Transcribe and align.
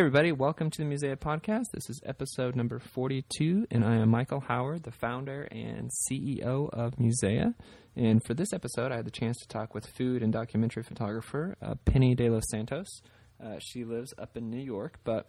Everybody, 0.00 0.32
welcome 0.32 0.70
to 0.70 0.78
the 0.78 0.88
Musea 0.88 1.14
Podcast. 1.14 1.64
This 1.74 1.90
is 1.90 2.00
episode 2.06 2.56
number 2.56 2.78
42, 2.78 3.66
and 3.70 3.84
I 3.84 3.96
am 3.96 4.08
Michael 4.08 4.40
Howard, 4.40 4.84
the 4.84 4.90
founder 4.90 5.42
and 5.50 5.90
CEO 5.90 6.70
of 6.70 6.96
Musea. 6.96 7.54
And 7.96 8.24
for 8.24 8.32
this 8.32 8.54
episode, 8.54 8.92
I 8.92 8.96
had 8.96 9.04
the 9.04 9.10
chance 9.10 9.36
to 9.40 9.46
talk 9.46 9.74
with 9.74 9.84
food 9.86 10.22
and 10.22 10.32
documentary 10.32 10.84
photographer 10.84 11.54
uh, 11.60 11.74
Penny 11.84 12.14
De 12.14 12.30
Los 12.30 12.44
Santos. 12.50 13.02
Uh, 13.44 13.58
she 13.58 13.84
lives 13.84 14.14
up 14.16 14.38
in 14.38 14.48
New 14.48 14.62
York, 14.62 14.98
but 15.04 15.28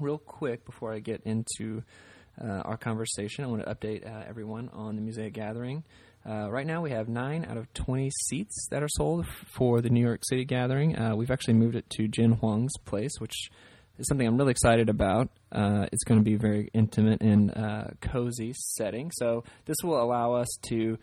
real 0.00 0.16
quick 0.16 0.64
before 0.64 0.94
I 0.94 0.98
get 1.00 1.20
into 1.26 1.82
uh, 2.42 2.62
our 2.64 2.78
conversation, 2.78 3.44
I 3.44 3.48
want 3.48 3.62
to 3.66 3.74
update 3.74 4.06
uh, 4.06 4.24
everyone 4.26 4.70
on 4.72 4.96
the 4.96 5.02
Musea 5.02 5.30
gathering. 5.30 5.84
Uh, 6.26 6.50
right 6.50 6.66
now, 6.66 6.80
we 6.80 6.92
have 6.92 7.10
nine 7.10 7.44
out 7.44 7.58
of 7.58 7.70
20 7.74 8.10
seats 8.24 8.68
that 8.70 8.82
are 8.82 8.88
sold 8.88 9.26
for 9.54 9.82
the 9.82 9.90
New 9.90 10.00
York 10.00 10.22
City 10.24 10.46
gathering. 10.46 10.96
Uh, 10.96 11.14
we've 11.14 11.30
actually 11.30 11.54
moved 11.54 11.76
it 11.76 11.90
to 11.90 12.08
Jin 12.08 12.32
Huang's 12.32 12.72
place, 12.86 13.12
which 13.18 13.50
something 14.02 14.26
I'm 14.26 14.36
really 14.36 14.50
excited 14.50 14.88
about. 14.88 15.30
Uh, 15.50 15.86
it's 15.92 16.04
going 16.04 16.20
to 16.20 16.24
be 16.24 16.36
very 16.36 16.70
intimate 16.74 17.22
and 17.22 17.56
uh, 17.56 17.84
cozy 18.00 18.52
setting. 18.54 19.10
So, 19.12 19.44
this 19.66 19.76
will 19.82 20.00
allow 20.02 20.34
us 20.34 20.48
to 20.68 20.98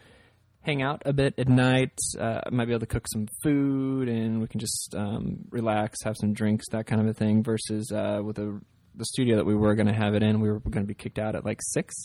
hang 0.61 0.81
out 0.81 1.01
a 1.05 1.13
bit 1.13 1.35
at 1.37 1.47
night. 1.47 1.97
Uh, 2.19 2.41
I 2.45 2.49
might 2.51 2.65
be 2.65 2.71
able 2.71 2.81
to 2.81 2.85
cook 2.85 3.07
some 3.11 3.27
food 3.43 4.09
and 4.09 4.41
we 4.41 4.47
can 4.47 4.59
just 4.59 4.93
um, 4.95 5.45
relax, 5.49 6.03
have 6.03 6.15
some 6.19 6.33
drinks, 6.33 6.65
that 6.71 6.85
kind 6.85 7.01
of 7.01 7.07
a 7.07 7.13
thing, 7.13 7.43
versus 7.43 7.91
uh, 7.91 8.21
with 8.23 8.37
a 8.39 8.59
the 8.95 9.05
studio 9.05 9.37
that 9.37 9.45
we 9.45 9.55
were 9.55 9.75
going 9.75 9.87
to 9.87 9.93
have 9.93 10.13
it 10.13 10.21
in, 10.21 10.41
we 10.41 10.49
were 10.49 10.59
going 10.59 10.83
to 10.83 10.87
be 10.87 10.93
kicked 10.93 11.19
out 11.19 11.35
at 11.35 11.45
like 11.45 11.59
six. 11.61 11.95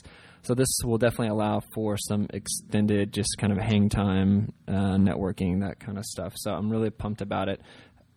So 0.42 0.54
this 0.54 0.68
will 0.84 0.98
definitely 0.98 1.28
allow 1.28 1.60
for 1.74 1.96
some 1.96 2.26
extended, 2.32 3.12
just 3.12 3.36
kind 3.38 3.52
of 3.52 3.58
hang 3.58 3.88
time, 3.88 4.52
uh, 4.68 4.96
networking, 4.96 5.60
that 5.60 5.80
kind 5.80 5.98
of 5.98 6.04
stuff. 6.04 6.34
So 6.36 6.52
I'm 6.52 6.70
really 6.70 6.90
pumped 6.90 7.20
about 7.20 7.48
it. 7.48 7.60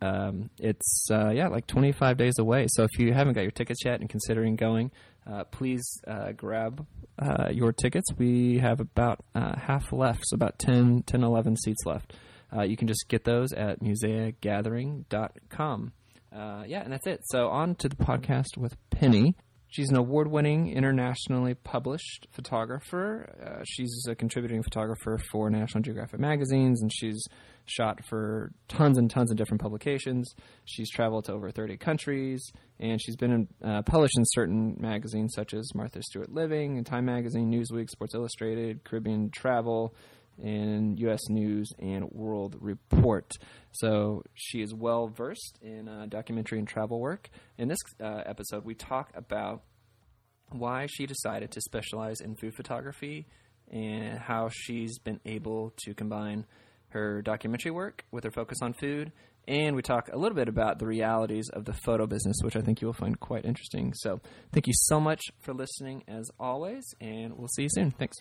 Um, 0.02 0.50
it's 0.59 1.08
uh, 1.12 1.30
yeah, 1.30 1.48
like 1.48 1.67
25 1.67 2.17
days 2.17 2.40
away. 2.40 2.67
So 2.70 2.84
if 2.84 3.00
you 3.00 3.14
haven't 3.14 3.34
got 3.34 3.42
your 3.42 3.52
tickets 3.52 3.84
yet 3.84 4.00
and 4.00 4.09
considering 4.09 4.56
going, 4.56 4.92
uh, 5.26 5.44
please 5.45 5.84
uh, 6.08 6.31
grab 6.34 6.86
uh, 7.20 7.50
your 7.52 7.73
tickets. 7.73 8.08
We 8.18 8.59
have 8.59 8.80
about 8.80 9.25
uh, 9.36 9.58
half 9.58 9.92
left, 9.92 10.22
so 10.25 10.36
about 10.36 10.59
10, 10.59 11.03
10, 11.03 11.23
11 11.23 11.58
seats 11.58 11.84
left. 11.86 12.14
you 12.66 12.78
can 12.78 12.88
just 12.88 13.08
get 13.09 13.23
those 13.23 13.53
at 13.53 13.80
museagathering.com. 13.81 15.92
Uh, 16.34 16.64
yeah, 16.68 16.84
and 16.84 16.92
that's 16.92 17.08
it. 17.08 17.22
So 17.25 17.50
on 17.50 17.75
to 17.75 17.90
the 17.90 17.95
podcast 17.95 18.58
with 18.58 18.75
Penny. 18.90 19.36
She's 19.70 19.90
an 19.90 19.98
award-winning, 19.98 20.72
internationally 20.72 21.53
published 21.53 22.28
photographer. 22.31 23.30
Uh, 23.44 23.64
she's 23.66 24.06
a 24.09 24.16
contributing 24.16 24.64
photographer 24.64 25.20
for 25.31 25.50
National 25.50 25.84
Geographic 25.84 26.20
magazines, 26.20 26.81
and 26.81 26.92
she's 26.94 27.22
shot 27.68 28.04
for 28.06 28.52
tons 28.68 28.98
and 28.98 29.10
tons 29.10 29.30
of 29.32 29.38
different 29.38 29.62
publications. 29.62 30.34
She's 30.66 30.90
traveled 30.90 31.26
to 31.26 31.34
over 31.34 31.52
30 31.52 31.78
countries, 31.78 32.44
and 32.80 33.02
she's 33.02 33.16
been 33.16 33.32
in, 33.32 33.48
uh, 33.64 33.82
published 33.84 34.18
in 34.18 34.24
certain 34.25 34.78
magazines 34.80 35.34
such 35.36 35.53
as 35.53 35.69
Martha 35.75 36.02
Stewart 36.02 36.31
Living 36.31 36.78
and 36.78 36.86
Time 36.86 37.06
Magazine, 37.06 37.52
Newsweek, 37.52 37.90
Sports 37.90 38.16
Illustrated, 38.16 38.84
Caribbean 38.84 39.30
Travel, 39.30 39.94
and 40.41 41.00
U.S. 41.00 41.22
News 41.30 41.72
and 41.80 42.06
World 42.12 42.56
Report. 42.59 43.31
So 43.72 44.24
she 44.34 44.62
is 44.62 44.74
well 44.74 45.08
versed 45.08 45.58
in 45.62 45.88
uh, 45.88 46.06
documentary 46.08 46.59
and 46.59 46.68
travel 46.68 47.00
work. 47.00 47.30
In 47.58 47.68
this 47.68 47.80
uh, 48.00 48.22
episode, 48.25 48.64
we 48.64 48.75
talk 48.75 49.12
about 49.16 49.64
why 50.50 50.88
she 50.90 51.06
decided 51.06 51.52
to 51.52 51.62
specialize 51.62 52.22
in 52.22 52.36
food 52.36 52.53
photography 52.56 53.28
and 53.70 54.18
how 54.18 54.50
she's 54.52 54.97
been 55.00 55.20
able 55.25 55.74
to 55.86 55.94
combine 55.94 56.46
her 56.90 57.22
documentary 57.22 57.72
work 57.72 58.06
with 58.12 58.24
her 58.24 58.31
focus 58.31 58.59
on 58.62 58.74
food. 58.74 59.12
And 59.48 59.75
we 59.78 59.81
talk 59.81 60.09
a 60.12 60.18
little 60.18 60.36
bit 60.36 60.50
about 60.50 60.78
the 60.78 60.86
realities 60.86 61.50
of 61.53 61.64
the 61.64 61.72
photo 61.72 62.06
business, 62.06 62.36
which 62.44 62.58
I 62.58 62.62
think 62.62 62.81
you 62.81 62.88
will 62.88 62.94
find 62.94 63.18
quite 63.18 63.46
interesting. 63.46 63.94
So, 63.96 64.20
thank 64.52 64.68
you 64.68 64.74
so 64.75 65.00
much 65.00 65.22
for 65.40 65.53
listening, 65.53 66.03
as 66.08 66.30
always, 66.38 66.84
and 67.00 67.34
we'll 67.38 67.47
see 67.47 67.64
you 67.64 67.70
soon. 67.72 67.92
Thanks. 67.92 68.18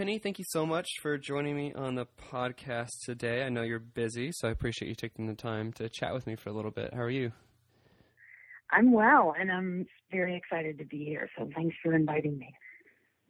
Penny, 0.00 0.18
thank 0.18 0.38
you 0.38 0.46
so 0.48 0.64
much 0.64 0.88
for 1.02 1.18
joining 1.18 1.54
me 1.54 1.74
on 1.74 1.94
the 1.94 2.06
podcast 2.32 3.04
today. 3.04 3.42
I 3.42 3.50
know 3.50 3.60
you're 3.60 3.78
busy, 3.78 4.30
so 4.32 4.48
I 4.48 4.50
appreciate 4.50 4.88
you 4.88 4.94
taking 4.94 5.26
the 5.26 5.34
time 5.34 5.74
to 5.74 5.90
chat 5.90 6.14
with 6.14 6.26
me 6.26 6.36
for 6.36 6.48
a 6.48 6.54
little 6.54 6.70
bit. 6.70 6.94
How 6.94 7.02
are 7.02 7.10
you? 7.10 7.32
I'm 8.72 8.92
well, 8.92 9.34
and 9.38 9.52
I'm 9.52 9.86
very 10.10 10.34
excited 10.34 10.78
to 10.78 10.86
be 10.86 11.04
here. 11.04 11.28
So 11.36 11.50
thanks 11.54 11.76
for 11.82 11.92
inviting 11.92 12.38
me. 12.38 12.54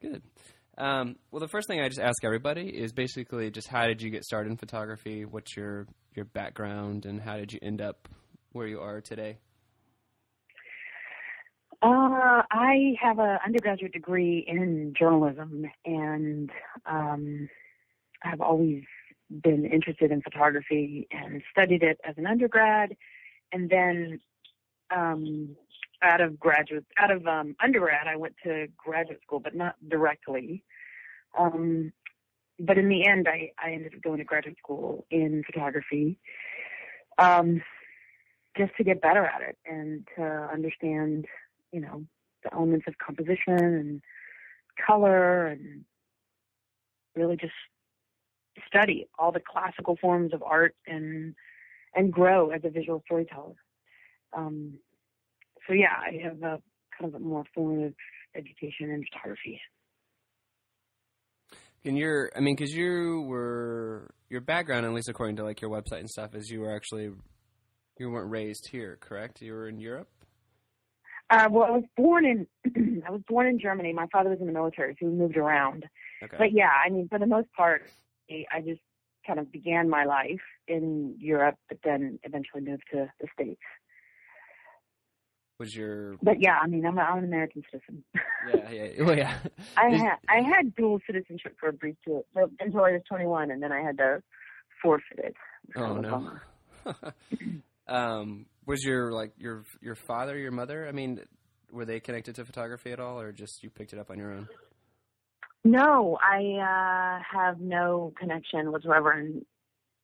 Good. 0.01 0.23
Um, 0.79 1.17
well, 1.33 1.41
the 1.41 1.49
first 1.49 1.67
thing 1.67 1.81
I 1.81 1.89
just 1.89 1.99
ask 1.99 2.23
everybody 2.23 2.69
is 2.69 2.93
basically 2.93 3.51
just 3.51 3.67
how 3.67 3.89
did 3.89 4.01
you 4.01 4.11
get 4.11 4.23
started 4.23 4.51
in 4.51 4.57
photography? 4.57 5.25
What's 5.25 5.57
your 5.57 5.89
your 6.15 6.27
background, 6.27 7.05
and 7.05 7.21
how 7.21 7.37
did 7.37 7.53
you 7.53 7.59
end 7.63 7.81
up 7.81 8.09
where 8.53 8.69
you 8.69 8.79
are 8.79 9.01
today? 9.01 9.39
Uh, 11.83 12.43
I 12.51 12.95
have 13.01 13.19
an 13.19 13.39
undergraduate 13.45 13.93
degree 13.93 14.45
in 14.47 14.93
journalism, 14.99 15.65
and 15.87 16.51
um, 16.85 17.49
I've 18.23 18.43
always 18.43 18.85
been 19.43 19.65
interested 19.65 20.11
in 20.11 20.21
photography 20.21 21.09
and 21.11 21.43
studied 21.51 21.83
it 21.83 21.99
as 22.07 22.17
an 22.19 22.27
undergrad, 22.27 22.95
and 23.53 23.71
then 23.71 24.21
um, 24.95 25.57
out 26.03 26.21
of 26.21 26.39
graduate, 26.39 26.85
out 26.99 27.11
of 27.11 27.27
um, 27.27 27.57
undergrad, 27.63 28.07
I 28.07 28.17
went 28.17 28.35
to 28.45 28.67
graduate 28.77 29.23
school, 29.23 29.41
but 29.41 29.55
not 29.55 29.77
directly. 29.89 30.63
Um, 31.39 31.95
but 32.59 32.77
in 32.77 32.91
the 32.91 33.07
end, 33.07 33.27
I, 33.27 33.53
I 33.59 33.73
ended 33.73 33.95
up 33.95 34.03
going 34.03 34.19
to 34.19 34.25
graduate 34.25 34.59
school 34.59 35.07
in 35.11 35.45
photography, 35.47 36.19
um, 37.17 37.63
just 38.59 38.77
to 38.77 38.85
get 38.85 39.01
better 39.01 39.25
at 39.25 39.41
it 39.41 39.57
and 39.65 40.07
to 40.17 40.23
understand 40.53 41.25
you 41.73 41.81
know, 41.81 42.05
the 42.45 42.53
elements 42.55 42.87
of 42.89 42.95
composition 42.99 43.59
and 43.59 44.03
color 44.87 45.47
and 45.47 45.85
really 47.15 47.37
just 47.37 47.53
study 48.67 49.09
all 49.19 49.33
the 49.33 49.41
classical 49.41 49.97
forms 50.01 50.33
of 50.33 50.43
art 50.43 50.75
and 50.87 51.35
and 51.95 52.13
grow 52.13 52.51
as 52.51 52.61
a 52.65 52.71
visual 52.71 53.03
storyteller. 53.05 53.55
Um, 54.33 54.79
so 55.67 55.75
yeah, 55.75 55.95
I 56.01 56.23
have 56.23 56.43
a 56.43 56.63
kind 56.97 57.13
of 57.13 57.15
a 57.15 57.19
more 57.19 57.45
formative 57.55 57.95
education 58.37 58.91
in 58.91 59.05
photography. 59.13 59.61
And 61.85 61.97
your, 61.97 62.31
I 62.37 62.41
mean, 62.41 62.55
because 62.57 62.75
you 62.75 63.25
were 63.27 64.11
your 64.29 64.43
background, 64.43 64.85
at 64.85 64.93
least 64.93 65.09
according 65.09 65.37
to 65.37 65.45
like 65.45 65.61
your 65.61 65.71
website 65.71 66.01
and 66.01 66.11
stuff, 66.11 66.35
is 66.35 66.51
you 66.51 66.61
were 66.61 66.75
actually 66.75 67.11
you 67.99 68.11
weren't 68.11 68.31
raised 68.31 68.69
here, 68.69 68.99
correct? 69.01 69.41
You 69.43 69.53
were 69.53 69.69
in 69.69 69.81
Europe. 69.81 70.09
Uh, 71.31 71.49
well, 71.51 71.65
I 71.65 71.71
was 71.71 71.85
born 71.97 72.25
in 72.27 72.47
I 73.07 73.11
was 73.11 73.23
born 73.29 73.47
in 73.47 73.59
Germany. 73.61 73.93
My 73.93 74.09
father 74.13 74.31
was 74.31 74.41
in 74.41 74.47
the 74.47 74.53
military, 74.53 74.97
so 75.01 75.07
we 75.07 75.13
moved 75.13 75.37
around. 75.37 75.87
Okay. 76.23 76.37
But 76.37 76.53
yeah, 76.53 76.71
I 76.85 76.91
mean, 76.91 77.09
for 77.09 77.19
the 77.19 77.27
most 77.27 77.53
part, 77.53 77.89
I 78.31 78.61
just 78.61 78.81
kind 79.27 79.39
of 79.39 79.53
began 79.53 79.89
my 79.89 80.05
life 80.05 80.41
in 80.67 81.15
Europe, 81.19 81.57
but 81.69 81.79
then 81.85 82.19
eventually 82.25 82.63
moved 82.63 82.83
to 82.93 83.11
the 83.21 83.29
states. 83.35 83.61
Was 85.59 85.77
your? 85.77 86.17
But 86.23 86.41
yeah, 86.41 86.59
I 86.61 86.67
mean, 86.67 86.87
I'm, 86.87 86.99
a, 86.99 87.03
I'm 87.03 87.19
an 87.19 87.25
American 87.25 87.63
citizen. 87.71 88.03
yeah, 88.53 88.71
yeah, 88.71 89.03
well, 89.05 89.17
yeah. 89.17 89.39
I 89.77 89.91
had 89.91 90.17
I 90.29 90.41
had 90.41 90.75
dual 90.75 91.01
citizenship 91.07 91.57
for 91.61 91.69
a 91.69 91.73
brief 91.73 91.97
period 92.05 92.25
until 92.61 92.81
I 92.81 92.93
was 92.93 93.03
21, 93.09 93.51
and 93.51 93.63
then 93.63 93.71
I 93.71 93.83
had 93.83 93.99
to 93.99 94.23
forfeit 94.83 95.19
it. 95.19 95.35
Oh 95.77 95.99
no. 95.99 96.33
um, 97.95 98.47
was 98.67 98.83
your 98.85 99.13
like 99.13 99.33
your 99.37 99.65
your 99.81 99.95
father, 99.95 100.37
your 100.37 100.53
mother? 100.53 100.87
I 100.87 100.93
mean, 100.93 101.21
were 101.73 101.85
they 101.85 102.01
connected 102.01 102.35
to 102.37 102.45
photography 102.45 102.93
at 102.93 103.01
all, 103.01 103.21
or 103.21 103.33
just 103.33 103.63
you 103.63 103.71
picked 103.71 103.93
it 103.93 103.99
up 103.99 104.11
on 104.11 104.19
your 104.19 104.33
own? 104.33 104.49
No, 105.65 106.19
I 106.23 107.19
uh, 107.21 107.23
have 107.39 107.61
no 107.61 108.13
connection 108.19 108.73
whatsoever, 108.73 109.13
and 109.13 109.45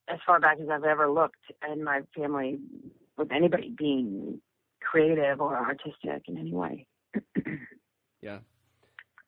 as 0.08 0.18
far 0.26 0.38
back 0.38 0.58
as 0.60 0.68
I've 0.68 0.84
ever 0.84 1.10
looked 1.10 1.36
in 1.70 1.82
my 1.82 2.02
family 2.14 2.58
with 3.16 3.32
anybody 3.32 3.74
being 3.76 4.40
creative 4.80 5.40
or 5.40 5.56
artistic 5.56 6.28
in 6.28 6.38
any 6.38 6.52
way. 6.52 6.86
yeah. 8.22 8.38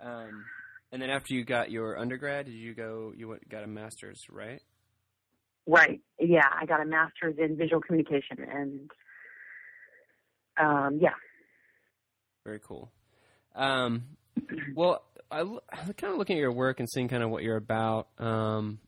Um, 0.00 0.44
and 0.92 1.02
then 1.02 1.10
after 1.10 1.34
you 1.34 1.44
got 1.44 1.70
your 1.70 1.98
undergrad, 1.98 2.46
did 2.46 2.54
you 2.54 2.74
go? 2.74 3.12
You 3.16 3.28
went, 3.28 3.48
got 3.48 3.64
a 3.64 3.66
master's, 3.66 4.24
right? 4.30 4.60
Right. 5.66 6.00
Yeah, 6.18 6.48
I 6.58 6.64
got 6.66 6.80
a 6.80 6.86
master's 6.86 7.36
in 7.38 7.56
visual 7.56 7.80
communication, 7.80 8.38
and 8.38 8.90
um, 10.60 10.98
yeah. 11.00 11.14
Very 12.44 12.60
cool. 12.60 12.90
Um, 13.54 14.04
well, 14.74 15.02
I, 15.30 15.40
I 15.40 15.92
kind 15.96 16.12
of 16.12 16.18
looking 16.18 16.36
at 16.36 16.40
your 16.40 16.52
work 16.52 16.80
and 16.80 16.88
seeing 16.88 17.08
kind 17.08 17.22
of 17.22 17.30
what 17.30 17.42
you're 17.42 17.56
about. 17.56 18.08
Um, 18.18 18.78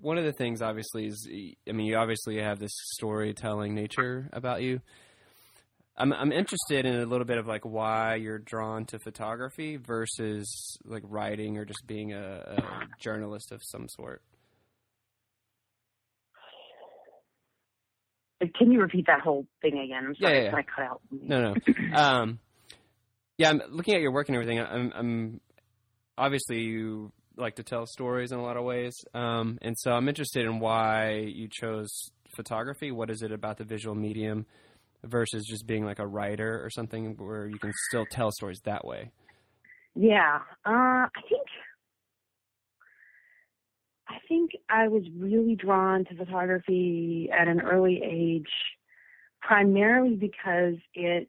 one 0.00 0.18
of 0.18 0.24
the 0.24 0.32
things, 0.32 0.62
obviously, 0.62 1.06
is 1.06 1.28
I 1.68 1.72
mean, 1.72 1.86
you 1.86 1.96
obviously 1.96 2.40
have 2.40 2.58
this 2.58 2.72
storytelling 2.92 3.74
nature 3.74 4.28
about 4.32 4.62
you. 4.62 4.80
I'm 5.98 6.12
I'm 6.12 6.32
interested 6.32 6.84
in 6.84 6.96
a 6.96 7.06
little 7.06 7.24
bit 7.24 7.38
of 7.38 7.46
like 7.46 7.64
why 7.64 8.16
you're 8.16 8.38
drawn 8.38 8.84
to 8.86 8.98
photography 8.98 9.76
versus 9.76 10.76
like 10.84 11.02
writing 11.06 11.56
or 11.56 11.64
just 11.64 11.86
being 11.86 12.12
a, 12.12 12.56
a 12.58 12.62
journalist 13.00 13.50
of 13.50 13.62
some 13.64 13.88
sort. 13.88 14.22
Can 18.54 18.72
you 18.72 18.80
repeat 18.80 19.06
that 19.06 19.20
whole 19.20 19.46
thing 19.62 19.78
again? 19.78 20.06
I'm 20.08 20.14
sorry, 20.16 20.44
yeah, 20.44 20.50
yeah. 20.50 20.56
I 20.56 20.62
cut 20.62 20.84
out. 20.84 21.00
No, 21.10 21.52
no. 21.52 21.54
um, 21.96 22.38
yeah, 23.38 23.50
I'm 23.50 23.62
looking 23.70 23.94
at 23.94 24.00
your 24.00 24.12
work 24.12 24.28
and 24.28 24.36
everything. 24.36 24.60
I'm, 24.60 24.92
I'm 24.94 25.40
obviously 26.16 26.60
you 26.60 27.12
like 27.36 27.56
to 27.56 27.62
tell 27.62 27.86
stories 27.86 28.32
in 28.32 28.38
a 28.38 28.42
lot 28.42 28.56
of 28.56 28.64
ways, 28.64 28.94
um, 29.14 29.58
and 29.62 29.76
so 29.78 29.92
I'm 29.92 30.08
interested 30.08 30.46
in 30.46 30.58
why 30.58 31.18
you 31.26 31.48
chose 31.50 32.10
photography. 32.34 32.90
What 32.90 33.10
is 33.10 33.22
it 33.22 33.32
about 33.32 33.58
the 33.58 33.64
visual 33.64 33.94
medium 33.94 34.46
versus 35.04 35.44
just 35.44 35.66
being 35.66 35.84
like 35.84 35.98
a 35.98 36.06
writer 36.06 36.62
or 36.64 36.70
something 36.70 37.16
where 37.18 37.46
you 37.46 37.58
can 37.58 37.72
still 37.88 38.06
tell 38.10 38.30
stories 38.32 38.60
that 38.64 38.84
way? 38.84 39.10
Yeah, 39.94 40.40
uh, 40.66 41.08
I 41.08 41.20
think 41.28 41.45
I 44.08 44.18
think 44.28 44.52
I 44.68 44.88
was 44.88 45.02
really 45.16 45.56
drawn 45.56 46.04
to 46.06 46.16
photography 46.16 47.28
at 47.36 47.48
an 47.48 47.60
early 47.60 48.00
age, 48.04 48.50
primarily 49.40 50.14
because 50.14 50.74
it 50.94 51.28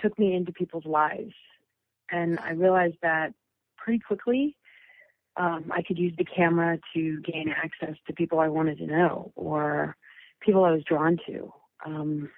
took 0.00 0.18
me 0.18 0.34
into 0.34 0.52
people's 0.52 0.84
lives. 0.84 1.34
And 2.10 2.38
I 2.40 2.52
realized 2.52 2.96
that 3.02 3.32
pretty 3.76 4.00
quickly. 4.00 4.56
Um, 5.38 5.72
I 5.74 5.82
could 5.82 5.98
use 5.98 6.12
the 6.18 6.24
camera 6.24 6.78
to 6.94 7.20
gain 7.22 7.48
access 7.48 7.96
to 8.06 8.12
people 8.12 8.38
I 8.38 8.48
wanted 8.48 8.76
to 8.78 8.86
know 8.86 9.32
or 9.34 9.96
people 10.40 10.64
I 10.64 10.72
was 10.72 10.84
drawn 10.84 11.18
to. 11.26 11.52
Um, 11.86 12.30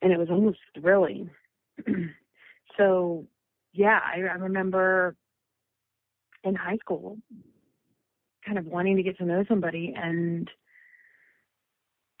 and 0.00 0.12
it 0.12 0.18
was 0.18 0.30
almost 0.30 0.58
thrilling. 0.80 1.30
so, 2.78 3.26
yeah, 3.72 3.98
I, 4.04 4.20
I 4.20 4.34
remember 4.34 5.16
in 6.44 6.54
high 6.54 6.78
school 6.78 7.18
kind 8.44 8.58
of 8.58 8.66
wanting 8.66 8.96
to 8.96 9.02
get 9.02 9.18
to 9.18 9.24
know 9.24 9.44
somebody 9.48 9.94
and 9.96 10.48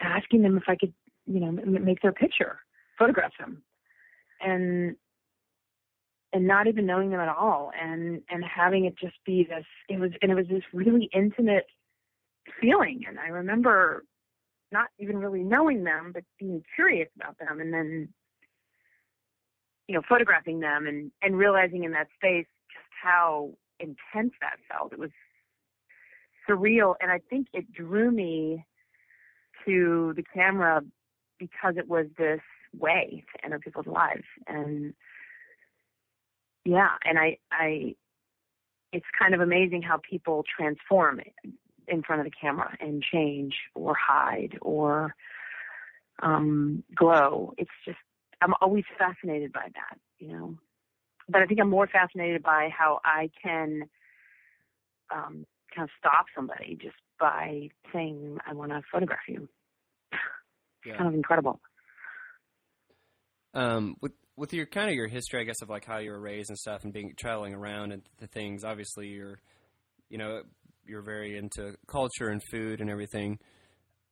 asking 0.00 0.42
them 0.42 0.56
if 0.56 0.64
I 0.68 0.76
could, 0.76 0.92
you 1.26 1.40
know, 1.40 1.52
make 1.52 2.02
their 2.02 2.12
picture, 2.12 2.58
photograph 2.98 3.32
them, 3.38 3.62
and 4.40 4.96
and 6.32 6.46
not 6.46 6.68
even 6.68 6.86
knowing 6.86 7.10
them 7.10 7.20
at 7.20 7.28
all, 7.28 7.70
and 7.80 8.22
and 8.30 8.44
having 8.44 8.84
it 8.84 8.94
just 8.98 9.16
be 9.24 9.46
this. 9.48 9.64
It 9.88 9.98
was 9.98 10.10
and 10.22 10.30
it 10.30 10.34
was 10.34 10.46
this 10.48 10.62
really 10.72 11.08
intimate 11.14 11.66
feeling, 12.60 13.02
and 13.08 13.18
I 13.18 13.28
remember 13.28 14.04
not 14.72 14.88
even 14.98 15.18
really 15.18 15.42
knowing 15.42 15.84
them, 15.84 16.12
but 16.14 16.22
being 16.38 16.62
curious 16.74 17.08
about 17.16 17.38
them, 17.38 17.60
and 17.60 17.72
then 17.72 18.08
you 19.88 19.94
know 19.94 20.02
photographing 20.08 20.60
them 20.60 20.86
and 20.86 21.10
and 21.22 21.36
realizing 21.36 21.84
in 21.84 21.92
that 21.92 22.08
space 22.14 22.46
just 22.72 22.92
how 23.02 23.50
intense 23.80 24.32
that 24.40 24.58
felt. 24.70 24.92
It 24.92 24.98
was 24.98 25.10
surreal, 26.50 26.94
and 27.00 27.10
I 27.10 27.20
think 27.30 27.48
it 27.52 27.72
drew 27.72 28.10
me 28.10 28.64
to 29.66 30.12
the 30.16 30.24
camera 30.34 30.82
because 31.38 31.74
it 31.76 31.88
was 31.88 32.06
this 32.18 32.40
way 32.78 33.24
to 33.34 33.44
enter 33.44 33.58
people's 33.58 33.86
lives, 33.86 34.24
and 34.46 34.94
yeah, 36.64 36.90
and 37.04 37.18
I, 37.18 37.38
I, 37.50 37.94
it's 38.92 39.06
kind 39.18 39.34
of 39.34 39.40
amazing 39.40 39.82
how 39.82 39.98
people 40.08 40.44
transform 40.56 41.20
in 41.88 42.02
front 42.02 42.20
of 42.20 42.24
the 42.26 42.32
camera 42.38 42.76
and 42.80 43.02
change 43.02 43.54
or 43.74 43.94
hide 43.94 44.58
or 44.60 45.14
um, 46.22 46.84
glow. 46.94 47.54
It's 47.56 47.70
just 47.84 47.98
I'm 48.42 48.54
always 48.60 48.84
fascinated 48.98 49.52
by 49.52 49.68
that, 49.74 49.98
you 50.18 50.28
know. 50.28 50.58
But 51.28 51.42
I 51.42 51.46
think 51.46 51.60
I'm 51.60 51.70
more 51.70 51.86
fascinated 51.86 52.42
by 52.42 52.70
how 52.76 53.00
I 53.04 53.30
can 53.42 53.84
um, 55.14 55.46
kind 55.74 55.84
of 55.84 55.90
stop 55.98 56.26
somebody 56.34 56.78
just 56.80 56.96
by 57.18 57.68
saying, 57.92 58.38
I 58.46 58.54
want 58.54 58.72
to 58.72 58.82
photograph 58.92 59.20
you. 59.28 59.48
Yeah. 60.84 60.96
kind 60.96 61.08
of 61.08 61.14
incredible. 61.14 61.60
Um, 63.52 63.96
with 64.00 64.12
with 64.36 64.54
your 64.54 64.64
kind 64.64 64.88
of 64.88 64.94
your 64.94 65.08
history, 65.08 65.40
I 65.40 65.44
guess, 65.44 65.60
of 65.60 65.68
like 65.68 65.84
how 65.84 65.98
you 65.98 66.10
were 66.10 66.20
raised 66.20 66.48
and 66.48 66.58
stuff, 66.58 66.84
and 66.84 66.92
being 66.92 67.12
traveling 67.18 67.54
around 67.54 67.92
and 67.92 68.02
the 68.18 68.26
things. 68.26 68.64
Obviously, 68.64 69.08
you're, 69.08 69.38
you 70.08 70.16
know, 70.16 70.42
you're 70.86 71.02
very 71.02 71.36
into 71.36 71.74
culture 71.86 72.28
and 72.28 72.40
food 72.50 72.80
and 72.80 72.88
everything. 72.88 73.38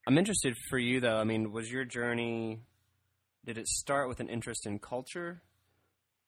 I'm 0.07 0.19
interested 0.19 0.55
for 0.69 0.79
you 0.79 1.01
though. 1.01 1.17
I 1.17 1.25
mean, 1.25 1.53
was 1.53 1.71
your 1.71 1.85
journey? 1.85 2.61
Did 3.47 3.57
it 3.57 3.67
start 3.67 4.09
with 4.09 4.21
an 4.21 4.29
interest 4.29 4.67
in 4.67 4.79
culture 4.79 5.41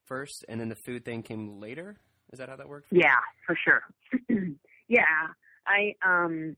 first, 0.06 0.44
and 0.48 0.58
then 0.60 0.68
the 0.70 0.76
food 0.86 1.04
thing 1.04 1.22
came 1.22 1.60
later? 1.60 1.98
Is 2.32 2.38
that 2.38 2.48
how 2.48 2.56
that 2.56 2.68
worked? 2.68 2.88
For 2.88 2.94
yeah, 2.94 3.18
for 3.46 3.56
sure. 3.62 3.82
yeah, 4.90 5.28
I 5.66 5.94
um, 6.04 6.56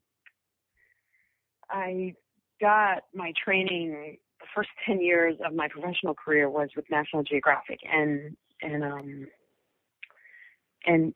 I 1.70 2.14
got 2.60 3.04
my 3.14 3.32
training. 3.44 4.16
The 4.40 4.46
first 4.54 4.70
ten 4.86 5.00
years 5.00 5.36
of 5.44 5.54
my 5.54 5.68
professional 5.68 6.14
career 6.14 6.48
was 6.48 6.70
with 6.74 6.86
National 6.90 7.22
Geographic, 7.22 7.78
and 7.84 8.34
and 8.62 8.82
um, 8.82 9.26
and 10.86 11.14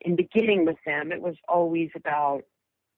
in 0.00 0.16
beginning 0.16 0.66
with 0.66 0.76
them, 0.84 1.12
it 1.12 1.22
was 1.22 1.36
always 1.48 1.90
about 1.94 2.42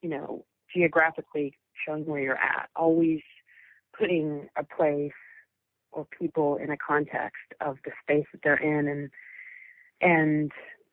you 0.00 0.08
know 0.08 0.46
geographically 0.74 1.52
showing 1.86 2.06
where 2.06 2.22
you're 2.22 2.36
at, 2.36 2.70
always 2.74 3.20
putting 3.96 4.48
a 4.56 4.64
place 4.64 5.12
or 5.92 6.06
people 6.18 6.56
in 6.56 6.70
a 6.70 6.76
context 6.78 7.42
of 7.60 7.76
the 7.84 7.90
space 8.02 8.24
that 8.32 8.40
they're 8.42 8.56
in, 8.56 8.88
and 8.88 9.10
and 10.00 10.52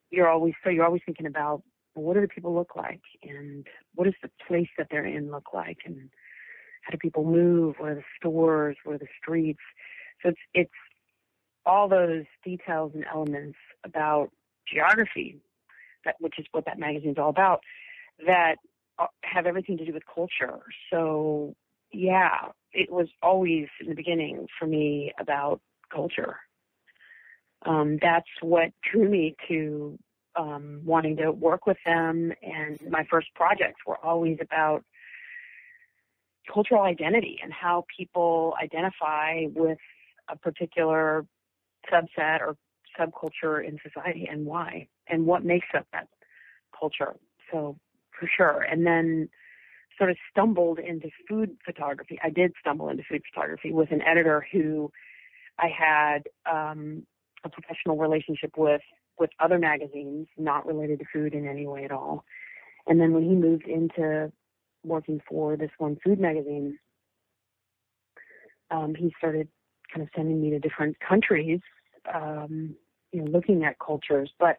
you're 0.10 0.28
always 0.28 0.56
so 0.62 0.70
you're 0.70 0.86
always 0.86 1.02
thinking 1.06 1.26
about 1.26 1.64
what 1.94 2.14
do 2.14 2.22
the 2.22 2.28
people 2.28 2.54
look 2.54 2.76
like? 2.76 3.02
And 3.24 3.66
what 3.96 4.06
does 4.06 4.14
the 4.22 4.30
place 4.48 4.70
that 4.78 4.88
they're 4.90 5.06
in 5.06 5.32
look 5.32 5.54
like? 5.54 5.80
And 5.86 6.10
how 6.84 6.92
do 6.92 6.98
people 6.98 7.26
move? 7.26 7.76
Where 7.78 7.92
are 7.92 7.96
the 7.96 8.04
stores? 8.20 8.78
Where 8.84 8.96
are 8.96 9.00
the 9.00 9.08
streets? 9.22 9.60
So 10.24 10.30
it's 10.30 10.40
it's 10.54 10.72
all 11.66 11.88
those 11.88 12.26
details 12.44 12.92
and 12.96 13.06
elements 13.12 13.58
about 13.84 14.30
geography 14.72 15.40
that 16.06 16.16
which 16.20 16.40
is 16.40 16.46
what 16.52 16.66
that 16.66 16.80
magazine 16.80 17.12
is 17.12 17.18
all 17.18 17.30
about 17.30 17.62
that 18.26 18.56
have 19.24 19.46
everything 19.46 19.78
to 19.78 19.86
do 19.86 19.94
with 19.94 20.04
culture. 20.14 20.60
So 20.92 21.56
yeah 21.92 22.50
it 22.72 22.92
was 22.92 23.08
always 23.22 23.68
in 23.82 23.90
the 23.90 23.96
beginning 23.96 24.48
for 24.58 24.68
me 24.68 25.12
about 25.20 25.62
culture. 25.94 26.38
Um, 27.66 27.98
that's 28.02 28.30
what 28.42 28.72
drew 28.90 29.10
me 29.10 29.36
to 29.48 29.98
um, 30.40 30.82
wanting 30.86 31.18
to 31.18 31.32
work 31.32 31.68
with 31.68 31.78
them. 31.86 32.32
And 32.42 32.80
my 32.90 33.06
first 33.10 33.28
projects 33.36 33.82
were 33.86 33.98
always 33.98 34.38
about 34.42 34.84
cultural 36.52 36.82
identity 36.82 37.40
and 37.44 37.52
how 37.52 37.86
people 37.96 38.56
identify 38.62 39.46
with 39.54 39.78
a 40.30 40.38
particular 40.38 41.26
subset 41.92 42.40
or 42.40 42.56
subculture 43.00 43.66
in 43.66 43.78
society 43.84 44.28
and 44.32 44.46
why 44.46 44.88
and 45.08 45.26
what 45.26 45.44
makes 45.44 45.68
up 45.76 45.86
that 45.92 46.08
culture. 46.78 47.16
So 47.52 47.78
for 48.18 48.30
sure. 48.36 48.62
And 48.62 48.86
then 48.86 49.30
sort 49.98 50.10
of 50.10 50.18
stumbled 50.32 50.80
into 50.80 51.10
food 51.28 51.58
photography. 51.66 52.18
I 52.24 52.30
did 52.30 52.54
stumble 52.60 52.88
into 52.90 53.04
food 53.04 53.22
photography 53.34 53.74
with 53.74 53.92
an 53.92 54.02
editor 54.02 54.46
who 54.52 54.92
I 55.60 55.68
had 55.68 56.20
um, 56.50 57.04
a 57.44 57.50
professional 57.50 57.98
relationship 57.98 58.52
with 58.58 58.82
with 59.20 59.30
other 59.40 59.60
magazines, 59.60 60.28
not 60.38 60.66
related 60.66 61.00
to 61.00 61.06
food 61.12 61.34
in 61.34 61.48
any 61.48 61.68
way 61.68 61.84
at 61.84 61.92
all. 61.92 62.24
And 62.88 63.00
then 63.00 63.14
when 63.14 63.24
he 63.24 63.36
moved 63.36 63.68
into 63.68 64.32
working 64.84 65.22
for 65.28 65.58
this 65.58 65.72
one 65.78 65.98
food 66.04 66.20
magazine, 66.20 66.80
um, 68.72 68.96
he 68.96 69.14
started 69.18 69.48
kind 69.94 70.04
of 70.04 70.10
sending 70.16 70.42
me 70.42 70.52
to 70.52 70.60
different 70.60 70.98
countries, 71.00 71.60
um, 72.14 72.76
you 73.12 73.22
know, 73.22 73.32
looking 73.32 73.64
at 73.64 73.78
cultures, 73.80 74.32
but 74.40 74.58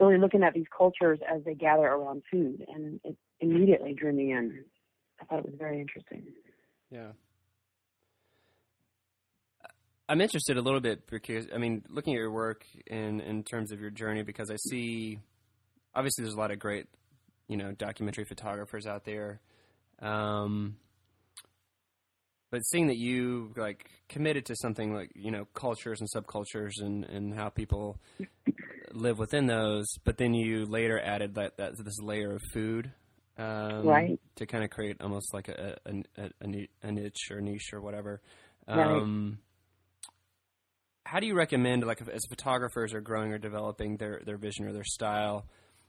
really 0.00 0.18
looking 0.18 0.42
at 0.42 0.54
these 0.54 0.66
cultures 0.76 1.18
as 1.28 1.42
they 1.44 1.54
gather 1.54 1.86
around 1.86 2.22
food, 2.30 2.64
and 2.72 3.00
it 3.04 3.16
immediately 3.40 3.92
drew 3.92 4.12
me 4.12 4.32
in. 4.32 4.64
I 5.20 5.24
thought 5.24 5.40
it 5.40 5.46
was 5.46 5.54
very 5.58 5.80
interesting. 5.80 6.24
Yeah. 6.90 7.12
I'm 10.08 10.20
interested 10.20 10.56
a 10.56 10.62
little 10.62 10.80
bit 10.80 11.06
because 11.06 11.46
I 11.54 11.58
mean, 11.58 11.82
looking 11.88 12.14
at 12.14 12.18
your 12.18 12.30
work 12.30 12.64
in 12.86 13.20
in 13.20 13.44
terms 13.44 13.72
of 13.72 13.80
your 13.80 13.90
journey, 13.90 14.22
because 14.22 14.50
I 14.50 14.56
see 14.56 15.18
obviously 15.94 16.24
there's 16.24 16.34
a 16.34 16.38
lot 16.38 16.50
of 16.50 16.58
great 16.58 16.86
you 17.48 17.56
know 17.56 17.72
documentary 17.72 18.24
photographers 18.24 18.86
out 18.86 19.04
there. 19.04 19.40
Um, 20.00 20.76
but 22.50 22.64
seeing 22.66 22.86
that 22.86 22.96
you 22.96 23.52
like 23.56 23.90
committed 24.08 24.46
to 24.46 24.56
something 24.56 24.94
like 24.94 25.10
you 25.14 25.30
know 25.30 25.46
cultures 25.54 26.00
and 26.00 26.08
subcultures 26.10 26.80
and 26.80 27.04
and 27.04 27.34
how 27.34 27.50
people 27.50 27.98
live 28.92 29.18
within 29.18 29.46
those, 29.46 29.86
but 30.04 30.16
then 30.16 30.32
you 30.32 30.64
later 30.64 30.98
added 30.98 31.34
that 31.34 31.56
that 31.58 31.72
this 31.76 32.00
layer 32.00 32.32
of 32.32 32.42
food, 32.52 32.90
um, 33.36 33.86
right, 33.86 34.20
to 34.36 34.46
kind 34.46 34.64
of 34.64 34.70
create 34.70 34.96
almost 35.00 35.34
like 35.34 35.48
a 35.48 35.76
a, 35.84 36.22
a, 36.22 36.68
a 36.82 36.92
niche 36.92 37.30
or 37.30 37.40
niche 37.40 37.72
or 37.72 37.80
whatever. 37.80 38.22
Um, 38.66 38.78
right. 38.78 39.38
How 41.08 41.20
do 41.20 41.26
you 41.26 41.34
recommend, 41.34 41.86
like, 41.86 42.06
as 42.06 42.26
photographers 42.28 42.92
are 42.92 43.00
growing 43.00 43.32
or 43.32 43.38
developing 43.38 43.96
their 43.96 44.20
their 44.26 44.36
vision 44.36 44.66
or 44.66 44.74
their 44.74 44.84
style? 44.84 45.46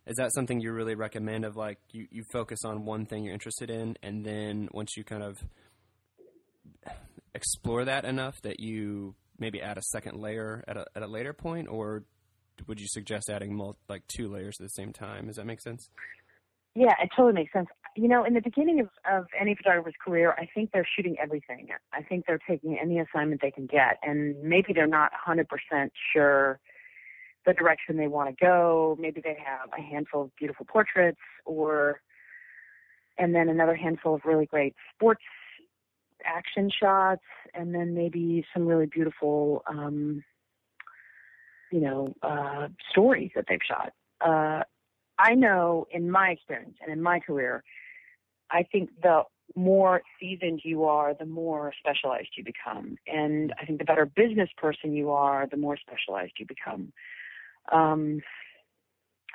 Is 0.08 0.16
that 0.16 0.34
something 0.34 0.62
you 0.62 0.72
really 0.72 0.96
recommend? 0.96 1.44
Of 1.44 1.58
like, 1.58 1.78
you 1.92 2.08
you 2.10 2.24
focus 2.32 2.64
on 2.64 2.86
one 2.86 3.06
thing 3.06 3.26
you're 3.26 3.34
interested 3.34 3.70
in, 3.70 3.98
and 4.02 4.26
then 4.26 4.70
once 4.72 4.96
you 4.96 5.04
kind 5.04 5.22
of 5.22 5.38
explore 7.36 7.84
that 7.84 8.06
enough 8.06 8.42
that 8.44 8.62
you 8.62 9.14
maybe 9.38 9.62
add 9.62 9.78
a 9.78 9.82
second 9.92 10.22
layer 10.22 10.64
at 10.70 10.78
a 10.78 10.86
at 10.96 11.04
a 11.04 11.08
later 11.08 11.34
point, 11.34 11.68
or 11.68 12.06
would 12.68 12.80
you 12.80 12.88
suggest 12.88 13.30
adding 13.30 13.54
mul- 13.54 13.78
like 13.90 14.08
two 14.08 14.30
layers 14.30 14.56
at 14.58 14.64
the 14.64 14.70
same 14.70 14.94
time? 14.94 15.28
Does 15.28 15.36
that 15.36 15.46
make 15.46 15.60
sense? 15.60 15.90
Yeah, 16.76 16.94
it 17.02 17.10
totally 17.16 17.34
makes 17.34 17.52
sense. 17.54 17.68
You 17.96 18.08
know, 18.08 18.24
in 18.24 18.34
the 18.34 18.42
beginning 18.42 18.80
of, 18.80 18.90
of 19.12 19.26
any 19.40 19.56
photographer's 19.56 19.96
career, 20.04 20.34
I 20.38 20.48
think 20.54 20.72
they're 20.72 20.88
shooting 20.96 21.16
everything. 21.22 21.68
I 21.92 22.04
think 22.04 22.26
they're 22.26 22.40
taking 22.48 22.78
any 22.80 23.00
assignment 23.00 23.42
they 23.42 23.52
can 23.52 23.66
get, 23.66 23.98
and 24.04 24.42
maybe 24.42 24.74
they're 24.74 24.88
not 24.88 25.12
100% 25.28 25.46
sure 26.14 26.60
the 27.46 27.54
direction 27.54 27.98
they 27.98 28.08
want 28.08 28.30
to 28.30 28.36
go. 28.46 28.96
Maybe 29.00 29.22
they 29.22 29.38
have 29.44 29.70
a 29.78 29.82
handful 29.82 30.24
of 30.24 30.36
beautiful 30.36 30.66
portraits, 30.66 31.20
or 31.46 32.02
and 33.18 33.36
then 33.36 33.50
another 33.50 33.76
handful 33.76 34.16
of 34.16 34.22
really 34.24 34.46
great 34.46 34.76
sports 34.96 35.24
action 36.26 36.70
shots, 36.70 37.24
and 37.54 37.74
then 37.74 37.94
maybe 37.94 38.46
some 38.54 38.66
really 38.66 38.86
beautiful, 38.86 39.64
um, 39.68 40.24
you 41.72 41.82
know, 41.82 42.14
uh, 42.22 42.68
stories 42.92 43.32
that 43.36 43.46
they've 43.48 43.60
shot. 43.66 43.94
Uh, 44.22 44.64
I 45.20 45.36
know 45.36 45.86
in 45.92 46.10
my 46.10 46.30
experience 46.30 46.78
and 46.82 46.92
in 46.92 47.02
my 47.02 47.20
career, 47.20 47.64
I 48.50 48.64
think 48.64 48.90
the 49.04 49.24
more 49.56 50.02
seasoned 50.20 50.62
you 50.64 50.86
are, 50.86 51.14
the 51.14 51.26
more 51.26 51.74
specialized 51.78 52.30
you 52.38 52.44
become. 52.44 52.96
And 53.06 53.54
I 53.60 53.66
think 53.66 53.80
the 53.80 53.86
better 53.86 54.06
business 54.06 54.50
person 54.58 54.94
you 54.94 55.12
are, 55.12 55.48
the 55.48 55.58
more 55.58 55.78
specialized 55.78 56.34
you 56.40 56.46
become. 56.48 56.94
Um, 57.72 58.22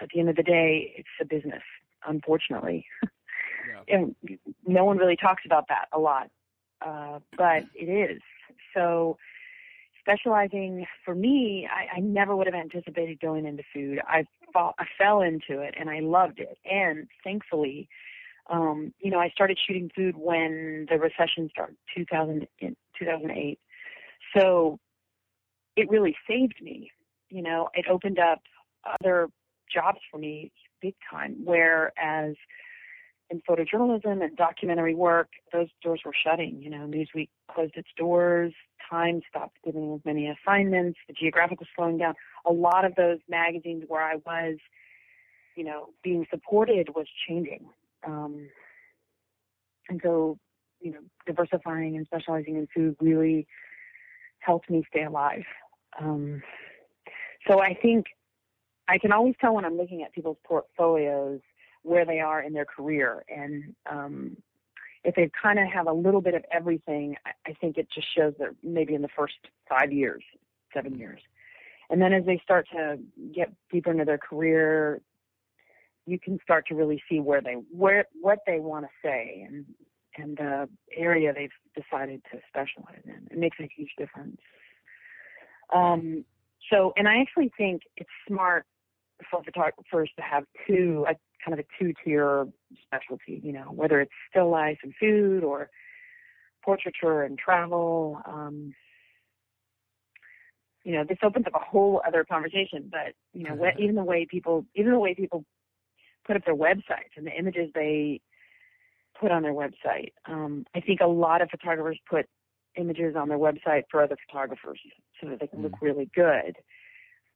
at 0.00 0.08
the 0.12 0.20
end 0.20 0.30
of 0.30 0.36
the 0.36 0.42
day, 0.42 0.94
it's 0.96 1.08
a 1.20 1.24
business, 1.24 1.62
unfortunately. 2.06 2.86
Yeah. 3.68 3.82
and 3.88 4.16
no 4.66 4.84
one 4.84 4.96
really 4.96 5.16
talks 5.16 5.42
about 5.44 5.66
that 5.68 5.86
a 5.92 5.98
lot. 5.98 6.30
Uh, 6.84 7.20
but 7.36 7.64
it 7.74 7.86
is. 7.86 8.20
So 8.74 9.16
specializing 10.04 10.86
for 11.04 11.14
me, 11.14 11.66
I, 11.70 11.96
I 11.96 12.00
never 12.00 12.36
would 12.36 12.46
have 12.46 12.54
anticipated 12.54 13.20
going 13.20 13.46
into 13.46 13.62
food. 13.72 14.00
I, 14.06 14.24
fall, 14.52 14.74
I 14.78 14.84
fell 14.98 15.22
into 15.22 15.60
it 15.60 15.74
and 15.78 15.88
I 15.88 16.00
loved 16.00 16.38
it. 16.40 16.58
And 16.70 17.08
thankfully, 17.22 17.88
um, 18.50 18.92
you 19.00 19.10
know, 19.10 19.18
I 19.18 19.30
started 19.30 19.58
shooting 19.66 19.90
food 19.96 20.16
when 20.16 20.86
the 20.90 20.98
recession 20.98 21.48
started, 21.50 21.76
2000, 21.96 22.46
2008. 22.60 23.58
So 24.36 24.78
it 25.76 25.88
really 25.88 26.14
saved 26.28 26.60
me. 26.60 26.90
You 27.30 27.42
know, 27.42 27.70
it 27.72 27.86
opened 27.88 28.18
up 28.18 28.42
other 29.00 29.28
jobs 29.72 30.00
for 30.10 30.18
me 30.18 30.52
big 30.82 30.94
time. 31.10 31.36
Whereas 31.44 32.34
in 33.34 33.42
photojournalism 33.48 34.22
and 34.22 34.36
documentary 34.36 34.94
work, 34.94 35.28
those 35.52 35.68
doors 35.82 36.00
were 36.04 36.14
shutting. 36.24 36.62
You 36.62 36.70
know, 36.70 36.86
Newsweek 36.86 37.28
closed 37.52 37.76
its 37.76 37.88
doors, 37.96 38.52
Time 38.88 39.22
stopped 39.28 39.56
giving 39.64 39.94
as 39.94 40.00
many 40.04 40.28
assignments, 40.28 40.98
the 41.08 41.14
Geographic 41.14 41.58
was 41.58 41.68
slowing 41.74 41.98
down. 41.98 42.14
A 42.46 42.52
lot 42.52 42.84
of 42.84 42.94
those 42.96 43.18
magazines 43.28 43.84
where 43.88 44.02
I 44.02 44.16
was, 44.26 44.56
you 45.56 45.64
know, 45.64 45.88
being 46.02 46.26
supported 46.30 46.90
was 46.94 47.06
changing. 47.28 47.66
Um, 48.06 48.48
and 49.88 50.00
so, 50.02 50.38
you 50.80 50.92
know, 50.92 51.00
diversifying 51.26 51.96
and 51.96 52.06
specializing 52.06 52.56
in 52.56 52.68
food 52.74 52.96
really 53.00 53.46
helped 54.40 54.70
me 54.70 54.84
stay 54.88 55.04
alive. 55.04 55.44
Um, 55.98 56.42
so 57.48 57.60
I 57.60 57.74
think 57.74 58.06
I 58.86 58.98
can 58.98 59.12
always 59.12 59.34
tell 59.40 59.54
when 59.54 59.64
I'm 59.64 59.76
looking 59.76 60.02
at 60.02 60.12
people's 60.12 60.36
portfolios 60.46 61.40
where 61.84 62.04
they 62.04 62.18
are 62.18 62.42
in 62.42 62.52
their 62.52 62.64
career. 62.64 63.24
And 63.28 63.74
um, 63.88 64.36
if 65.04 65.14
they 65.14 65.30
kind 65.40 65.58
of 65.58 65.68
have 65.68 65.86
a 65.86 65.92
little 65.92 66.20
bit 66.20 66.34
of 66.34 66.44
everything, 66.50 67.16
I, 67.24 67.50
I 67.50 67.52
think 67.60 67.78
it 67.78 67.86
just 67.94 68.08
shows 68.16 68.34
that 68.38 68.48
maybe 68.62 68.94
in 68.94 69.02
the 69.02 69.08
first 69.16 69.34
five 69.68 69.92
years, 69.92 70.24
seven 70.72 70.98
years. 70.98 71.20
And 71.90 72.00
then 72.00 72.12
as 72.12 72.24
they 72.24 72.40
start 72.42 72.66
to 72.72 72.98
get 73.34 73.52
deeper 73.70 73.92
into 73.92 74.04
their 74.04 74.18
career, 74.18 75.00
you 76.06 76.18
can 76.18 76.38
start 76.42 76.66
to 76.68 76.74
really 76.74 77.02
see 77.08 77.20
where 77.20 77.40
they 77.40 77.54
where 77.70 78.06
what 78.20 78.40
they 78.46 78.58
want 78.60 78.84
to 78.84 78.90
say 79.02 79.46
and 79.46 79.64
and 80.16 80.36
the 80.36 80.68
area 80.96 81.32
they've 81.32 81.50
decided 81.74 82.22
to 82.32 82.38
specialize 82.48 83.02
in. 83.04 83.26
It 83.30 83.38
makes 83.38 83.58
a 83.60 83.68
huge 83.74 83.90
difference. 83.98 84.40
Um, 85.74 86.24
so, 86.70 86.92
and 86.96 87.08
I 87.08 87.20
actually 87.20 87.52
think 87.56 87.82
it's 87.96 88.10
smart 88.28 88.64
for 89.30 89.42
photographers 89.42 90.10
to 90.16 90.22
have 90.22 90.44
two, 90.66 91.04
a 91.08 91.14
kind 91.44 91.58
of 91.58 91.64
a 91.64 91.68
two-tier 91.78 92.46
specialty, 92.84 93.40
you 93.42 93.52
know, 93.52 93.70
whether 93.72 94.00
it's 94.00 94.12
still 94.30 94.50
life 94.50 94.78
and 94.82 94.94
food 94.98 95.44
or 95.44 95.68
portraiture 96.64 97.22
and 97.22 97.38
travel. 97.38 98.20
Um, 98.26 98.74
you 100.84 100.92
know, 100.92 101.04
this 101.08 101.18
opens 101.22 101.46
up 101.46 101.54
a 101.54 101.64
whole 101.64 102.02
other 102.06 102.24
conversation, 102.24 102.90
but 102.90 103.14
you 103.32 103.44
know, 103.44 103.56
mm-hmm. 103.56 103.82
even 103.82 103.94
the 103.94 104.04
way 104.04 104.26
people, 104.28 104.66
even 104.74 104.92
the 104.92 104.98
way 104.98 105.14
people 105.14 105.44
put 106.26 106.36
up 106.36 106.44
their 106.44 106.56
websites 106.56 107.16
and 107.16 107.26
the 107.26 107.38
images 107.38 107.70
they 107.74 108.20
put 109.18 109.30
on 109.30 109.42
their 109.42 109.52
website. 109.52 110.12
Um, 110.26 110.64
I 110.74 110.80
think 110.80 111.00
a 111.00 111.06
lot 111.06 111.42
of 111.42 111.50
photographers 111.50 111.98
put 112.08 112.26
images 112.76 113.14
on 113.16 113.28
their 113.28 113.38
website 113.38 113.84
for 113.90 114.02
other 114.02 114.16
photographers 114.28 114.80
so 115.20 115.28
that 115.28 115.40
they 115.40 115.46
can 115.46 115.60
mm. 115.60 115.64
look 115.64 115.80
really 115.80 116.10
good. 116.14 116.56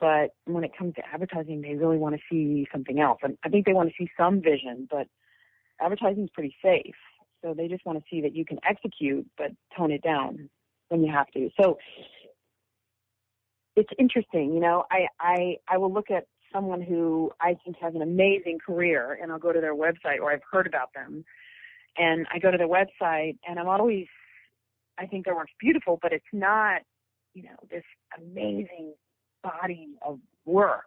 But 0.00 0.30
when 0.44 0.64
it 0.64 0.70
comes 0.76 0.94
to 0.94 1.02
advertising, 1.12 1.60
they 1.60 1.74
really 1.74 1.98
want 1.98 2.14
to 2.14 2.20
see 2.30 2.66
something 2.72 3.00
else. 3.00 3.18
And 3.22 3.36
I 3.44 3.48
think 3.48 3.66
they 3.66 3.72
want 3.72 3.88
to 3.88 3.94
see 3.98 4.10
some 4.16 4.40
vision, 4.40 4.86
but 4.90 5.08
advertising 5.80 6.24
is 6.24 6.30
pretty 6.32 6.54
safe. 6.62 6.94
So 7.42 7.54
they 7.54 7.68
just 7.68 7.84
want 7.84 7.98
to 7.98 8.04
see 8.10 8.20
that 8.22 8.34
you 8.34 8.44
can 8.44 8.58
execute, 8.68 9.26
but 9.36 9.52
tone 9.76 9.90
it 9.90 10.02
down 10.02 10.50
when 10.88 11.02
you 11.02 11.12
have 11.12 11.28
to. 11.28 11.50
So 11.60 11.78
it's 13.76 13.90
interesting, 13.98 14.52
you 14.54 14.60
know. 14.60 14.84
I 14.90 15.06
I 15.20 15.56
I 15.68 15.78
will 15.78 15.92
look 15.92 16.10
at 16.10 16.26
someone 16.52 16.80
who 16.80 17.30
I 17.40 17.56
think 17.64 17.76
has 17.80 17.94
an 17.94 18.02
amazing 18.02 18.58
career, 18.64 19.18
and 19.20 19.30
I'll 19.30 19.38
go 19.38 19.52
to 19.52 19.60
their 19.60 19.74
website 19.74 20.18
or 20.20 20.32
I've 20.32 20.42
heard 20.50 20.66
about 20.66 20.92
them, 20.94 21.24
and 21.96 22.26
I 22.32 22.40
go 22.40 22.50
to 22.50 22.58
their 22.58 22.68
website, 22.68 23.38
and 23.46 23.58
I'm 23.58 23.68
always 23.68 24.06
I 24.98 25.06
think 25.06 25.24
their 25.24 25.36
work's 25.36 25.52
beautiful, 25.60 25.98
but 26.02 26.12
it's 26.12 26.24
not, 26.32 26.82
you 27.34 27.44
know, 27.44 27.56
this 27.70 27.84
amazing 28.16 28.94
body 29.42 29.88
of 30.06 30.18
work. 30.44 30.84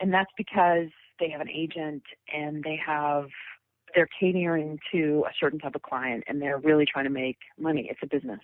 And 0.00 0.12
that's 0.12 0.30
because 0.36 0.88
they 1.20 1.30
have 1.30 1.40
an 1.40 1.50
agent 1.50 2.02
and 2.32 2.62
they 2.62 2.78
have 2.84 3.26
they're 3.94 4.08
catering 4.18 4.78
to 4.92 5.24
a 5.28 5.32
certain 5.38 5.60
type 5.60 5.76
of 5.76 5.82
client 5.82 6.24
and 6.26 6.42
they're 6.42 6.58
really 6.58 6.84
trying 6.84 7.04
to 7.04 7.10
make 7.10 7.38
money. 7.58 7.86
It's 7.88 8.00
a 8.02 8.06
business. 8.06 8.40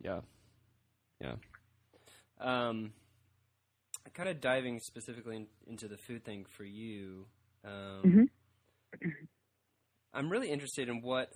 Yeah. 0.00 0.20
Yeah. 1.20 1.34
Um, 2.40 2.92
kind 4.16 4.28
of 4.28 4.40
diving 4.40 4.80
specifically 4.80 5.36
in, 5.36 5.46
into 5.66 5.88
the 5.88 5.96
food 5.96 6.24
thing 6.24 6.46
for 6.56 6.64
you. 6.64 7.26
Um, 7.64 8.02
mm-hmm. 8.04 9.08
I'm 10.14 10.30
really 10.30 10.50
interested 10.50 10.88
in 10.88 11.02
what 11.02 11.32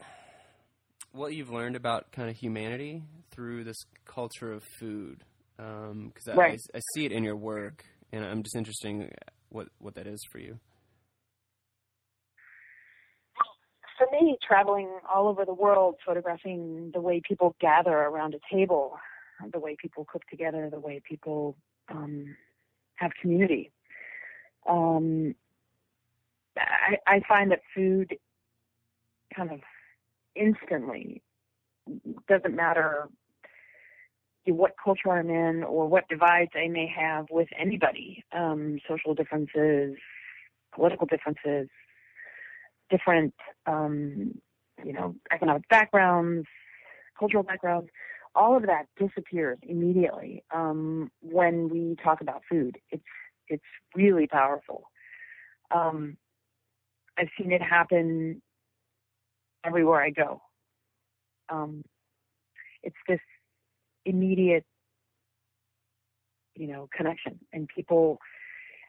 what 1.12 1.34
you've 1.34 1.50
learned 1.50 1.76
about 1.76 2.12
kind 2.12 2.30
of 2.30 2.36
humanity 2.36 3.02
through 3.30 3.64
this 3.64 3.76
culture 4.06 4.52
of 4.52 4.62
food 4.78 5.24
because 5.60 6.28
um, 6.28 6.38
right. 6.38 6.60
I, 6.74 6.78
I, 6.78 6.80
see 6.94 7.04
it 7.04 7.12
in 7.12 7.24
your 7.24 7.36
work, 7.36 7.84
and 8.12 8.24
I'm 8.24 8.42
just 8.42 8.56
interested 8.56 9.12
what 9.50 9.68
what 9.78 9.94
that 9.96 10.06
is 10.06 10.24
for 10.30 10.38
you. 10.38 10.58
For 13.98 14.06
me, 14.12 14.38
traveling 14.46 14.88
all 15.12 15.28
over 15.28 15.44
the 15.44 15.52
world, 15.52 15.96
photographing 16.06 16.90
the 16.94 17.00
way 17.00 17.20
people 17.26 17.54
gather 17.60 17.92
around 17.92 18.34
a 18.34 18.54
table, 18.54 18.96
the 19.52 19.58
way 19.58 19.76
people 19.78 20.06
cook 20.10 20.22
together, 20.30 20.70
the 20.70 20.80
way 20.80 21.02
people 21.06 21.56
um, 21.90 22.34
have 22.94 23.10
community. 23.20 23.70
Um, 24.66 25.34
I, 26.56 26.96
I 27.06 27.20
find 27.28 27.50
that 27.50 27.60
food 27.74 28.16
kind 29.34 29.52
of 29.52 29.60
instantly 30.34 31.22
doesn't 32.28 32.54
matter 32.54 33.08
what 34.50 34.72
culture 34.82 35.10
I'm 35.10 35.30
in 35.30 35.64
or 35.64 35.86
what 35.88 36.08
divides 36.08 36.50
I 36.54 36.68
may 36.68 36.86
have 36.96 37.26
with 37.30 37.48
anybody, 37.58 38.24
um, 38.32 38.78
social 38.88 39.14
differences, 39.14 39.96
political 40.74 41.06
differences, 41.06 41.68
different, 42.90 43.34
um, 43.66 44.34
you 44.84 44.92
know, 44.92 45.14
economic 45.32 45.68
backgrounds, 45.68 46.46
cultural 47.18 47.42
backgrounds, 47.42 47.88
all 48.34 48.56
of 48.56 48.62
that 48.66 48.86
disappears 48.98 49.58
immediately 49.62 50.42
um, 50.54 51.10
when 51.20 51.68
we 51.68 51.96
talk 52.02 52.20
about 52.20 52.42
food. 52.50 52.78
It's 52.90 53.02
it's 53.48 53.64
really 53.96 54.28
powerful. 54.28 54.84
Um, 55.74 56.16
I've 57.18 57.28
seen 57.38 57.52
it 57.52 57.60
happen 57.62 58.40
everywhere 59.64 60.00
I 60.00 60.10
go. 60.10 60.40
Um, 61.48 61.82
it's 62.82 62.96
this 63.08 63.18
immediate, 64.10 64.64
you 66.54 66.66
know, 66.66 66.88
connection, 66.96 67.38
and 67.52 67.68
people. 67.68 68.18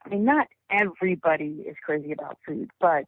I 0.05 0.09
mean, 0.09 0.25
not 0.25 0.47
everybody 0.71 1.65
is 1.67 1.75
crazy 1.83 2.11
about 2.11 2.37
food, 2.45 2.69
but 2.79 3.05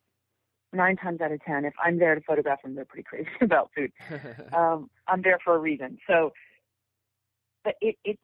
nine 0.71 0.95
times 0.95 1.21
out 1.21 1.31
of 1.31 1.41
ten, 1.43 1.65
if 1.65 1.73
I'm 1.83 1.99
there 1.99 2.15
to 2.15 2.21
photograph 2.21 2.61
them, 2.63 2.75
they're 2.75 2.85
pretty 2.85 3.03
crazy 3.09 3.29
about 3.41 3.71
food. 3.75 3.91
um, 4.53 4.89
I'm 5.07 5.21
there 5.21 5.39
for 5.43 5.55
a 5.55 5.59
reason. 5.59 5.97
So, 6.07 6.31
but 7.63 7.75
it, 7.81 7.95
it, 8.03 8.19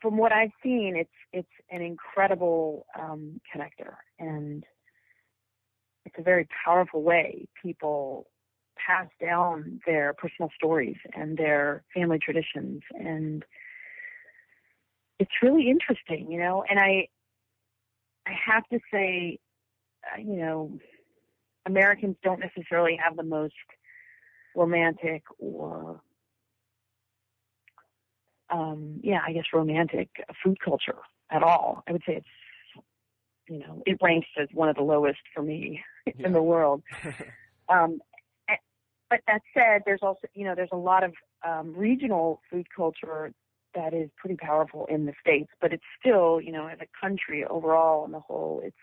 from 0.00 0.16
what 0.16 0.32
I've 0.32 0.52
seen, 0.62 0.94
it's 0.96 1.10
it's 1.32 1.48
an 1.70 1.82
incredible 1.82 2.86
um, 2.98 3.40
connector, 3.54 3.94
and 4.18 4.64
it's 6.04 6.16
a 6.18 6.22
very 6.22 6.48
powerful 6.64 7.02
way 7.02 7.46
people 7.62 8.26
pass 8.88 9.06
down 9.20 9.80
their 9.86 10.14
personal 10.14 10.50
stories 10.56 10.96
and 11.14 11.36
their 11.36 11.84
family 11.94 12.18
traditions, 12.18 12.82
and 12.98 13.44
it's 15.18 15.30
really 15.42 15.68
interesting, 15.68 16.30
you 16.30 16.38
know. 16.38 16.64
And 16.68 16.78
I, 16.80 17.08
I 18.26 18.32
have 18.46 18.66
to 18.72 18.78
say, 18.92 19.38
uh, 20.12 20.20
you 20.20 20.36
know 20.36 20.78
Americans 21.68 22.16
don't 22.24 22.40
necessarily 22.40 22.98
have 23.02 23.16
the 23.16 23.22
most 23.22 23.54
romantic 24.56 25.22
or 25.38 26.00
um 28.50 29.00
yeah, 29.02 29.20
I 29.24 29.32
guess 29.32 29.44
romantic 29.52 30.08
food 30.42 30.58
culture 30.64 30.98
at 31.30 31.42
all. 31.42 31.84
I 31.86 31.92
would 31.92 32.02
say 32.06 32.16
it's 32.16 32.26
you 33.48 33.60
know, 33.60 33.82
it 33.86 33.96
ranks 34.02 34.28
as 34.38 34.48
one 34.52 34.68
of 34.68 34.76
the 34.76 34.82
lowest 34.82 35.20
for 35.34 35.42
me 35.42 35.82
yeah. 36.06 36.26
in 36.26 36.32
the 36.32 36.42
world. 36.42 36.82
um 37.68 38.00
but 39.10 39.20
that 39.26 39.40
said, 39.54 39.82
there's 39.86 40.02
also 40.02 40.26
you 40.34 40.44
know, 40.44 40.54
there's 40.54 40.68
a 40.72 40.76
lot 40.76 41.04
of 41.04 41.12
um 41.46 41.74
regional 41.76 42.40
food 42.50 42.66
culture 42.74 43.32
that 43.74 43.92
is 43.94 44.10
pretty 44.16 44.36
powerful 44.36 44.86
in 44.90 45.06
the 45.06 45.12
states, 45.20 45.50
but 45.60 45.72
it's 45.72 45.84
still, 46.00 46.40
you 46.40 46.52
know, 46.52 46.66
as 46.66 46.78
a 46.80 46.86
country 47.00 47.44
overall 47.44 48.04
on 48.04 48.12
the 48.12 48.20
whole, 48.20 48.60
it's 48.64 48.76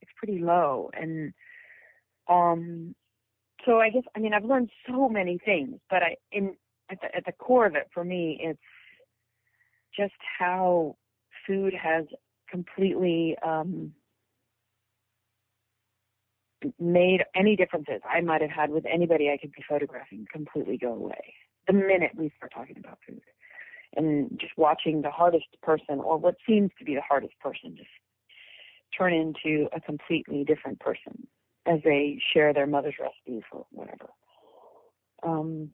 it's 0.00 0.10
pretty 0.16 0.38
low. 0.40 0.90
And 0.94 1.32
um 2.28 2.94
so 3.64 3.78
I 3.80 3.90
guess 3.90 4.02
I 4.16 4.20
mean 4.20 4.34
I've 4.34 4.44
learned 4.44 4.70
so 4.88 5.08
many 5.08 5.38
things, 5.44 5.78
but 5.90 6.02
I 6.02 6.16
in 6.32 6.56
at 6.90 7.00
the 7.00 7.14
at 7.16 7.24
the 7.24 7.32
core 7.32 7.66
of 7.66 7.74
it 7.74 7.88
for 7.92 8.04
me 8.04 8.38
it's 8.42 8.58
just 9.96 10.14
how 10.38 10.96
food 11.46 11.74
has 11.74 12.04
completely 12.50 13.36
um 13.44 13.92
made 16.78 17.24
any 17.34 17.56
differences 17.56 18.00
I 18.08 18.20
might 18.20 18.40
have 18.40 18.50
had 18.50 18.70
with 18.70 18.84
anybody 18.86 19.30
I 19.30 19.36
could 19.36 19.52
be 19.52 19.64
photographing 19.68 20.26
completely 20.32 20.76
go 20.78 20.92
away 20.92 21.34
the 21.66 21.72
minute 21.72 22.10
we 22.16 22.32
start 22.36 22.52
talking 22.54 22.76
about 22.78 22.98
food. 23.06 23.22
And 23.94 24.38
just 24.40 24.52
watching 24.56 25.02
the 25.02 25.10
hardest 25.10 25.46
person 25.62 26.00
or 26.00 26.16
what 26.16 26.36
seems 26.48 26.70
to 26.78 26.84
be 26.84 26.94
the 26.94 27.02
hardest 27.02 27.38
person 27.40 27.76
just 27.76 27.90
turn 28.96 29.12
into 29.12 29.68
a 29.74 29.80
completely 29.80 30.44
different 30.44 30.80
person 30.80 31.26
as 31.66 31.80
they 31.84 32.18
share 32.32 32.52
their 32.52 32.66
mother's 32.66 32.94
recipes 32.98 33.42
or 33.52 33.66
whatever. 33.70 34.08
Um, 35.22 35.70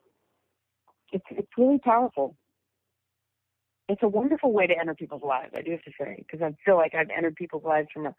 it's 1.13 1.25
it's 1.31 1.49
really 1.57 1.79
powerful. 1.79 2.37
It's 3.89 4.03
a 4.03 4.09
wonderful 4.09 4.53
way 4.53 4.67
to 4.67 4.79
enter 4.79 4.95
people's 4.95 5.23
lives. 5.23 5.55
I 5.57 5.63
do 5.63 5.71
have 5.71 5.83
to 5.83 5.93
say 5.99 6.17
because 6.19 6.43
I 6.43 6.55
feel 6.65 6.77
like 6.77 6.95
I've 6.95 7.11
entered 7.17 7.37
people's 7.37 7.65
lives 7.65 7.89
from 7.95 8.07
a 8.07 8.15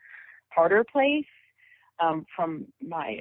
harder 0.50 0.84
place, 0.84 1.26
um, 2.02 2.26
from 2.36 2.68
my 2.82 3.20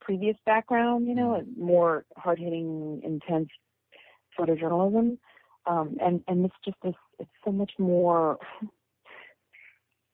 previous 0.00 0.36
background. 0.46 1.06
You 1.06 1.14
know, 1.14 1.40
mm-hmm. 1.40 1.64
more 1.64 2.04
hard 2.16 2.38
hitting, 2.38 3.00
intense 3.04 3.48
photojournalism, 4.38 5.18
um, 5.66 5.96
and 6.00 6.22
and 6.26 6.44
it's 6.44 6.54
just 6.64 6.76
this. 6.82 6.94
It's 7.18 7.30
so 7.44 7.52
much 7.52 7.72
more 7.78 8.38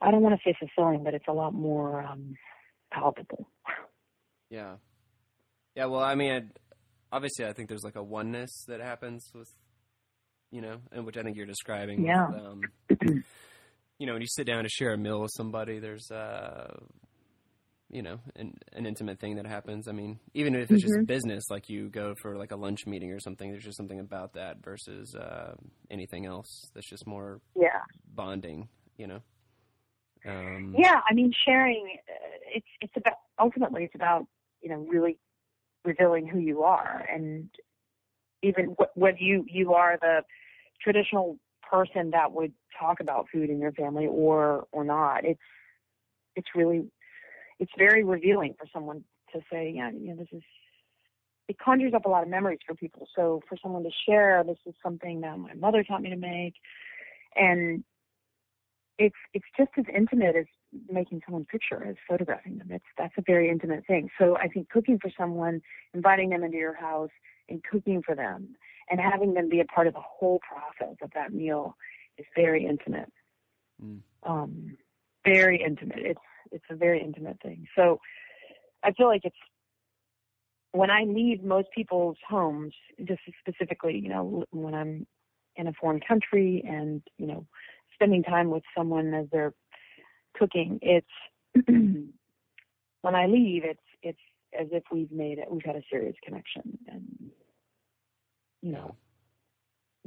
I 0.01 0.11
don't 0.11 0.21
want 0.21 0.39
to 0.39 0.49
say 0.49 0.55
fulfilling, 0.57 1.03
but 1.03 1.13
it's 1.13 1.27
a 1.27 1.33
lot 1.33 1.53
more 1.53 2.01
um, 2.01 2.35
palpable. 2.91 3.47
Yeah. 4.49 4.75
Yeah. 5.75 5.85
Well, 5.85 6.01
I 6.01 6.15
mean, 6.15 6.51
obviously, 7.11 7.45
I 7.45 7.53
think 7.53 7.69
there's 7.69 7.83
like 7.83 7.95
a 7.95 8.03
oneness 8.03 8.65
that 8.67 8.79
happens 8.79 9.29
with, 9.33 9.49
you 10.51 10.61
know, 10.61 10.77
and 10.91 11.05
which 11.05 11.17
I 11.17 11.23
think 11.23 11.35
you're 11.35 11.45
describing. 11.45 12.05
Yeah. 12.05 12.27
With, 12.29 12.41
um, 12.41 12.61
you 13.99 14.07
know, 14.07 14.13
when 14.13 14.21
you 14.21 14.27
sit 14.27 14.47
down 14.47 14.63
to 14.63 14.69
share 14.69 14.93
a 14.93 14.97
meal 14.97 15.21
with 15.21 15.31
somebody, 15.35 15.79
there's, 15.79 16.09
uh, 16.11 16.77
you 17.89 18.01
know, 18.01 18.19
an, 18.35 18.53
an 18.73 18.85
intimate 18.85 19.19
thing 19.19 19.35
that 19.37 19.47
happens. 19.47 19.87
I 19.87 19.91
mean, 19.91 20.19
even 20.33 20.55
if 20.55 20.69
it's 20.69 20.83
mm-hmm. 20.83 20.99
just 20.99 21.07
business, 21.07 21.43
like 21.49 21.69
you 21.69 21.89
go 21.89 22.13
for 22.21 22.37
like 22.37 22.51
a 22.51 22.55
lunch 22.55 22.85
meeting 22.85 23.11
or 23.11 23.19
something, 23.19 23.51
there's 23.51 23.63
just 23.63 23.77
something 23.77 23.99
about 23.99 24.33
that 24.33 24.63
versus 24.63 25.15
uh, 25.15 25.55
anything 25.89 26.25
else 26.25 26.69
that's 26.73 26.87
just 26.87 27.07
more 27.07 27.41
yeah 27.55 27.81
bonding, 28.13 28.69
you 28.97 29.07
know. 29.07 29.19
Um, 30.27 30.75
yeah, 30.77 30.99
I 31.09 31.13
mean, 31.13 31.33
sharing. 31.45 31.97
Uh, 32.07 32.55
it's 32.55 32.67
it's 32.81 32.93
about 32.95 33.15
ultimately 33.39 33.83
it's 33.85 33.95
about 33.95 34.27
you 34.61 34.69
know 34.69 34.85
really 34.89 35.17
revealing 35.83 36.27
who 36.27 36.39
you 36.39 36.63
are, 36.63 37.05
and 37.11 37.49
even 38.43 38.75
whether 38.95 39.17
you 39.17 39.45
you 39.47 39.73
are 39.73 39.97
the 39.99 40.21
traditional 40.81 41.37
person 41.69 42.11
that 42.11 42.31
would 42.31 42.53
talk 42.79 42.99
about 42.99 43.27
food 43.31 43.49
in 43.49 43.59
your 43.59 43.71
family 43.71 44.07
or 44.07 44.67
or 44.71 44.83
not. 44.83 45.25
It's 45.25 45.39
it's 46.35 46.47
really 46.55 46.85
it's 47.59 47.71
very 47.77 48.03
revealing 48.03 48.55
for 48.57 48.65
someone 48.73 49.03
to 49.33 49.41
say, 49.51 49.71
yeah, 49.75 49.91
you 49.91 50.09
know, 50.09 50.15
this 50.15 50.27
is 50.31 50.43
it 51.47 51.57
conjures 51.57 51.93
up 51.95 52.05
a 52.05 52.09
lot 52.09 52.21
of 52.21 52.29
memories 52.29 52.59
for 52.65 52.75
people. 52.75 53.07
So 53.15 53.41
for 53.49 53.57
someone 53.61 53.83
to 53.83 53.89
share, 54.07 54.43
this 54.45 54.59
is 54.67 54.75
something 54.83 55.21
that 55.21 55.37
my 55.39 55.55
mother 55.55 55.83
taught 55.83 56.01
me 56.01 56.11
to 56.11 56.15
make, 56.15 56.53
and 57.35 57.83
it's 58.97 59.15
it's 59.33 59.45
just 59.57 59.71
as 59.77 59.85
intimate 59.93 60.35
as 60.35 60.45
making 60.91 61.21
someone's 61.25 61.47
picture 61.51 61.83
as 61.83 61.95
photographing 62.07 62.59
them. 62.59 62.67
It's 62.69 62.85
that's 62.97 63.13
a 63.17 63.23
very 63.25 63.49
intimate 63.49 63.85
thing. 63.87 64.09
So 64.19 64.37
I 64.37 64.47
think 64.47 64.69
cooking 64.69 64.99
for 65.01 65.11
someone, 65.17 65.61
inviting 65.93 66.29
them 66.29 66.43
into 66.43 66.57
your 66.57 66.75
house 66.75 67.09
and 67.49 67.63
cooking 67.63 68.03
for 68.05 68.15
them 68.15 68.55
and 68.89 68.99
having 68.99 69.33
them 69.33 69.49
be 69.49 69.59
a 69.59 69.65
part 69.65 69.87
of 69.87 69.93
the 69.93 70.01
whole 70.01 70.39
process 70.39 70.95
of 71.01 71.11
that 71.13 71.33
meal 71.33 71.75
is 72.17 72.25
very 72.35 72.65
intimate. 72.65 73.11
Mm. 73.83 73.99
Um, 74.23 74.77
very 75.25 75.61
intimate. 75.63 75.99
It's 75.99 76.19
it's 76.51 76.65
a 76.69 76.75
very 76.75 77.01
intimate 77.01 77.37
thing. 77.41 77.65
So 77.75 77.99
I 78.83 78.91
feel 78.93 79.07
like 79.07 79.21
it's 79.23 79.35
when 80.71 80.89
I 80.89 81.03
leave 81.03 81.43
most 81.43 81.67
people's 81.75 82.17
homes, 82.27 82.73
just 83.03 83.21
specifically, 83.39 83.97
you 83.97 84.09
know, 84.09 84.43
when 84.51 84.73
I'm 84.73 85.07
in 85.55 85.67
a 85.67 85.73
foreign 85.73 85.99
country 85.99 86.63
and, 86.67 87.01
you 87.17 87.27
know, 87.27 87.45
spending 87.93 88.23
time 88.23 88.49
with 88.49 88.63
someone 88.77 89.13
as 89.13 89.25
they're 89.31 89.53
cooking, 90.37 90.79
it's 90.81 91.07
when 93.01 93.15
I 93.15 93.25
leave, 93.25 93.63
it's 93.65 93.79
it's 94.01 94.19
as 94.59 94.67
if 94.71 94.83
we've 94.91 95.11
made 95.11 95.39
it, 95.39 95.51
we've 95.51 95.65
had 95.65 95.75
a 95.75 95.81
serious 95.91 96.15
connection, 96.23 96.77
and 96.87 97.31
you 98.61 98.71
know, 98.71 98.95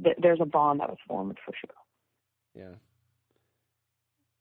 th- 0.03 0.17
there's 0.21 0.41
a 0.41 0.47
bond 0.47 0.81
that 0.81 0.89
was 0.89 0.99
formed 1.07 1.39
for 1.45 1.53
sure. 1.55 1.77
Yeah. 2.55 2.77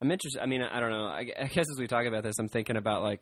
I'm 0.01 0.11
interested. 0.11 0.41
I 0.41 0.45
mean, 0.45 0.61
I 0.61 0.79
don't 0.79 0.91
know. 0.91 1.05
I, 1.05 1.27
I 1.39 1.47
guess 1.47 1.65
as 1.69 1.79
we 1.79 1.87
talk 1.87 2.05
about 2.05 2.23
this, 2.23 2.39
I'm 2.39 2.49
thinking 2.49 2.77
about 2.77 3.03
like, 3.03 3.21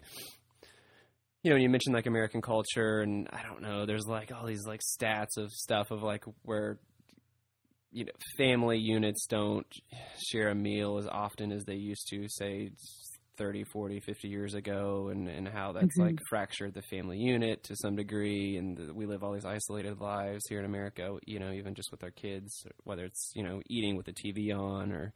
you 1.44 1.52
know, 1.52 1.58
you 1.58 1.70
mentioned 1.70 1.94
like 1.94 2.06
American 2.06 2.42
culture, 2.42 3.02
and 3.02 3.28
I 3.32 3.44
don't 3.44 3.62
know. 3.62 3.86
There's 3.86 4.06
like 4.08 4.32
all 4.32 4.46
these 4.46 4.66
like 4.66 4.82
stats 4.82 5.38
of 5.38 5.52
stuff 5.52 5.92
of 5.92 6.04
like 6.04 6.24
where 6.44 6.80
you 7.92 8.06
know, 8.06 8.12
family 8.38 8.78
units 8.78 9.26
don't 9.28 9.66
share 10.28 10.50
a 10.50 10.56
meal 10.56 10.98
as 10.98 11.08
often 11.08 11.52
as 11.52 11.66
they 11.66 11.76
used 11.76 12.08
to, 12.10 12.28
say 12.30 12.70
30, 13.38 13.64
40, 13.64 14.02
50 14.02 14.28
years 14.28 14.54
ago, 14.54 15.10
and, 15.12 15.28
and 15.28 15.48
how 15.48 15.72
that's 15.72 15.98
mm-hmm. 15.98 16.10
like 16.10 16.20
fractured 16.30 16.74
the 16.74 16.82
family 16.84 17.18
unit 17.18 17.64
to 17.64 17.76
some 17.78 17.96
degree. 17.96 18.58
And 18.58 18.78
the, 18.78 18.94
we 18.94 19.06
live 19.06 19.24
all 19.24 19.34
these 19.34 19.46
isolated 19.46 20.00
lives 20.00 20.44
here 20.50 20.60
in 20.60 20.66
America, 20.66 21.18
you 21.26 21.40
know, 21.40 21.52
even 21.52 21.74
just 21.74 21.90
with 21.92 22.04
our 22.04 22.12
kids, 22.12 22.64
whether 22.84 23.06
it's, 23.06 23.32
you 23.34 23.44
know, 23.44 23.62
eating 23.70 23.96
with 23.96 24.06
the 24.06 24.14
TV 24.14 24.56
on 24.56 24.92
or, 24.92 25.14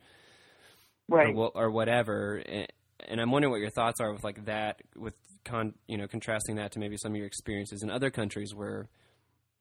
right. 1.08 1.36
or, 1.36 1.52
or 1.54 1.72
whatever. 1.72 2.38
And, 2.38 2.68
and 3.08 3.22
I'm 3.22 3.32
wondering 3.32 3.52
what 3.52 3.60
your 3.60 3.70
thoughts 3.70 4.00
are 4.00 4.12
with 4.14 4.24
like 4.24 4.46
that, 4.46 4.82
with 4.96 5.16
con, 5.44 5.74
you 5.88 5.98
know, 5.98 6.08
contrasting 6.08 6.56
that 6.56 6.72
to 6.74 6.80
maybe 6.80 6.98
some 6.98 7.12
of 7.12 7.18
your 7.18 7.28
experiences 7.28 7.84
in 7.84 7.90
other 7.90 8.10
countries 8.10 8.54
where 8.54 8.90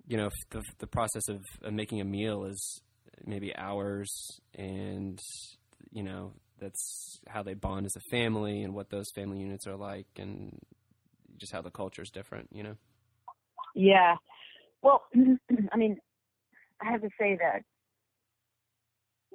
you 0.06 0.16
know, 0.16 0.30
the 0.50 0.62
the 0.78 0.86
process 0.86 1.28
of, 1.28 1.40
of 1.62 1.72
making 1.72 2.00
a 2.00 2.04
meal 2.04 2.44
is 2.44 2.80
maybe 3.24 3.54
hours, 3.56 4.40
and 4.54 5.18
you 5.90 6.02
know, 6.02 6.32
that's 6.58 7.20
how 7.28 7.42
they 7.42 7.54
bond 7.54 7.86
as 7.86 7.96
a 7.96 8.10
family 8.10 8.62
and 8.62 8.74
what 8.74 8.90
those 8.90 9.10
family 9.14 9.38
units 9.38 9.66
are 9.66 9.76
like, 9.76 10.06
and 10.16 10.58
just 11.38 11.52
how 11.52 11.62
the 11.62 11.70
culture 11.70 12.02
is 12.02 12.10
different. 12.10 12.48
You 12.52 12.62
know. 12.64 12.76
Yeah. 13.74 14.16
Well, 14.82 15.04
I 15.72 15.76
mean, 15.76 15.98
I 16.80 16.90
have 16.90 17.02
to 17.02 17.10
say 17.18 17.38
that 17.40 17.62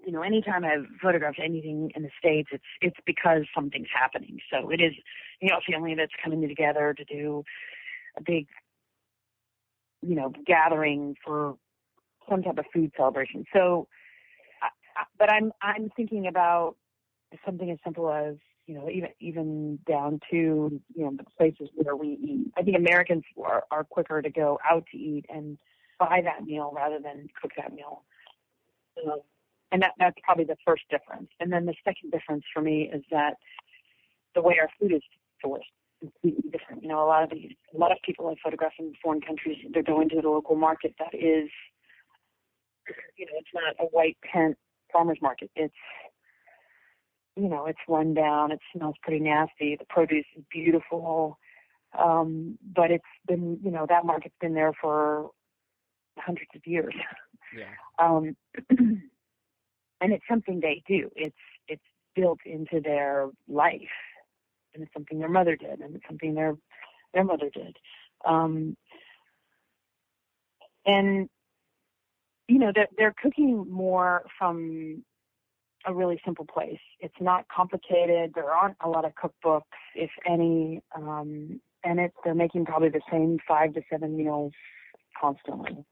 you 0.08 0.14
know, 0.14 0.22
anytime 0.22 0.64
I've 0.64 0.86
photographed 1.02 1.38
anything 1.44 1.92
in 1.94 2.02
the 2.02 2.10
States, 2.18 2.48
it's 2.54 2.64
it's 2.82 2.96
because 3.06 3.42
something's 3.54 3.90
happening. 3.94 4.40
So 4.50 4.70
it 4.70 4.80
is, 4.80 4.94
you 5.42 5.50
know, 5.50 5.58
a 5.58 5.72
family 5.72 5.96
that's 5.96 6.14
coming 6.24 6.48
together 6.48 6.96
to 6.98 7.04
do 7.04 7.44
a 8.16 8.24
big, 8.24 8.48
you 10.02 10.16
know, 10.16 10.32
gathering 10.46 11.16
for 11.26 11.58
some 12.30 12.42
type 12.42 12.58
of 12.58 12.64
food 12.74 12.94
celebration. 12.96 13.44
So, 13.54 13.90
but 15.20 15.30
I'm 15.30 15.52
I'm 15.62 15.90
thinking 15.98 16.28
about 16.28 16.78
something 17.46 17.70
as 17.70 17.78
simple 17.84 18.10
as 18.10 18.36
you 18.66 18.76
know, 18.76 18.90
even 18.90 19.10
even 19.20 19.80
down 19.86 20.22
to 20.32 20.38
you 20.96 21.04
know 21.04 21.12
the 21.18 21.26
places 21.38 21.68
where 21.76 21.98
we 21.98 22.18
eat. 22.24 22.54
I 22.58 22.62
think 22.62 22.78
Americans 22.78 23.24
are, 23.46 23.66
are 23.72 23.84
quicker 23.84 24.22
to 24.22 24.30
go 24.30 24.58
out 24.72 24.86
to 24.94 24.98
eat 24.98 25.26
and 25.28 25.58
buy 26.00 26.22
that 26.24 26.46
meal 26.46 26.72
rather 26.74 26.98
than 26.98 27.28
cook 27.42 27.52
that 27.58 27.74
meal. 27.74 28.04
So, 28.96 29.26
and 29.72 29.82
that 29.82 29.92
that's 30.00 30.18
probably 30.24 30.46
the 30.46 30.58
first 30.66 30.84
difference. 30.90 31.30
And 31.40 31.52
then 31.52 31.66
the 31.66 31.76
second 31.84 32.12
difference 32.12 32.44
for 32.54 32.62
me 32.62 32.90
is 32.94 33.04
that 33.12 33.36
the 34.36 34.42
way 34.42 34.58
our 34.62 34.70
food 34.80 34.94
is 34.94 35.02
sourced 35.44 35.60
is 36.02 36.10
completely 36.22 36.50
different. 36.52 36.84
You 36.84 36.90
know, 36.90 37.04
a 37.04 37.08
lot 37.08 37.24
of 37.24 37.30
these, 37.32 37.52
a 37.74 37.78
lot 37.78 37.92
of 37.92 37.98
people 38.06 38.28
I 38.28 38.36
photograph 38.44 38.74
in 38.80 38.94
foreign 39.04 39.22
countries, 39.22 39.58
they're 39.74 39.84
going 39.84 40.10
to 40.10 40.22
the 40.22 40.30
local 40.30 40.56
market 40.56 40.94
that 41.00 41.14
is, 41.14 41.50
you 43.18 43.26
know, 43.26 43.34
it's 43.36 43.50
not 43.54 43.76
a 43.80 43.86
white 43.86 44.18
tent 44.32 44.58
farmers 44.92 45.18
market. 45.22 45.52
It's 45.56 45.74
you 47.36 47.48
know, 47.48 47.68
it's 47.68 47.80
run 47.88 48.14
down. 48.14 48.52
It 48.52 48.60
smells 48.76 48.96
pretty 49.04 49.24
nasty. 49.24 49.76
The 49.78 49.86
produce 49.88 50.26
is 50.36 50.44
beautiful, 50.52 51.38
um, 51.98 52.58
but 52.76 52.90
it's 52.90 53.04
been, 53.28 53.60
you 53.64 53.70
know, 53.70 53.86
that 53.88 54.06
market's 54.06 54.36
been 54.42 54.56
there 54.56 54.74
for 54.82 55.30
hundreds 56.18 56.50
of 56.56 56.62
years. 56.66 56.96
Yeah. 57.56 57.66
Um, 58.00 58.36
and 60.02 60.14
it's 60.14 60.24
something 60.30 60.60
they 60.60 60.82
do. 60.88 61.10
It's 61.16 61.36
it's 61.68 61.84
built 62.16 62.40
into 62.46 62.82
their 62.82 63.30
life, 63.48 63.82
and 64.74 64.84
it's 64.84 64.94
something 64.94 65.20
their 65.20 65.30
mother 65.30 65.56
did, 65.56 65.80
and 65.80 65.96
it's 65.96 66.06
something 66.08 66.34
their 66.34 66.56
their 67.14 67.24
mother 67.24 67.50
did. 67.54 67.78
Um, 68.26 68.76
and 70.86 71.30
you 72.48 72.60
know, 72.60 72.72
they're 72.74 72.88
they're 72.98 73.16
cooking 73.22 73.70
more 73.70 74.24
from 74.38 75.04
a 75.86 75.94
really 75.94 76.20
simple 76.26 76.46
place. 76.46 76.80
It's 77.00 77.16
not 77.20 77.46
complicated. 77.50 78.32
There 78.36 78.52
aren't 78.52 78.78
a 78.82 78.90
lot 78.90 79.06
of 79.06 79.14
cookbooks, 79.16 79.62
if 79.96 80.12
any, 80.26 80.82
um, 80.96 81.62
and 81.84 82.00
it 82.00 82.14
they're 82.24 82.36
making 82.36 82.66
probably 82.66 82.90
the 82.90 83.02
same 83.12 83.38
five 83.48 83.74
to 83.74 83.82
seven 83.90 84.18
meals 84.18 84.54
constantly. 85.20 85.86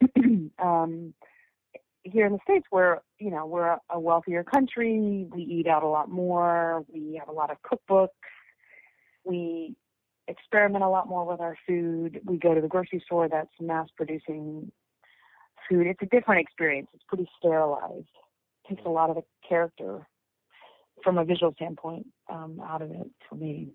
um, 0.58 1.14
here 2.12 2.26
in 2.26 2.32
the 2.32 2.38
states, 2.44 2.66
we're 2.70 2.98
you 3.18 3.30
know 3.30 3.46
we're 3.46 3.76
a 3.90 3.98
wealthier 4.00 4.44
country. 4.44 5.26
We 5.30 5.42
eat 5.42 5.66
out 5.66 5.82
a 5.82 5.88
lot 5.88 6.10
more. 6.10 6.84
We 6.92 7.16
have 7.18 7.28
a 7.28 7.32
lot 7.32 7.50
of 7.50 7.58
cookbooks. 7.62 8.08
We 9.24 9.74
experiment 10.28 10.84
a 10.84 10.88
lot 10.88 11.08
more 11.08 11.24
with 11.26 11.40
our 11.40 11.56
food. 11.66 12.20
We 12.24 12.38
go 12.38 12.54
to 12.54 12.60
the 12.60 12.68
grocery 12.68 13.02
store 13.04 13.28
that's 13.28 13.50
mass 13.60 13.88
producing 13.96 14.70
food. 15.68 15.86
It's 15.86 16.02
a 16.02 16.06
different 16.06 16.40
experience. 16.40 16.88
It's 16.94 17.04
pretty 17.08 17.28
sterilized 17.38 18.06
it 18.64 18.74
takes 18.74 18.86
a 18.86 18.90
lot 18.90 19.10
of 19.10 19.16
the 19.16 19.22
character 19.48 20.06
from 21.02 21.18
a 21.18 21.24
visual 21.24 21.52
standpoint 21.54 22.06
um, 22.28 22.60
out 22.64 22.82
of 22.82 22.90
it 22.90 23.10
for 23.28 23.36
me. 23.36 23.70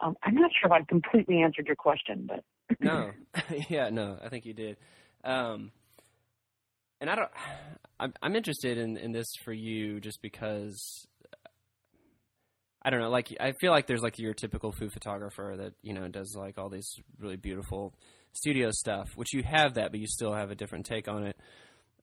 Um, 0.00 0.16
I'm 0.22 0.34
not 0.34 0.50
sure 0.58 0.68
if 0.68 0.72
I 0.72 0.84
completely 0.88 1.42
answered 1.42 1.66
your 1.66 1.76
question, 1.76 2.28
but 2.28 2.44
no, 2.80 3.12
yeah, 3.68 3.90
no, 3.90 4.18
I 4.24 4.28
think 4.28 4.46
you 4.46 4.54
did. 4.54 4.76
Um, 5.24 5.72
and 7.00 7.10
I 7.10 7.14
don't, 7.14 7.30
I'm, 8.00 8.14
I'm 8.22 8.36
interested 8.36 8.78
in, 8.78 8.96
in 8.96 9.10
this 9.10 9.26
for 9.44 9.52
you 9.52 9.98
just 9.98 10.22
because 10.22 11.06
I 12.82 12.90
don't 12.90 13.00
know, 13.00 13.10
like 13.10 13.36
I 13.40 13.52
feel 13.60 13.72
like 13.72 13.86
there's 13.86 14.02
like 14.02 14.18
your 14.18 14.34
typical 14.34 14.72
food 14.72 14.92
photographer 14.92 15.54
that 15.58 15.72
you 15.82 15.94
know 15.94 16.06
does 16.08 16.34
like 16.36 16.58
all 16.58 16.68
these 16.68 16.88
really 17.18 17.36
beautiful 17.36 17.92
studio 18.32 18.70
stuff, 18.70 19.08
which 19.16 19.34
you 19.34 19.42
have 19.42 19.74
that, 19.74 19.90
but 19.90 20.00
you 20.00 20.06
still 20.06 20.32
have 20.32 20.50
a 20.50 20.54
different 20.54 20.86
take 20.86 21.08
on 21.08 21.26
it. 21.26 21.36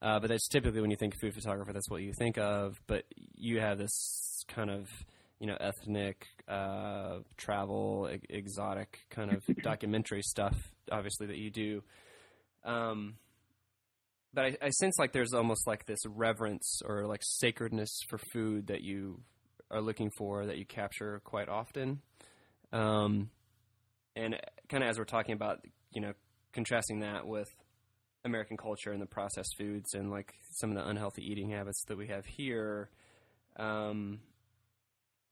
Uh, 0.01 0.19
but 0.19 0.29
that's 0.29 0.47
typically 0.49 0.81
when 0.81 0.91
you 0.91 0.97
think 0.97 1.19
food 1.19 1.34
photographer, 1.34 1.71
that's 1.71 1.89
what 1.89 2.01
you 2.01 2.12
think 2.19 2.38
of. 2.38 2.79
But 2.88 3.05
you 3.36 3.60
have 3.62 3.77
this 3.77 4.43
kind 4.49 4.69
of 4.69 4.88
you 5.39 5.47
know 5.47 5.58
ethnic, 5.60 6.27
uh, 6.47 7.19
travel, 7.38 8.10
e- 8.13 8.19
exotic 8.29 8.99
kind 9.10 9.31
of 9.31 9.43
documentary 9.63 10.21
stuff, 10.21 10.55
obviously 10.91 11.27
that 11.27 11.38
you 11.38 11.51
do. 11.51 11.84
Um, 12.65 13.15
but 14.36 14.45
I, 14.45 14.58
I 14.62 14.69
sense 14.69 15.00
like 15.00 15.13
there's 15.13 15.34
almost 15.34 15.65
like 15.65 15.86
this 15.86 16.00
reverence 16.06 16.82
or 16.86 17.08
like 17.08 17.21
sacredness 17.24 18.02
for 18.10 18.19
food 18.34 18.67
that 18.67 18.82
you 18.82 19.21
are 19.71 19.82
looking 19.82 20.12
for 20.17 20.45
that 20.45 20.58
you 20.58 20.65
capture 20.65 21.21
quite 21.24 21.50
often. 21.50 22.02
Um, 22.71 23.30
and 24.15 24.36
kind 24.69 24.84
of 24.84 24.89
as 24.89 24.98
we're 25.00 25.06
talking 25.06 25.34
about, 25.34 25.60
you 25.91 26.02
know, 26.02 26.13
contrasting 26.54 27.00
that 27.00 27.26
with 27.26 27.48
American 28.26 28.58
culture 28.58 28.91
and 28.91 29.02
the 29.02 29.06
processed 29.08 29.56
foods 29.58 29.93
and 29.93 30.12
like 30.12 30.34
some 30.52 30.71
of 30.71 30.76
the 30.76 30.88
unhealthy 30.88 31.24
eating 31.24 31.52
habits 31.52 31.84
that 31.88 31.98
we 31.98 32.08
have 32.08 32.26
here. 32.26 32.89
Um, 33.58 34.19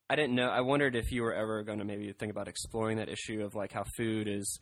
I 0.10 0.16
didn't 0.16 0.36
know. 0.36 0.50
I 0.50 0.62
wondered 0.62 0.96
if 0.96 1.12
you 1.12 1.24
were 1.24 1.34
ever 1.34 1.64
going 1.64 1.80
to 1.80 1.86
maybe 1.86 2.12
think 2.14 2.32
about 2.32 2.48
exploring 2.48 2.98
that 2.98 3.10
issue 3.10 3.44
of 3.44 3.56
like 3.56 3.72
how 3.74 3.84
food 3.98 4.28
is, 4.28 4.60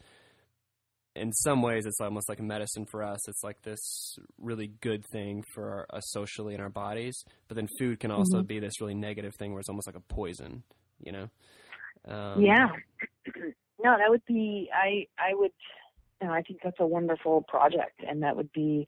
in 1.15 1.33
some 1.33 1.61
ways, 1.61 1.85
it's 1.85 1.99
almost 1.99 2.29
like 2.29 2.39
a 2.39 2.43
medicine 2.43 2.85
for 2.85 3.03
us. 3.03 3.27
It's 3.27 3.43
like 3.43 3.61
this 3.63 4.17
really 4.39 4.71
good 4.81 5.03
thing 5.11 5.43
for 5.53 5.85
us 5.93 6.03
socially 6.07 6.53
in 6.53 6.61
our 6.61 6.69
bodies, 6.69 7.23
but 7.47 7.55
then 7.55 7.67
food 7.79 7.99
can 7.99 8.11
also 8.11 8.37
mm-hmm. 8.37 8.47
be 8.47 8.59
this 8.59 8.79
really 8.79 8.95
negative 8.95 9.33
thing 9.35 9.51
where 9.51 9.59
it's 9.59 9.69
almost 9.69 9.87
like 9.87 9.97
a 9.97 10.13
poison. 10.13 10.63
You 11.03 11.11
know? 11.11 11.29
Um, 12.07 12.41
yeah. 12.41 12.67
No, 13.83 13.97
that 13.97 14.11
would 14.11 14.21
be. 14.27 14.69
I 14.71 15.07
I 15.17 15.33
would 15.33 15.49
and 16.21 16.31
I 16.31 16.41
think 16.43 16.59
that's 16.63 16.79
a 16.79 16.85
wonderful 16.85 17.41
project, 17.47 18.01
and 18.07 18.21
that 18.23 18.37
would 18.37 18.51
be 18.53 18.87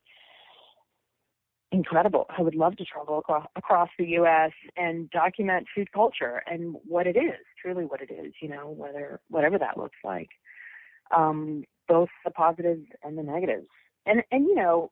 incredible. 1.72 2.26
I 2.36 2.42
would 2.42 2.54
love 2.54 2.76
to 2.76 2.84
travel 2.84 3.18
across, 3.18 3.46
across 3.56 3.88
the 3.98 4.06
U.S. 4.10 4.52
and 4.76 5.10
document 5.10 5.66
food 5.74 5.90
culture 5.92 6.42
and 6.46 6.76
what 6.86 7.08
it 7.08 7.16
is, 7.16 7.40
truly 7.60 7.84
what 7.84 8.00
it 8.00 8.10
is. 8.12 8.32
You 8.40 8.50
know, 8.50 8.70
whether 8.70 9.20
whatever 9.28 9.58
that 9.58 9.76
looks 9.76 9.98
like, 10.04 10.28
um, 11.14 11.64
both 11.88 12.08
the 12.24 12.30
positives 12.30 12.86
and 13.02 13.16
the 13.18 13.22
negatives, 13.22 13.66
and 14.06 14.22
and 14.30 14.46
you 14.46 14.54
know, 14.54 14.90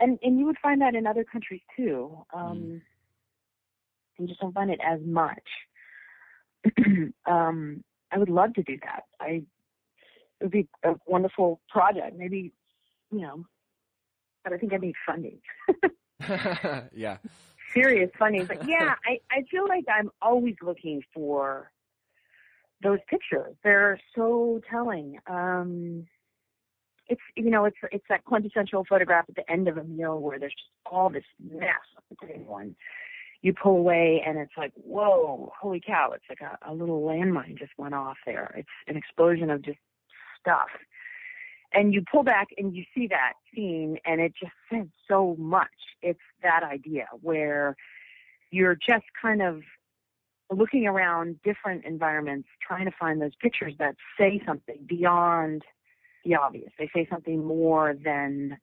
and 0.00 0.18
and 0.22 0.38
you 0.38 0.46
would 0.46 0.58
find 0.62 0.80
that 0.80 0.94
in 0.94 1.06
other 1.06 1.24
countries 1.24 1.62
too. 1.76 2.16
Um, 2.34 2.58
mm. 2.58 2.80
You 4.18 4.28
just 4.28 4.40
don't 4.40 4.54
find 4.54 4.70
it 4.70 4.80
as 4.86 5.00
much. 5.04 5.48
um, 7.26 7.82
I 8.12 8.18
would 8.18 8.28
love 8.28 8.54
to 8.54 8.62
do 8.62 8.76
that. 8.84 9.04
I 9.20 9.42
it 10.40 10.46
would 10.46 10.50
be 10.50 10.68
a 10.84 10.94
wonderful 11.06 11.60
project. 11.68 12.16
Maybe, 12.16 12.52
you 13.10 13.20
know, 13.20 13.44
but 14.44 14.52
I 14.52 14.58
think 14.58 14.72
I 14.72 14.76
need 14.76 14.94
funding. 15.06 15.38
yeah. 16.94 17.18
Serious 17.72 18.10
funding. 18.18 18.44
But 18.44 18.68
yeah, 18.68 18.94
I, 19.06 19.20
I 19.30 19.42
feel 19.50 19.66
like 19.66 19.84
I'm 19.88 20.10
always 20.20 20.56
looking 20.62 21.02
for 21.14 21.71
those 22.82 22.98
pictures. 23.08 23.54
They're 23.62 24.00
so 24.14 24.60
telling. 24.70 25.18
Um, 25.26 26.06
it's 27.08 27.20
you 27.36 27.50
know 27.50 27.64
it's 27.64 27.76
it's 27.90 28.04
that 28.08 28.24
quintessential 28.24 28.84
photograph 28.88 29.26
at 29.28 29.34
the 29.34 29.50
end 29.50 29.68
of 29.68 29.76
a 29.76 29.84
meal 29.84 30.18
where 30.18 30.38
there's 30.38 30.52
just 30.52 30.70
all 30.86 31.10
this 31.10 31.24
mess 31.42 31.68
on 31.96 32.02
the 32.10 32.26
table 32.26 32.56
and 32.56 32.76
you 33.42 33.52
pull 33.52 33.76
away 33.76 34.22
and 34.24 34.38
it's 34.38 34.52
like 34.56 34.72
whoa 34.76 35.52
holy 35.60 35.82
cow 35.84 36.12
it's 36.14 36.24
like 36.28 36.40
a, 36.40 36.70
a 36.70 36.72
little 36.72 37.02
landmine 37.02 37.58
just 37.58 37.72
went 37.76 37.92
off 37.92 38.16
there 38.24 38.54
it's 38.56 38.68
an 38.86 38.96
explosion 38.96 39.50
of 39.50 39.62
just 39.62 39.78
stuff. 40.42 40.68
And 41.74 41.94
you 41.94 42.02
pull 42.10 42.22
back 42.22 42.48
and 42.58 42.74
you 42.74 42.84
see 42.94 43.06
that 43.08 43.34
scene 43.54 43.98
and 44.04 44.20
it 44.20 44.34
just 44.38 44.52
says 44.70 44.86
so 45.08 45.36
much. 45.38 45.68
It's 46.02 46.20
that 46.42 46.62
idea 46.62 47.06
where 47.22 47.76
you're 48.50 48.74
just 48.74 49.06
kind 49.20 49.40
of 49.40 49.62
looking 50.54 50.86
around 50.86 51.40
different 51.42 51.84
environments, 51.84 52.48
trying 52.66 52.84
to 52.86 52.92
find 52.98 53.20
those 53.20 53.34
pictures 53.40 53.74
that 53.78 53.96
say 54.18 54.40
something 54.46 54.78
beyond 54.86 55.62
the 56.24 56.34
obvious. 56.36 56.70
They 56.78 56.90
say 56.94 57.06
something 57.10 57.44
more 57.44 57.94
than 57.94 58.58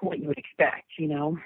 what 0.00 0.18
you 0.18 0.28
would 0.28 0.38
expect, 0.38 0.86
you 0.98 1.08
know? 1.08 1.36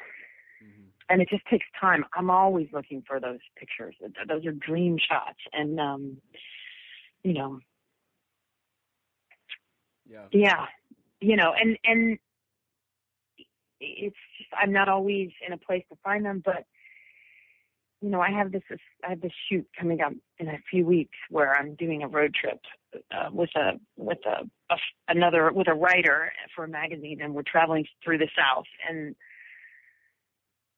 Mm-hmm. 0.63 0.83
And 1.09 1.23
it 1.23 1.29
just 1.29 1.45
takes 1.47 1.67
time. 1.81 2.05
I'm 2.15 2.31
always 2.31 2.69
looking 2.73 3.03
for 3.07 3.21
those 3.21 3.41
pictures. 3.57 3.97
Those 4.29 4.47
are 4.47 4.53
dream 4.53 4.97
shots. 4.99 5.39
And, 5.53 5.81
um, 5.81 6.19
you 7.23 7.33
know, 7.33 7.61
Yeah. 10.09 10.27
Yeah. 10.33 10.67
You 11.21 11.37
know, 11.37 11.55
and 11.59 11.79
and 11.85 12.19
it's 13.81 14.17
just 14.39 14.51
I'm 14.61 14.73
not 14.73 14.89
always 14.89 15.31
in 15.47 15.53
a 15.53 15.59
place 15.59 15.85
to 15.91 15.97
find 16.03 16.25
them, 16.25 16.43
but 16.45 16.65
you 18.01 18.11
know, 18.11 18.21
I 18.21 18.31
have 18.31 18.53
this 18.53 18.63
I 19.05 19.11
have 19.11 19.21
this 19.21 19.33
shoot 19.49 19.67
coming 19.79 20.01
up 20.01 20.13
in 20.39 20.49
a 20.49 20.59
few 20.71 20.85
weeks 20.85 21.17
where 21.31 21.55
I'm 21.55 21.75
doing 21.75 22.03
a 22.03 22.09
road 22.09 22.35
trip 22.35 22.61
uh, 23.11 23.31
with 23.33 23.51
a 23.57 23.73
with 23.97 24.19
a, 24.27 24.45
a 24.73 24.77
another 25.09 25.51
with 25.53 25.69
a 25.69 25.75
writer 25.75 26.33
for 26.55 26.65
a 26.65 26.69
magazine, 26.69 27.21
and 27.23 27.35
we're 27.35 27.43
traveling 27.43 27.87
through 28.05 28.19
the 28.19 28.29
South, 28.37 28.67
and 28.89 29.15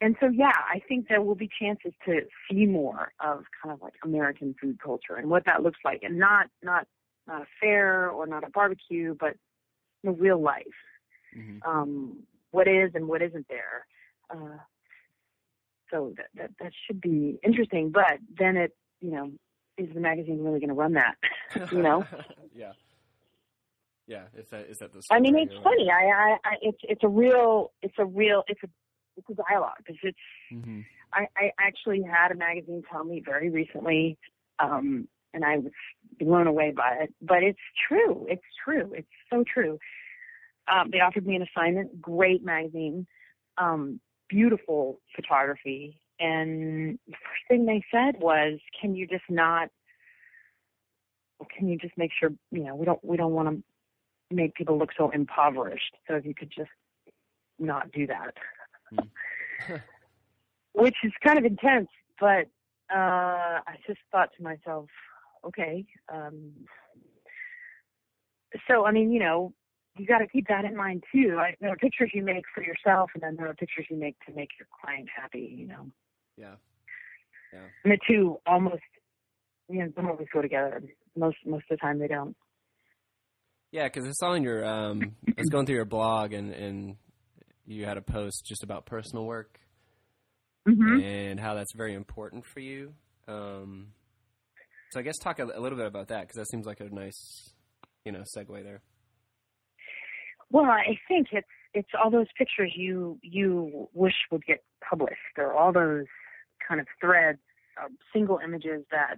and 0.00 0.16
so 0.20 0.29
yeah, 0.29 0.52
I 0.72 0.81
think 0.88 1.09
there 1.09 1.22
will 1.22 1.35
be 1.35 1.48
chances 1.61 1.92
to 2.05 2.20
see 2.50 2.66
more 2.66 3.12
of 3.18 3.44
kind 3.62 3.74
of 3.74 3.83
like 3.83 3.94
American 4.05 4.55
food 4.61 4.79
culture 4.83 5.16
and 5.16 5.29
what 5.29 5.44
that 5.46 5.62
looks 5.62 5.81
like, 5.85 6.02
and 6.02 6.18
not 6.18 6.46
not 6.62 6.87
not 7.26 7.42
a 7.42 7.46
fair 7.61 8.09
or 8.09 8.26
not 8.26 8.44
a 8.44 8.50
barbecue, 8.50 9.16
but 9.18 9.35
know, 10.07 10.12
real 10.12 10.40
life. 10.40 10.64
Mm-hmm. 11.37 11.68
Um, 11.68 12.22
what 12.52 12.68
is 12.68 12.92
and 12.94 13.07
what 13.07 13.20
isn't 13.20 13.46
there. 13.48 13.87
Uh, 14.31 14.59
so 15.90 16.12
that, 16.16 16.27
that 16.35 16.51
that 16.61 16.72
should 16.87 17.01
be 17.01 17.38
interesting. 17.42 17.90
But 17.90 18.18
then 18.38 18.57
it, 18.57 18.77
you 19.01 19.12
know, 19.12 19.31
is 19.79 19.88
the 19.94 20.01
magazine 20.01 20.42
really 20.42 20.61
going 20.61 20.68
to 20.68 20.75
run 20.75 20.94
that? 20.94 21.16
you 21.72 21.83
know? 21.83 22.05
yeah. 22.55 22.72
Yeah. 24.07 24.25
Is 24.37 24.49
that 24.51 24.66
is 24.70 24.79
that 24.79 24.92
the? 24.92 25.03
I 25.11 25.20
mean, 25.20 25.37
it's 25.37 25.55
funny. 25.62 25.90
I, 25.90 26.05
I, 26.05 26.37
I, 26.44 26.55
it's 26.62 26.79
it's 26.83 27.05
a 27.05 27.09
real, 27.09 27.72
it's 27.83 27.94
a 27.99 28.07
real, 28.07 28.44
it's 28.49 28.62
a 28.62 28.68
it's 29.16 29.29
a 29.31 29.35
dialogue 29.35 29.79
because 29.79 29.96
it's. 30.03 30.18
Mm-hmm. 30.53 30.81
I, 31.12 31.29
I 31.37 31.51
actually 31.59 32.03
had 32.03 32.33
a 32.33 32.35
magazine 32.35 32.83
tell 32.90 33.05
me 33.05 33.22
very 33.25 33.49
recently, 33.49 34.18
um, 34.59 35.09
and 35.33 35.44
I 35.44 35.59
was 35.59 35.72
blown 36.18 36.46
away 36.46 36.72
by 36.77 36.99
it. 37.03 37.14
But 37.22 37.42
it's 37.42 37.59
true. 37.88 38.27
It's 38.29 38.42
true. 38.64 38.92
It's 38.94 39.09
so 39.31 39.44
true. 39.44 39.79
Um, 40.68 40.90
they 40.90 40.99
offered 40.99 41.27
me 41.27 41.37
an 41.37 41.42
assignment. 41.42 42.01
Great 42.01 42.44
magazine. 42.44 43.07
Um, 43.57 44.01
beautiful 44.28 45.00
photography. 45.14 46.00
And 46.18 46.98
the 47.06 47.12
first 47.12 47.42
thing 47.48 47.66
they 47.66 47.84
said 47.90 48.20
was, 48.20 48.58
"Can 48.80 48.94
you 48.94 49.06
just 49.06 49.24
not? 49.28 49.68
Can 51.54 51.68
you 51.68 51.76
just 51.76 51.96
make 51.98 52.10
sure 52.18 52.30
you 52.50 52.64
know 52.64 52.74
we 52.74 52.86
don't 52.86 53.04
we 53.04 53.16
don't 53.16 53.32
want 53.32 53.48
to 53.48 53.62
make 54.30 54.54
people 54.54 54.78
look 54.78 54.90
so 54.96 55.10
impoverished. 55.10 55.96
So 56.08 56.14
if 56.16 56.24
you 56.24 56.34
could 56.34 56.50
just 56.56 56.70
not 57.58 57.92
do 57.92 58.06
that, 58.06 58.34
mm. 58.92 59.82
which 60.72 60.96
is 61.04 61.12
kind 61.24 61.38
of 61.38 61.44
intense. 61.44 61.88
But 62.18 62.46
uh, 62.92 63.60
I 63.66 63.76
just 63.86 64.00
thought 64.10 64.30
to 64.36 64.42
myself, 64.42 64.86
okay. 65.46 65.84
Um, 66.12 66.52
so 68.68 68.86
I 68.86 68.92
mean, 68.92 69.12
you 69.12 69.20
know, 69.20 69.52
you 69.98 70.06
got 70.06 70.18
to 70.18 70.26
keep 70.26 70.48
that 70.48 70.64
in 70.64 70.76
mind 70.76 71.04
too. 71.12 71.37
I, 71.38 71.54
there 71.61 71.70
are 71.70 71.76
pictures 71.76 72.11
you 72.14 72.22
make 72.22 72.44
for 72.54 72.62
yourself, 72.62 73.11
and 73.14 73.22
then 73.22 73.37
there 73.37 73.48
are 73.48 73.54
pictures 73.54 73.87
you 73.90 73.96
make 73.96 74.16
to 74.26 74.35
make 74.35 74.50
your 74.59 74.68
client 74.80 75.09
happy. 75.14 75.54
You 75.56 75.68
know. 75.68 75.90
Yeah. 76.37 76.54
Yeah. 77.52 77.61
And 77.85 77.92
the 77.92 77.98
two 78.09 78.38
almost, 78.46 78.82
you 79.68 79.78
know, 79.78 79.88
don't 79.88 80.06
always 80.06 80.28
go 80.32 80.42
together. 80.42 80.82
Most 81.16 81.37
most 81.44 81.64
of 81.70 81.78
the 81.78 81.80
time 81.80 81.98
they 81.98 82.09
don't. 82.09 82.37
Yeah, 83.72 83.85
because 83.85 84.06
I 84.06 84.12
saw 84.12 84.32
in 84.35 84.42
your, 84.42 84.64
um, 84.64 85.16
I 85.28 85.35
was 85.37 85.48
going 85.50 85.66
through 85.66 85.74
your 85.74 85.85
blog, 85.85 86.32
and 86.32 86.52
and 86.52 86.96
you 87.66 87.85
had 87.85 87.96
a 87.96 88.02
post 88.02 88.44
just 88.46 88.62
about 88.62 88.87
personal 88.87 89.24
work 89.24 89.59
mm-hmm. 90.68 91.00
and 91.00 91.40
how 91.40 91.54
that's 91.54 91.74
very 91.74 91.94
important 91.94 92.44
for 92.46 92.61
you. 92.61 92.92
Um, 93.28 93.88
so 94.90 95.00
I 95.00 95.02
guess 95.02 95.18
talk 95.18 95.38
a, 95.40 95.44
a 95.44 95.61
little 95.61 95.76
bit 95.76 95.87
about 95.87 96.09
that 96.09 96.22
because 96.22 96.37
that 96.37 96.48
seems 96.48 96.64
like 96.64 96.80
a 96.80 96.88
nice, 96.94 97.52
you 98.04 98.12
know, 98.12 98.22
segue 98.37 98.62
there. 98.62 98.82
Well, 100.50 100.64
I 100.64 100.98
think 101.09 101.28
it's 101.32 101.46
it's 101.74 101.88
all 102.02 102.11
those 102.11 102.28
pictures 102.38 102.72
you 102.76 103.18
you 103.22 103.88
wish 103.92 104.14
would 104.30 104.44
get 104.44 104.62
published, 104.88 105.38
or 105.38 105.52
all 105.52 105.72
those 105.72 106.06
kind 106.66 106.80
of 106.80 106.87
threads, 107.00 107.38
uh, 107.82 107.88
single 108.12 108.38
images 108.42 108.85
that 108.90 109.16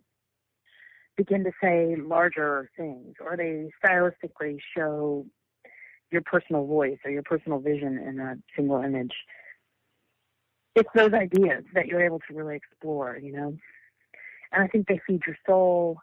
begin 1.16 1.44
to 1.44 1.52
say 1.62 1.96
larger 1.96 2.70
things, 2.76 3.14
or 3.20 3.36
they 3.36 3.70
stylistically 3.84 4.58
show 4.76 5.26
your 6.10 6.22
personal 6.22 6.66
voice 6.66 6.98
or 7.04 7.10
your 7.10 7.22
personal 7.22 7.58
vision 7.58 7.98
in 7.98 8.18
a 8.18 8.36
single 8.56 8.82
image. 8.82 9.12
It's 10.74 10.88
those 10.94 11.12
ideas 11.12 11.64
that 11.74 11.86
you're 11.86 12.04
able 12.04 12.20
to 12.20 12.34
really 12.34 12.56
explore, 12.56 13.18
you 13.20 13.32
know. 13.32 13.56
And 14.52 14.62
I 14.62 14.68
think 14.68 14.86
they 14.86 15.00
feed 15.06 15.20
your 15.26 15.36
soul. 15.46 15.98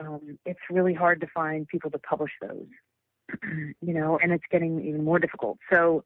Um, 0.00 0.38
it's 0.46 0.60
really 0.70 0.94
hard 0.94 1.20
to 1.20 1.26
find 1.34 1.66
people 1.68 1.90
to 1.90 1.98
publish 1.98 2.32
those 2.40 2.66
you 3.80 3.94
know, 3.94 4.18
and 4.22 4.32
it's 4.32 4.44
getting 4.50 4.84
even 4.84 5.04
more 5.04 5.18
difficult. 5.18 5.58
So 5.72 6.04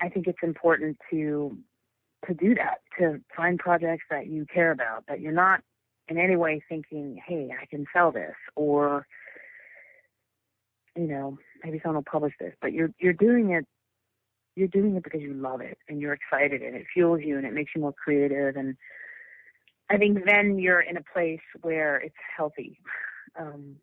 I 0.00 0.08
think 0.08 0.26
it's 0.26 0.42
important 0.42 0.98
to 1.10 1.56
to 2.26 2.34
do 2.34 2.54
that, 2.54 2.78
to 2.98 3.20
find 3.36 3.58
projects 3.58 4.04
that 4.10 4.28
you 4.28 4.46
care 4.52 4.70
about, 4.70 5.04
that 5.08 5.20
you're 5.20 5.32
not 5.32 5.60
in 6.08 6.16
any 6.16 6.36
way 6.36 6.62
thinking, 6.68 7.20
hey, 7.26 7.50
I 7.60 7.66
can 7.66 7.86
sell 7.92 8.12
this 8.12 8.34
or 8.56 9.06
you 10.96 11.08
know, 11.08 11.36
maybe 11.64 11.80
someone 11.82 11.96
will 11.96 12.10
publish 12.10 12.34
this, 12.38 12.54
but 12.60 12.72
you're 12.72 12.90
you're 12.98 13.12
doing 13.12 13.50
it 13.50 13.66
you're 14.56 14.68
doing 14.68 14.94
it 14.94 15.02
because 15.02 15.20
you 15.20 15.34
love 15.34 15.60
it 15.60 15.78
and 15.88 16.00
you're 16.00 16.12
excited 16.12 16.62
and 16.62 16.76
it 16.76 16.86
fuels 16.92 17.20
you 17.24 17.36
and 17.36 17.44
it 17.44 17.52
makes 17.52 17.72
you 17.74 17.80
more 17.80 17.92
creative 17.92 18.56
and 18.56 18.76
I 19.90 19.98
think 19.98 20.24
then 20.24 20.58
you're 20.58 20.80
in 20.80 20.96
a 20.96 21.02
place 21.02 21.40
where 21.60 21.96
it's 21.96 22.14
healthy. 22.36 22.78
Um, 23.38 23.76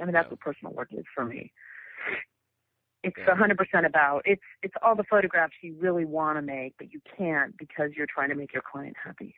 I 0.00 0.04
mean, 0.04 0.12
that's 0.12 0.26
yeah. 0.26 0.30
what 0.30 0.40
personal 0.40 0.72
work 0.72 0.88
is 0.92 1.04
for 1.14 1.24
me. 1.24 1.52
It's 3.02 3.16
a 3.26 3.34
hundred 3.34 3.56
percent 3.56 3.86
about 3.86 4.22
it's 4.26 4.42
it's 4.62 4.74
all 4.82 4.94
the 4.94 5.04
photographs 5.04 5.54
you 5.62 5.74
really 5.78 6.04
want 6.04 6.36
to 6.36 6.42
make, 6.42 6.74
but 6.78 6.92
you 6.92 7.00
can't 7.16 7.56
because 7.56 7.90
you're 7.96 8.06
trying 8.06 8.28
to 8.28 8.34
make 8.34 8.52
your 8.52 8.62
client 8.70 8.96
happy. 9.02 9.34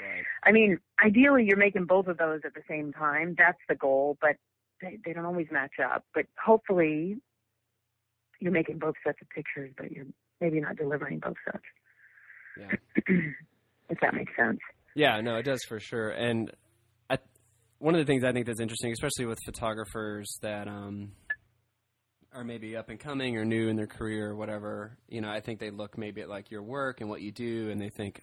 Right. 0.00 0.24
I 0.42 0.52
mean, 0.52 0.78
ideally, 1.04 1.44
you're 1.44 1.58
making 1.58 1.84
both 1.84 2.06
of 2.06 2.16
those 2.16 2.40
at 2.44 2.54
the 2.54 2.62
same 2.68 2.92
time. 2.92 3.34
That's 3.36 3.58
the 3.68 3.74
goal, 3.74 4.16
but 4.20 4.36
they, 4.80 4.98
they 5.04 5.12
don't 5.12 5.26
always 5.26 5.48
match 5.52 5.74
up. 5.84 6.04
But 6.14 6.26
hopefully, 6.42 7.18
you're 8.40 8.52
making 8.52 8.78
both 8.78 8.94
sets 9.04 9.18
of 9.20 9.28
pictures, 9.28 9.72
but 9.76 9.92
you're 9.92 10.06
maybe 10.40 10.60
not 10.60 10.76
delivering 10.76 11.20
both 11.20 11.36
sets. 11.44 11.64
Yeah. 12.58 13.04
if 13.88 14.00
that 14.00 14.14
makes 14.14 14.32
sense. 14.36 14.58
Yeah, 14.94 15.20
no, 15.20 15.36
it 15.36 15.44
does 15.44 15.62
for 15.64 15.78
sure. 15.78 16.10
And 16.10 16.50
one 17.82 17.96
of 17.96 17.98
the 17.98 18.04
things 18.04 18.22
I 18.22 18.30
think 18.30 18.46
that's 18.46 18.60
interesting, 18.60 18.92
especially 18.92 19.26
with 19.26 19.40
photographers 19.44 20.38
that 20.40 20.68
um, 20.68 21.10
are 22.32 22.44
maybe 22.44 22.76
up 22.76 22.90
and 22.90 23.00
coming 23.00 23.36
or 23.36 23.44
new 23.44 23.66
in 23.66 23.74
their 23.74 23.88
career 23.88 24.30
or 24.30 24.36
whatever, 24.36 24.96
you 25.08 25.20
know, 25.20 25.28
I 25.28 25.40
think 25.40 25.58
they 25.58 25.70
look 25.70 25.98
maybe 25.98 26.20
at 26.20 26.28
like 26.28 26.52
your 26.52 26.62
work 26.62 27.00
and 27.00 27.10
what 27.10 27.22
you 27.22 27.32
do, 27.32 27.70
and 27.70 27.80
they 27.80 27.88
think, 27.88 28.22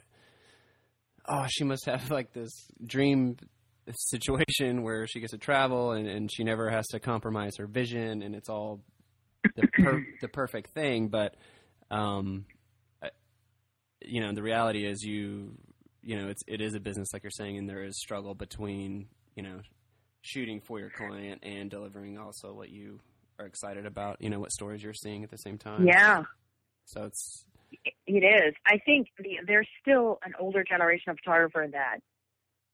oh, 1.27 1.45
she 1.49 1.65
must 1.65 1.85
have 1.87 2.09
like 2.11 2.31
this 2.31 2.51
dream 2.85 3.35
situation 3.93 4.81
where 4.81 5.05
she 5.07 5.19
gets 5.19 5.31
to 5.31 5.37
travel 5.37 5.91
and, 5.91 6.07
and 6.07 6.31
she 6.31 6.45
never 6.45 6.69
has 6.69 6.87
to 6.87 6.99
compromise 7.01 7.57
her 7.57 7.67
vision, 7.67 8.21
and 8.21 8.35
it's 8.35 8.47
all 8.47 8.79
the 9.57 9.67
per- 9.67 10.05
the 10.21 10.29
perfect 10.29 10.73
thing. 10.73 11.09
But 11.09 11.35
um, 11.91 12.45
you 14.05 14.21
know, 14.21 14.31
the 14.31 14.41
reality 14.41 14.87
is 14.87 15.03
you 15.03 15.57
you 16.01 16.15
know 16.15 16.29
it's 16.29 16.43
it 16.47 16.61
is 16.61 16.75
a 16.75 16.79
business 16.79 17.09
like 17.11 17.23
you're 17.23 17.31
saying, 17.31 17.57
and 17.57 17.67
there 17.67 17.83
is 17.83 17.99
struggle 17.99 18.35
between 18.35 19.09
you 19.35 19.43
know, 19.43 19.59
shooting 20.21 20.61
for 20.61 20.79
your 20.79 20.89
client 20.89 21.43
and 21.43 21.69
delivering 21.69 22.17
also 22.17 22.53
what 22.53 22.69
you 22.69 22.99
are 23.39 23.45
excited 23.45 23.85
about, 23.85 24.21
you 24.21 24.29
know, 24.29 24.39
what 24.39 24.51
stories 24.51 24.83
you're 24.83 24.93
seeing 24.93 25.23
at 25.23 25.31
the 25.31 25.37
same 25.37 25.57
time. 25.57 25.85
Yeah. 25.85 26.23
So 26.85 27.05
it's 27.05 27.45
it 28.07 28.23
is. 28.23 28.55
I 28.65 28.79
think 28.85 29.07
the, 29.17 29.39
there's 29.45 29.67
still 29.81 30.19
an 30.23 30.33
older 30.39 30.63
generation 30.63 31.11
of 31.11 31.17
photographer 31.23 31.67
that 31.71 31.99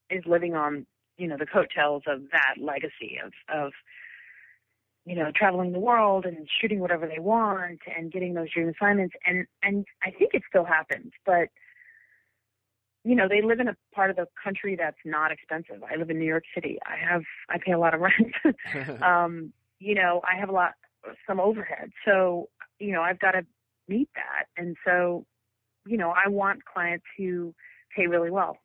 is 0.10 0.24
living 0.26 0.56
on, 0.56 0.86
you 1.18 1.28
know, 1.28 1.38
the 1.38 1.46
coattails 1.46 2.04
of 2.08 2.22
that 2.32 2.56
legacy 2.62 3.20
of 3.24 3.34
of 3.54 3.74
you 5.08 5.16
know, 5.16 5.32
traveling 5.36 5.72
the 5.72 5.80
world 5.80 6.26
and 6.26 6.50
shooting 6.60 6.80
whatever 6.80 7.06
they 7.06 7.20
want 7.20 7.80
and 7.96 8.12
getting 8.12 8.34
those 8.34 8.52
dream 8.52 8.70
assignments 8.70 9.16
and 9.26 9.46
and 9.62 9.86
I 10.04 10.12
think 10.12 10.34
it 10.34 10.44
still 10.50 10.66
happens, 10.66 11.12
but 11.26 11.50
you 13.06 13.16
know, 13.16 13.28
they 13.30 13.44
live 13.44 13.60
in 13.60 13.68
a 13.68 13.76
part 13.94 14.10
of 14.10 14.16
the 14.16 14.26
country 14.44 14.76
that's 14.76 14.98
not 15.06 15.32
expensive. 15.32 15.84
I 15.84 15.96
live 15.96 16.10
in 16.10 16.18
New 16.18 16.26
York 16.26 16.44
City. 16.56 16.80
I 16.88 16.98
have, 16.98 17.22
I 17.50 17.60
pay 17.64 17.72
a 17.72 17.78
lot 17.78 17.94
of 17.94 18.02
rent. 18.02 19.02
um, 19.04 19.54
you 19.80 19.94
know, 19.94 20.22
I 20.24 20.38
have 20.40 20.50
a 20.50 20.52
lot, 20.52 20.72
some 21.28 21.40
overhead. 21.40 21.92
So, 22.04 22.50
you 22.80 22.92
know, 22.92 23.04
I've 23.04 23.20
got 23.20 23.32
to 23.32 23.46
meet 23.88 24.10
that. 24.16 24.48
And 24.58 24.76
so, 24.84 25.24
you 25.86 25.98
know, 25.98 26.10
I 26.10 26.30
want 26.30 26.66
clients 26.66 27.06
who 27.16 27.54
pay 27.96 28.08
really 28.08 28.32
well. 28.32 28.58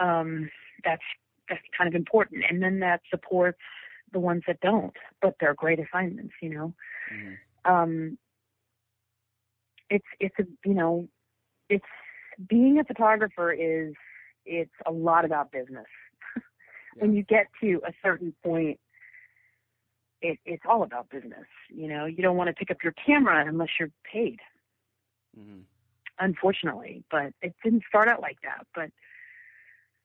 Um, 0.00 0.48
that's, 0.82 1.02
that's 1.50 1.60
kind 1.76 1.88
of 1.88 1.94
important. 1.94 2.42
And 2.48 2.62
then 2.62 2.80
that 2.80 3.02
supports 3.10 3.60
the 4.14 4.18
ones 4.18 4.44
that 4.46 4.60
don't, 4.60 4.96
but 5.20 5.34
they're 5.40 5.54
great 5.54 5.78
assignments, 5.78 6.32
you 6.40 6.48
know. 6.48 6.74
Mm-hmm. 7.12 7.70
Um, 7.70 8.18
it's, 9.90 10.06
it's 10.20 10.36
a, 10.38 10.44
you 10.64 10.74
know, 10.74 11.06
it's, 11.68 11.84
being 12.48 12.78
a 12.78 12.84
photographer 12.84 13.52
is 13.52 13.94
it's 14.44 14.70
a 14.86 14.92
lot 14.92 15.24
about 15.24 15.52
business. 15.52 15.86
yeah. 16.36 16.42
When 17.02 17.12
you 17.14 17.22
get 17.22 17.46
to 17.60 17.80
a 17.86 17.92
certain 18.02 18.34
point, 18.44 18.78
it, 20.22 20.38
it's 20.44 20.62
all 20.68 20.82
about 20.82 21.10
business. 21.10 21.46
You 21.68 21.88
know, 21.88 22.06
you 22.06 22.22
don't 22.22 22.36
want 22.36 22.48
to 22.48 22.54
pick 22.54 22.70
up 22.70 22.78
your 22.82 22.94
camera 23.04 23.44
unless 23.46 23.68
you're 23.78 23.90
paid. 24.10 24.38
Mm-hmm. 25.38 25.60
Unfortunately, 26.18 27.04
but 27.10 27.34
it 27.42 27.54
didn't 27.62 27.82
start 27.88 28.08
out 28.08 28.22
like 28.22 28.38
that. 28.42 28.66
But 28.74 28.90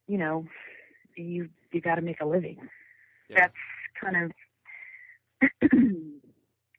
you 0.08 0.18
know, 0.18 0.46
you 1.16 1.50
you 1.72 1.80
got 1.80 1.96
to 1.96 2.02
make 2.02 2.20
a 2.20 2.26
living. 2.26 2.58
Yeah. 3.30 3.48
That's 3.48 3.54
kind 4.02 4.26
of 4.26 4.32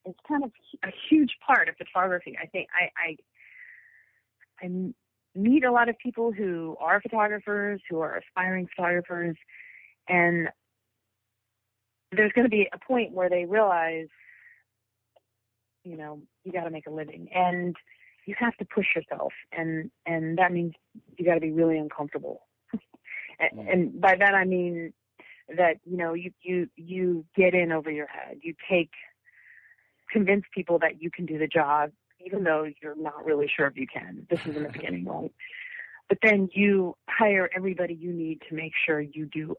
it's 0.05 0.19
kind 0.29 0.45
of 0.45 0.51
a 0.85 0.93
huge 1.09 1.37
part 1.47 1.69
of 1.71 1.77
photography. 1.77 2.37
I 2.41 2.47
think 2.47 2.69
I 2.75 2.91
I 3.01 3.17
I 4.67 4.93
meet 5.35 5.65
a 5.65 5.73
lot 5.73 5.89
of 5.89 5.99
people 5.99 6.33
who 6.33 6.77
are 6.81 7.01
photographers, 7.01 7.81
who 7.89 8.01
are 8.01 8.17
aspiring 8.17 8.69
photographers, 8.75 9.37
and 10.09 10.49
there's 12.15 12.33
going 12.33 12.45
to 12.45 12.51
be 12.51 12.69
a 12.73 12.79
point 12.79 13.13
where 13.13 13.31
they 13.31 13.45
realize, 13.47 14.09
you 15.85 15.97
know, 15.97 16.21
you 16.45 16.53
got 16.53 16.65
to 16.65 16.71
make 16.71 16.87
a 16.87 16.91
living, 16.91 17.29
and 17.35 17.75
you 18.27 18.35
have 18.39 18.57
to 18.59 18.65
push 18.65 18.87
yourself, 18.95 19.33
and 19.53 19.91
and 20.07 20.39
that 20.39 20.53
means 20.53 20.75
you 21.17 21.25
got 21.25 21.35
to 21.35 21.41
be 21.41 21.51
really 21.51 21.79
uncomfortable. 21.79 22.43
and, 22.73 23.51
Mm. 23.53 23.73
and 23.73 24.01
by 24.01 24.17
that 24.17 24.35
I 24.35 24.45
mean 24.45 24.93
that 25.57 25.79
you 25.85 25.97
know 25.97 26.15
you 26.15 26.33
you 26.43 26.69
you 26.77 27.25
get 27.37 27.55
in 27.55 27.73
over 27.73 27.91
your 27.91 28.07
head. 28.07 28.39
You 28.43 28.55
take 28.71 28.91
convince 30.11 30.45
people 30.55 30.79
that 30.81 31.01
you 31.01 31.11
can 31.11 31.25
do 31.27 31.39
the 31.39 31.47
job, 31.47 31.91
even 32.25 32.45
though 32.45 32.67
you're 32.83 32.97
not 32.97 33.25
really 33.25 33.51
sure 33.55 33.67
if 33.67 33.77
you 33.77 33.87
can. 33.87 34.27
This 34.31 34.41
is 34.47 34.57
in 34.57 34.63
the 34.63 34.69
beginning, 34.69 35.05
right? 35.05 35.33
But 36.09 36.19
then 36.23 36.49
you 36.53 36.97
hire 37.09 37.49
everybody 37.57 37.95
you 37.95 38.13
need 38.13 38.43
to 38.49 38.55
make 38.55 38.73
sure 38.85 39.01
you 39.01 39.27
do 39.27 39.57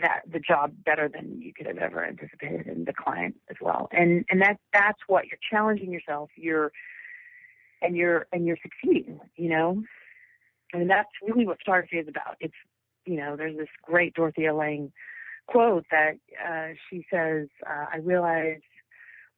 that 0.00 0.22
the 0.30 0.40
job 0.40 0.72
better 0.84 1.08
than 1.08 1.40
you 1.42 1.52
could 1.52 1.66
have 1.66 1.78
ever 1.78 2.04
anticipated, 2.04 2.66
and 2.66 2.86
the 2.86 2.92
client 2.92 3.36
as 3.50 3.56
well. 3.60 3.88
And 3.92 4.24
and 4.30 4.40
that 4.40 4.56
that's 4.72 5.00
what 5.06 5.26
you're 5.26 5.38
challenging 5.50 5.92
yourself. 5.92 6.30
You're 6.36 6.72
and 7.82 7.96
you're 7.96 8.26
and 8.32 8.46
you're 8.46 8.56
succeeding. 8.62 9.20
You 9.36 9.50
know, 9.50 9.82
and 10.72 10.88
that's 10.88 11.10
really 11.22 11.46
what 11.46 11.58
photography 11.58 11.98
is 11.98 12.08
about. 12.08 12.36
It's 12.40 12.54
you 13.04 13.16
know, 13.16 13.36
there's 13.36 13.56
this 13.56 13.68
great 13.82 14.14
Dorothea 14.14 14.54
Lange 14.54 14.92
quote 15.46 15.84
that 15.90 16.14
uh, 16.44 16.74
she 16.88 17.04
says, 17.12 17.48
uh, 17.66 17.86
"I 17.92 17.98
realize 17.98 18.60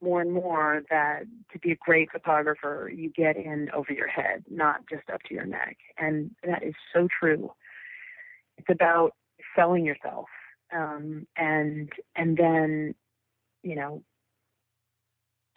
more 0.05 0.21
and 0.21 0.33
more 0.33 0.83
that 0.91 1.25
to 1.53 1.59
be 1.59 1.73
a 1.73 1.77
great 1.77 2.11
photographer, 2.13 2.91
you 2.95 3.11
get 3.11 3.37
in 3.37 3.71
over 3.75 3.93
your 3.93 4.07
head, 4.07 4.45
not 4.51 4.87
just 4.89 5.09
up 5.11 5.23
to 5.25 5.35
your 5.35 5.47
neck. 5.47 5.79
And 5.99 6.31
that 6.45 6.63
is 6.63 6.75
so 6.93 7.09
true. 7.19 7.51
It's 8.59 8.69
about 8.71 9.15
selling 9.57 9.85
yourself, 9.85 10.27
um, 10.73 11.27
and 11.37 11.91
and 12.15 12.37
then, 12.37 12.95
you 13.63 13.75
know, 13.75 14.03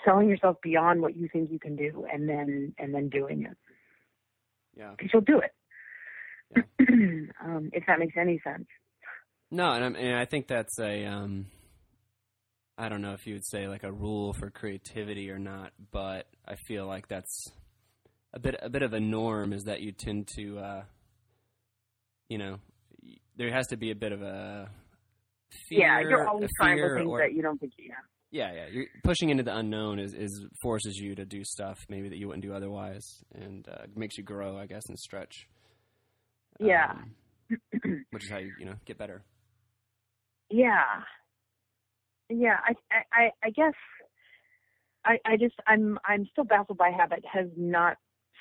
selling 0.03 0.29
yourself 0.29 0.57
beyond 0.63 1.01
what 1.01 1.15
you 1.15 1.27
think 1.31 1.51
you 1.51 1.59
can 1.59 1.75
do, 1.75 2.07
and 2.11 2.27
then 2.27 2.73
and 2.79 2.93
then 2.93 3.09
doing 3.09 3.43
it. 3.43 3.57
Yeah. 4.75 4.91
Because 4.91 5.11
you'll 5.13 5.21
do 5.21 5.41
it. 5.41 5.53
um, 7.43 7.69
if 7.73 7.83
that 7.87 7.99
makes 7.99 8.15
any 8.17 8.39
sense. 8.43 8.67
No, 9.51 9.71
and, 9.71 9.83
I'm, 9.83 9.95
and 9.95 10.17
I 10.17 10.25
think 10.25 10.47
that's 10.47 10.79
a 10.79 11.05
um, 11.05 11.47
I 12.77 12.89
don't 12.89 13.01
know 13.01 13.13
if 13.13 13.25
you 13.25 13.33
would 13.33 13.45
say 13.45 13.67
like 13.67 13.83
a 13.83 13.91
rule 13.91 14.33
for 14.33 14.49
creativity 14.51 15.31
or 15.31 15.39
not, 15.39 15.71
but 15.91 16.27
I 16.47 16.55
feel 16.67 16.85
like 16.85 17.07
that's 17.07 17.51
a 18.33 18.39
bit 18.39 18.55
a 18.61 18.69
bit 18.69 18.83
of 18.83 18.93
a 18.93 18.99
norm 18.99 19.51
is 19.51 19.63
that 19.63 19.81
you 19.81 19.91
tend 19.91 20.27
to 20.35 20.59
uh, 20.59 20.83
you 22.29 22.37
know 22.37 22.59
there 23.35 23.51
has 23.51 23.67
to 23.67 23.77
be 23.77 23.91
a 23.91 23.95
bit 23.95 24.11
of 24.11 24.21
a 24.21 24.69
fear, 25.69 25.79
yeah, 25.79 25.99
you're 26.01 26.27
always 26.27 26.49
trying 26.59 26.77
for 26.77 26.97
things 26.97 27.09
or, 27.09 27.19
that 27.19 27.33
you 27.33 27.41
don't 27.41 27.59
think 27.59 27.73
you 27.77 27.89
have. 27.89 28.03
yeah, 28.31 28.53
yeah. 28.53 28.67
You're 28.71 28.85
pushing 29.03 29.29
into 29.29 29.43
the 29.43 29.55
unknown 29.55 29.99
is, 29.99 30.13
is 30.13 30.45
forces 30.61 30.97
you 30.97 31.15
to 31.15 31.25
do 31.25 31.43
stuff 31.43 31.79
maybe 31.89 32.09
that 32.09 32.17
you 32.17 32.27
wouldn't 32.27 32.43
do 32.43 32.53
otherwise, 32.53 33.23
and 33.33 33.67
uh, 33.69 33.85
makes 33.95 34.17
you 34.17 34.23
grow, 34.23 34.57
I 34.57 34.65
guess, 34.65 34.83
and 34.87 34.99
stretch. 34.99 35.47
Yeah. 36.59 36.91
Um, 36.91 37.13
which 38.11 38.25
is 38.25 38.29
how 38.29 38.37
you 38.37 38.51
you 38.59 38.65
know 38.65 38.75
get 38.85 38.97
better. 38.97 39.23
Yeah. 40.49 41.03
Yeah, 42.29 42.57
I 42.65 42.73
I 43.13 43.31
I 43.43 43.49
guess 43.49 43.73
I 45.05 45.17
I 45.25 45.37
just 45.37 45.55
I'm 45.65 45.99
I'm 46.05 46.27
still 46.31 46.43
baffled 46.43 46.77
by 46.77 46.91
how 46.91 47.07
that 47.07 47.23
has 47.31 47.47
not 47.55 47.97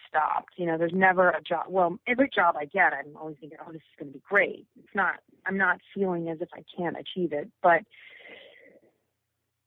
stopped. 0.09 0.55
You 0.57 0.67
know, 0.67 0.79
there's 0.79 0.93
never 0.95 1.31
a 1.31 1.43
job 1.43 1.67
well, 1.69 1.99
every 2.07 2.31
job 2.35 2.57
I 2.59 2.65
get 2.65 2.93
I'm 2.93 3.17
always 3.17 3.37
thinking, 3.41 3.59
Oh, 3.67 3.73
this 3.73 3.81
is 3.83 3.99
gonna 3.99 4.13
be 4.13 4.23
great. 4.29 4.67
It's 4.79 4.95
not 4.95 5.17
I'm 5.47 5.57
not 5.57 5.79
feeling 5.95 6.29
as 6.29 6.39
if 6.41 6.49
I 6.55 6.65
can't 6.77 6.97
achieve 6.99 7.33
it, 7.33 7.49
but 7.63 7.83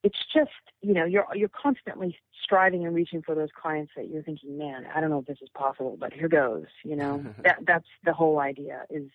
it's 0.04 0.20
just, 0.34 0.52
you 0.82 0.94
know, 0.94 1.06
you're 1.06 1.26
you're 1.34 1.50
constantly 1.50 2.18
striving 2.44 2.86
and 2.86 2.96
reaching 2.96 3.22
for 3.22 3.36
those 3.36 3.50
clients 3.60 3.92
that 3.96 4.10
you're 4.10 4.24
thinking, 4.24 4.58
Man, 4.58 4.86
I 4.94 5.02
don't 5.02 5.10
know 5.10 5.20
if 5.20 5.26
this 5.26 5.40
is 5.42 5.50
possible, 5.54 5.98
but 6.00 6.14
here 6.14 6.30
goes, 6.30 6.66
you 6.84 6.96
know. 6.96 7.24
that 7.44 7.60
that's 7.66 7.88
the 8.04 8.14
whole 8.14 8.40
idea 8.40 8.84
is 8.90 9.10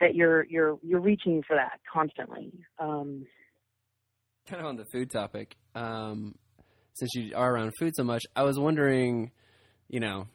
that 0.00 0.14
you're 0.14 0.44
you're 0.44 0.78
you're 0.82 1.00
reaching 1.00 1.42
for 1.42 1.56
that 1.56 1.80
constantly. 1.90 2.52
Um, 2.78 3.26
kind 4.46 4.60
of 4.60 4.66
on 4.66 4.76
the 4.76 4.84
food 4.86 5.10
topic, 5.10 5.56
um, 5.74 6.34
since 6.94 7.10
you 7.14 7.32
are 7.34 7.54
around 7.54 7.72
food 7.78 7.94
so 7.94 8.04
much, 8.04 8.22
I 8.34 8.44
was 8.44 8.58
wondering, 8.58 9.30
you 9.88 10.00
know, 10.00 10.26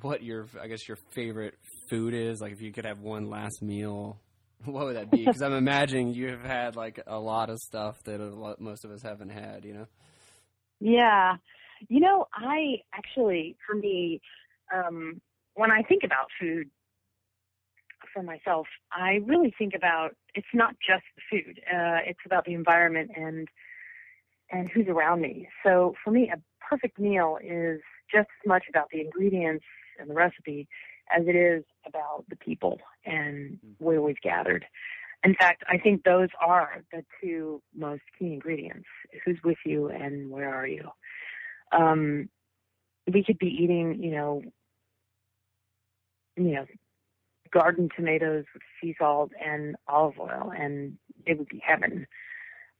what 0.00 0.22
your 0.22 0.46
I 0.60 0.68
guess 0.68 0.86
your 0.86 0.98
favorite 1.12 1.54
food 1.90 2.14
is. 2.14 2.40
Like, 2.40 2.52
if 2.52 2.60
you 2.60 2.72
could 2.72 2.86
have 2.86 3.00
one 3.00 3.28
last 3.28 3.62
meal, 3.62 4.18
what 4.64 4.86
would 4.86 4.96
that 4.96 5.10
be? 5.10 5.24
Because 5.24 5.42
I'm 5.42 5.54
imagining 5.54 6.14
you 6.14 6.30
have 6.30 6.44
had 6.44 6.76
like 6.76 7.00
a 7.06 7.18
lot 7.18 7.50
of 7.50 7.58
stuff 7.58 7.96
that 8.04 8.20
lot, 8.20 8.60
most 8.60 8.84
of 8.84 8.90
us 8.90 9.02
haven't 9.02 9.30
had. 9.30 9.64
You 9.64 9.74
know? 9.74 9.86
yeah, 10.80 11.36
you 11.88 12.00
know, 12.00 12.26
I 12.32 12.82
actually, 12.94 13.56
for 13.66 13.76
me, 13.76 14.20
um, 14.72 15.20
when 15.54 15.70
I 15.70 15.82
think 15.82 16.02
about 16.04 16.26
food 16.40 16.68
for 18.14 18.22
myself, 18.22 18.66
I 18.92 19.20
really 19.26 19.52
think 19.58 19.74
about 19.74 20.14
it's 20.34 20.46
not 20.54 20.76
just 20.86 21.04
the 21.16 21.22
food; 21.30 21.60
uh, 21.68 21.98
it's 22.06 22.20
about 22.24 22.44
the 22.46 22.54
environment 22.54 23.10
and 23.16 23.48
and 24.50 24.70
who's 24.70 24.86
around 24.88 25.20
me. 25.20 25.48
So 25.64 25.94
for 26.02 26.10
me, 26.12 26.30
a 26.32 26.40
perfect 26.66 26.98
meal 26.98 27.38
is 27.42 27.80
just 28.10 28.28
as 28.42 28.46
much 28.46 28.64
about 28.68 28.88
the 28.92 29.00
ingredients 29.00 29.64
and 29.98 30.08
the 30.08 30.14
recipe 30.14 30.68
as 31.14 31.26
it 31.26 31.36
is 31.36 31.64
about 31.86 32.24
the 32.28 32.36
people 32.36 32.78
and 33.04 33.58
where 33.78 34.00
we've 34.00 34.20
gathered. 34.22 34.64
In 35.24 35.34
fact, 35.34 35.64
I 35.68 35.78
think 35.78 36.04
those 36.04 36.28
are 36.40 36.82
the 36.92 37.02
two 37.20 37.62
most 37.74 38.02
key 38.18 38.32
ingredients. 38.32 38.86
Who's 39.24 39.38
with 39.42 39.58
you 39.64 39.88
and 39.88 40.30
where 40.30 40.54
are 40.54 40.66
you? 40.66 40.88
Um, 41.72 42.28
we 43.10 43.24
could 43.24 43.38
be 43.38 43.48
eating, 43.48 44.02
you 44.02 44.10
know, 44.12 44.42
you 46.36 46.52
know, 46.52 46.66
garden 47.54 47.88
tomatoes 47.96 48.44
with 48.52 48.62
sea 48.80 48.94
salt 48.98 49.30
and 49.42 49.76
olive 49.86 50.18
oil 50.18 50.52
and 50.56 50.98
it 51.24 51.38
would 51.38 51.48
be 51.48 51.62
heaven. 51.64 52.06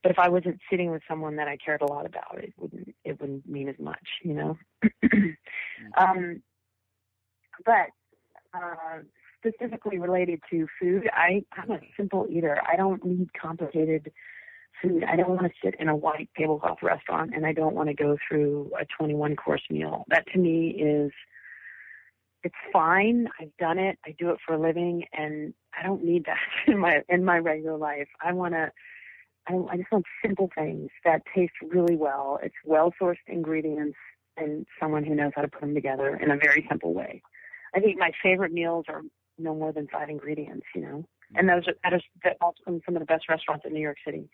But 0.03 0.11
if 0.11 0.19
I 0.19 0.29
wasn't 0.29 0.59
sitting 0.69 0.91
with 0.91 1.01
someone 1.07 1.37
that 1.37 1.47
I 1.47 1.57
cared 1.57 1.81
a 1.81 1.91
lot 1.91 2.05
about, 2.05 2.37
it 2.37 2.53
wouldn't 2.57 2.93
it 3.03 3.19
wouldn't 3.19 3.47
mean 3.47 3.69
as 3.69 3.79
much, 3.79 4.07
you 4.23 4.33
know. 4.33 4.57
um, 5.97 6.43
but 7.65 7.87
uh, 8.53 8.99
specifically 9.39 9.97
related 9.97 10.41
to 10.51 10.67
food, 10.79 11.09
I 11.11 11.43
I'm 11.53 11.71
a 11.71 11.79
simple 11.97 12.27
eater. 12.29 12.61
I 12.71 12.75
don't 12.75 13.03
need 13.03 13.29
complicated 13.33 14.11
food. 14.79 15.03
I 15.03 15.15
don't 15.15 15.29
want 15.29 15.43
to 15.43 15.53
sit 15.63 15.75
in 15.79 15.89
a 15.89 15.95
white 15.95 16.29
tablecloth 16.37 16.83
restaurant, 16.83 17.31
and 17.33 17.45
I 17.45 17.53
don't 17.53 17.73
want 17.73 17.89
to 17.89 17.95
go 17.95 18.17
through 18.27 18.71
a 18.79 18.85
21 18.85 19.35
course 19.37 19.63
meal. 19.71 20.05
That 20.09 20.25
to 20.33 20.37
me 20.37 20.69
is 20.69 21.11
it's 22.45 22.55
fine. 22.71 23.27
I've 23.41 23.55
done 23.57 23.79
it. 23.79 23.97
I 24.05 24.15
do 24.17 24.29
it 24.29 24.37
for 24.45 24.53
a 24.53 24.59
living, 24.61 25.03
and 25.11 25.53
I 25.77 25.83
don't 25.83 26.03
need 26.05 26.25
that 26.25 26.37
in 26.67 26.77
my 26.77 27.01
in 27.09 27.25
my 27.25 27.39
regular 27.39 27.77
life. 27.77 28.07
I 28.23 28.31
want 28.31 28.53
to. 28.53 28.71
I, 29.47 29.53
I 29.69 29.77
just 29.77 29.91
want 29.91 30.05
simple 30.25 30.49
things 30.55 30.89
that 31.03 31.21
taste 31.35 31.53
really 31.61 31.95
well. 31.95 32.39
It's 32.41 32.55
well 32.63 32.93
sourced 33.01 33.17
ingredients 33.27 33.97
and 34.37 34.65
someone 34.79 35.03
who 35.03 35.15
knows 35.15 35.31
how 35.35 35.41
to 35.41 35.47
put 35.47 35.61
them 35.61 35.73
together 35.75 36.15
in 36.15 36.31
a 36.31 36.37
very 36.37 36.65
simple 36.69 36.93
way. 36.93 37.21
I 37.75 37.79
think 37.79 37.97
my 37.99 38.11
favorite 38.23 38.51
meals 38.51 38.85
are 38.87 39.01
no 39.37 39.53
more 39.53 39.71
than 39.73 39.87
five 39.87 40.09
ingredients, 40.09 40.65
you 40.73 40.81
know, 40.81 41.05
and 41.35 41.49
those 41.49 41.67
are 41.67 41.73
that 41.83 41.93
is 41.93 42.01
that 42.23 42.37
also 42.41 42.61
in 42.67 42.81
some 42.85 42.95
of 42.95 43.01
the 43.01 43.05
best 43.05 43.27
restaurants 43.27 43.65
in 43.65 43.73
New 43.73 43.81
York 43.81 43.97
City, 44.05 44.29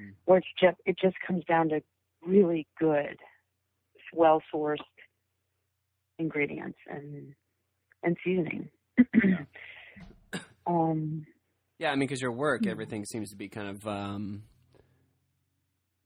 Mm. 0.00 0.14
where 0.26 0.38
it's 0.38 0.46
just 0.60 0.76
it 0.86 0.96
just 0.96 1.16
comes 1.26 1.44
down 1.44 1.68
to 1.70 1.82
really 2.24 2.68
good, 2.78 3.18
well 4.12 4.40
sourced 4.54 4.78
ingredients 6.18 6.78
and 6.88 7.34
and 8.02 8.16
seasoning. 8.24 8.68
um, 10.66 11.26
Yeah, 11.78 11.90
I 11.92 11.94
mean, 11.94 12.00
because 12.08 12.20
your 12.20 12.32
work, 12.32 12.62
Mhm. 12.62 12.70
everything 12.70 13.04
seems 13.04 13.30
to 13.30 13.36
be 13.36 13.48
kind 13.48 13.68
of 13.68 13.86
um, 13.86 14.42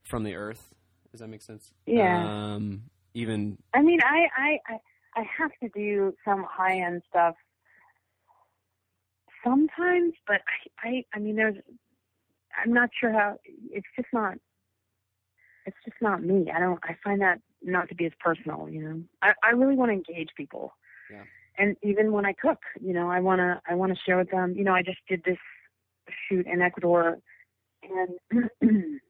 from 0.05 0.23
the 0.25 0.35
earth. 0.35 0.75
Does 1.11 1.21
that 1.21 1.29
make 1.29 1.43
sense? 1.43 1.73
Yeah. 1.87 2.55
Um, 2.55 2.91
even 3.15 3.59
I 3.75 3.83
mean, 3.83 4.01
I, 4.03 4.29
I, 4.37 4.59
I, 4.67 4.79
I 5.21 5.23
have 5.39 5.51
to 5.63 5.69
do 5.71 6.15
some 6.25 6.45
high 6.49 6.79
end 6.79 7.03
stuff 7.09 7.35
sometimes, 9.45 10.15
but 10.27 10.41
I, 10.83 10.89
I, 10.89 11.05
I 11.15 11.19
mean, 11.19 11.37
there's, 11.37 11.57
I'm 12.63 12.73
not 12.73 12.91
sure 12.99 13.13
how. 13.13 13.39
It's 13.71 13.87
just 13.97 14.09
not. 14.13 14.35
it's 15.67 15.77
just 15.85 15.97
not 16.01 16.23
me. 16.23 16.51
I 16.55 16.61
don't. 16.61 16.79
I 16.83 16.97
find 17.03 17.21
that 17.23 17.41
not 17.63 17.89
to 17.89 17.95
be 17.95 18.07
as 18.07 18.13
personal. 18.21 18.69
You 18.69 18.83
know, 18.83 19.03
I 19.23 19.33
I 19.43 19.51
really 19.51 19.75
want 19.77 19.91
to 19.91 19.95
engage 19.95 20.29
people. 20.37 20.73
Yeah. 21.11 21.25
And 21.59 21.77
even 21.83 22.13
when 22.13 22.25
I 22.27 22.33
cook, 22.33 22.61
you 22.81 22.93
know, 22.93 23.11
I 23.11 23.21
wanna 23.21 23.61
I 23.69 23.75
wanna 23.75 23.97
share 24.07 24.17
with 24.17 24.31
them. 24.31 24.55
You 24.57 24.65
know, 24.65 24.75
I 24.75 24.83
just 24.83 24.99
did 25.09 25.23
this 25.25 25.39
shoot 26.29 26.47
in 26.47 26.63
Ecuador, 26.63 27.19
and 27.83 28.51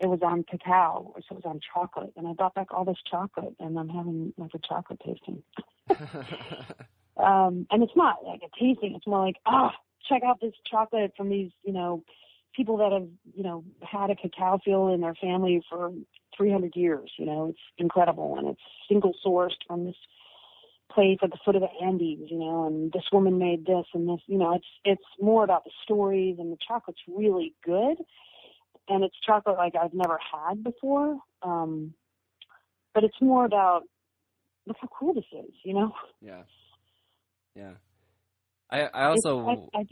it 0.00 0.08
was 0.08 0.20
on 0.22 0.44
cacao, 0.44 1.14
so 1.16 1.36
it 1.36 1.44
was 1.44 1.44
on 1.44 1.60
chocolate, 1.72 2.12
and 2.16 2.26
I 2.26 2.32
brought 2.32 2.54
back 2.54 2.68
all 2.72 2.84
this 2.84 2.98
chocolate, 3.08 3.54
and 3.60 3.78
I'm 3.78 3.88
having 3.88 4.32
like 4.38 4.52
a 4.54 4.58
chocolate 4.58 5.00
tasting. 5.04 5.42
um, 7.16 7.66
and 7.70 7.82
it's 7.82 7.96
not 7.96 8.24
like 8.24 8.40
a 8.42 8.58
tasting; 8.58 8.94
it's 8.94 9.06
more 9.06 9.24
like, 9.24 9.36
ah, 9.46 9.72
check 10.08 10.22
out 10.22 10.40
this 10.40 10.54
chocolate 10.70 11.12
from 11.16 11.28
these, 11.28 11.50
you 11.62 11.72
know, 11.72 12.02
people 12.54 12.78
that 12.78 12.92
have, 12.92 13.08
you 13.34 13.42
know, 13.42 13.64
had 13.82 14.10
a 14.10 14.16
cacao 14.16 14.58
field 14.64 14.92
in 14.92 15.00
their 15.00 15.14
family 15.14 15.62
for 15.68 15.92
300 16.36 16.74
years. 16.74 17.10
You 17.18 17.26
know, 17.26 17.48
it's 17.50 17.58
incredible, 17.78 18.36
and 18.38 18.48
it's 18.48 18.60
single 18.88 19.14
sourced 19.24 19.56
from 19.66 19.84
this 19.84 19.96
place 20.94 21.18
at 21.22 21.30
the 21.30 21.38
foot 21.44 21.56
of 21.56 21.62
the 21.62 21.84
Andes. 21.84 22.30
You 22.30 22.38
know, 22.38 22.64
and 22.66 22.92
this 22.92 23.04
woman 23.12 23.38
made 23.38 23.64
this 23.66 23.86
and 23.94 24.08
this. 24.08 24.20
You 24.26 24.38
know, 24.38 24.54
it's 24.54 24.66
it's 24.84 25.04
more 25.20 25.44
about 25.44 25.64
the 25.64 25.70
stories, 25.84 26.36
and 26.38 26.52
the 26.52 26.56
chocolate's 26.66 27.00
really 27.08 27.54
good, 27.64 27.96
and 28.88 29.04
it's 29.04 29.16
chocolate 29.24 29.56
like 29.56 29.74
I've 29.80 29.94
never 29.94 30.18
had 30.32 30.62
before. 30.64 31.18
Um, 31.42 31.94
but 32.94 33.04
it's 33.04 33.20
more 33.20 33.44
about 33.44 33.82
look 34.66 34.76
how 34.80 34.88
cool 34.88 35.14
this 35.14 35.24
is. 35.32 35.52
You 35.64 35.74
know. 35.74 35.92
Yeah. 36.20 36.42
Yeah. 37.56 37.72
I 38.70 38.82
I 38.82 39.04
also 39.06 39.68
I- 39.74 39.78
I- 39.80 39.86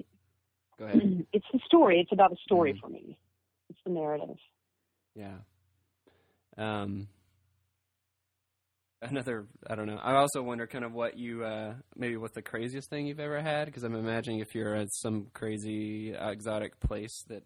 go 0.79 0.85
ahead. 0.85 1.27
it's 1.33 1.47
the 1.53 1.61
story. 1.65 2.01
It's 2.01 2.13
about 2.13 2.31
the 2.31 2.37
story 2.45 2.73
Mhm. 2.75 2.81
for 2.81 2.89
me. 2.89 3.19
It's 3.71 3.81
the 3.85 3.91
narrative. 3.91 4.37
Yeah. 5.15 5.39
Um. 6.57 7.09
Another, 9.01 9.47
I 9.69 9.77
don't 9.77 9.87
know. 9.87 9.99
I 10.03 10.15
also 10.17 10.43
wonder 10.43 10.67
kind 10.67 10.85
of 10.85 10.93
what 10.93 11.17
you, 11.17 11.45
uh, 11.45 11.75
maybe 11.97 12.17
what's 12.17 12.35
the 12.35 12.43
craziest 12.43 12.91
thing 12.91 13.07
you've 13.07 13.21
ever 13.21 13.41
had? 13.41 13.67
Because 13.67 13.85
I'm 13.85 13.95
imagining 13.95 14.41
if 14.41 14.57
you're 14.57 14.75
at 14.75 14.93
some 14.93 15.29
crazy 15.35 16.17
uh, 16.17 16.31
exotic 16.31 16.81
place 16.81 17.23
that, 17.29 17.45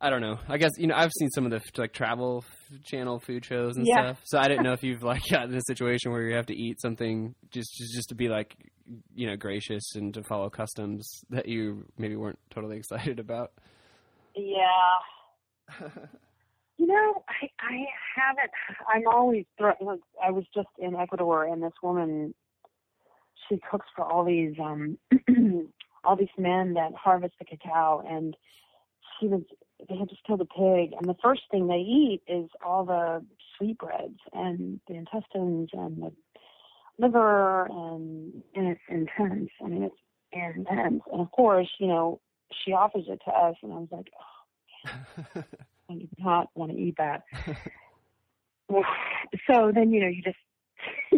I 0.00 0.08
don't 0.08 0.20
know. 0.22 0.38
I 0.48 0.56
guess 0.58 0.70
you 0.78 0.86
know 0.86 0.94
I've 0.94 1.10
seen 1.18 1.28
some 1.30 1.44
of 1.44 1.50
the 1.50 1.60
like 1.76 1.92
travel 1.92 2.42
channel 2.84 3.18
food 3.20 3.44
shows 3.44 3.76
and 3.76 3.86
Yeah. 3.86 4.04
stuff. 4.12 4.20
So 4.24 4.38
I 4.38 4.48
didn't 4.48 4.62
know 4.62 4.72
if 4.72 4.82
you've 4.82 5.02
like 5.12 5.20
gotten 5.30 5.50
in 5.50 5.58
a 5.58 5.62
situation 5.66 6.10
where 6.12 6.22
you 6.22 6.36
have 6.36 6.46
to 6.46 6.56
eat 6.56 6.80
something 6.80 7.34
just 7.50 7.74
just 7.76 7.92
just 7.94 8.08
to 8.08 8.14
be 8.14 8.28
like, 8.30 8.54
you 9.14 9.26
know, 9.26 9.36
gracious 9.36 9.94
and 9.96 10.14
to 10.14 10.22
follow 10.22 10.48
customs 10.48 11.06
that 11.28 11.48
you 11.48 11.84
maybe 11.98 12.16
weren't 12.16 12.38
totally 12.48 12.76
excited 12.78 13.18
about. 13.18 13.52
Yeah. 14.34 14.96
You 16.80 16.86
know, 16.86 17.22
I 17.28 17.50
I 17.60 17.84
haven't. 18.16 18.50
I'm 18.88 19.06
always. 19.06 19.44
Look, 19.58 20.00
I 20.24 20.30
was 20.30 20.44
just 20.54 20.68
in 20.78 20.96
Ecuador, 20.96 21.44
and 21.44 21.62
this 21.62 21.74
woman, 21.82 22.34
she 23.46 23.60
cooks 23.70 23.86
for 23.94 24.02
all 24.06 24.24
these 24.24 24.54
um 24.58 24.96
all 26.04 26.16
these 26.16 26.28
men 26.38 26.72
that 26.74 26.94
harvest 26.94 27.34
the 27.38 27.44
cacao, 27.44 28.02
and 28.08 28.34
she 29.18 29.26
was. 29.26 29.42
They 29.90 29.96
had 29.96 30.08
just 30.08 30.24
killed 30.24 30.40
a 30.40 30.46
pig, 30.46 30.94
and 30.98 31.06
the 31.06 31.16
first 31.22 31.42
thing 31.50 31.66
they 31.66 31.74
eat 31.74 32.22
is 32.26 32.48
all 32.64 32.86
the 32.86 33.26
sweetbreads 33.58 34.18
and 34.32 34.80
the 34.88 34.94
intestines 34.94 35.68
and 35.74 36.02
the 36.02 36.12
liver, 36.98 37.66
and 37.66 38.42
and 38.54 38.68
it's 38.68 38.80
intense. 38.88 39.50
I 39.62 39.68
mean, 39.68 39.82
it's 39.82 39.94
intense, 40.32 41.02
and 41.12 41.20
of 41.20 41.30
course, 41.30 41.68
you 41.78 41.88
know, 41.88 42.22
she 42.64 42.72
offers 42.72 43.04
it 43.06 43.20
to 43.26 43.30
us, 43.32 43.56
and 43.62 43.70
I 43.70 43.76
was 43.76 43.88
like, 43.92 44.10
oh, 45.36 45.42
I 45.90 45.94
did 45.94 46.08
not 46.18 46.48
want 46.54 46.70
to 46.72 46.78
eat 46.78 46.96
that. 46.98 47.22
so 49.46 49.72
then 49.74 49.90
you 49.92 50.00
know 50.00 50.08
you 50.08 50.22
just 50.22 50.38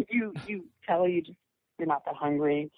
you 0.09 0.35
you 0.45 0.65
tell 0.87 1.07
you 1.07 1.21
just 1.21 1.37
you're 1.77 1.87
not 1.87 2.05
that 2.05 2.15
hungry. 2.15 2.71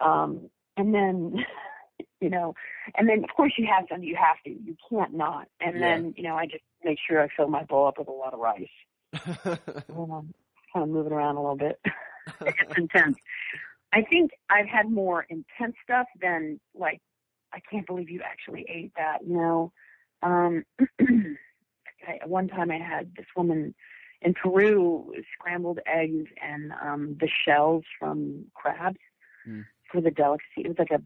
Um 0.00 0.48
and 0.76 0.94
then 0.94 1.36
you 2.20 2.30
know 2.30 2.54
and 2.96 3.08
then 3.08 3.22
of 3.24 3.30
course 3.36 3.52
you 3.58 3.66
have 3.66 3.86
some 3.90 4.02
you 4.02 4.16
have 4.16 4.36
to 4.44 4.50
you 4.50 4.76
can't 4.88 5.14
not. 5.14 5.48
And 5.60 5.80
Yeah. 5.80 5.98
then 5.98 6.14
you 6.16 6.22
know 6.22 6.36
i 6.36 6.46
just 6.46 6.64
make 6.84 6.98
sure 7.06 7.20
i 7.22 7.28
fill 7.36 7.48
my 7.48 7.64
bowl 7.64 7.86
up 7.86 7.98
with 7.98 8.08
a 8.08 8.12
lot 8.12 8.32
of 8.34 8.40
rice. 8.40 8.66
And 9.88 10.12
i'm 10.12 10.34
kind 10.72 10.84
of 10.84 10.88
moving 10.88 11.12
around 11.12 11.36
a 11.36 11.40
little 11.40 11.56
bit. 11.56 11.80
It's 12.46 12.58
intense. 12.76 13.16
I 13.92 14.02
think 14.02 14.30
i've 14.48 14.66
had 14.66 14.90
more 14.90 15.26
intense 15.28 15.74
stuff 15.84 16.06
than 16.20 16.60
like 16.74 17.00
i 17.52 17.60
can't 17.70 17.86
believe 17.86 18.08
you 18.08 18.22
actually 18.24 18.64
ate 18.68 18.92
that 18.96 19.18
you 19.26 19.34
know 19.34 19.72
um 20.22 20.64
I, 21.00 22.26
one 22.26 22.48
time 22.48 22.70
I 22.70 22.78
had 22.78 23.12
this 23.16 23.26
woman 23.36 23.74
in 24.22 24.34
Peru 24.34 25.12
scrambled 25.34 25.80
eggs 25.86 26.28
and 26.42 26.72
um 26.82 27.16
the 27.20 27.28
shells 27.44 27.84
from 27.98 28.46
crabs 28.54 28.98
Mm. 29.48 29.64
for 29.90 30.02
the 30.02 30.10
delicacy. 30.10 30.58
It 30.64 30.68
was 30.68 30.78
like 30.78 30.90
a 30.90 31.02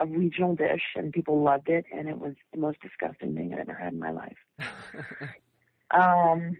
a 0.00 0.06
regional 0.06 0.54
dish 0.54 0.82
and 0.96 1.12
people 1.12 1.42
loved 1.42 1.68
it 1.68 1.84
and 1.92 2.08
it 2.08 2.18
was 2.18 2.34
the 2.52 2.58
most 2.60 2.80
disgusting 2.80 3.34
thing 3.34 3.52
I've 3.52 3.60
ever 3.68 3.74
had 3.74 3.92
in 3.92 3.98
my 3.98 4.10
life. 4.10 4.36
Um 5.90 6.56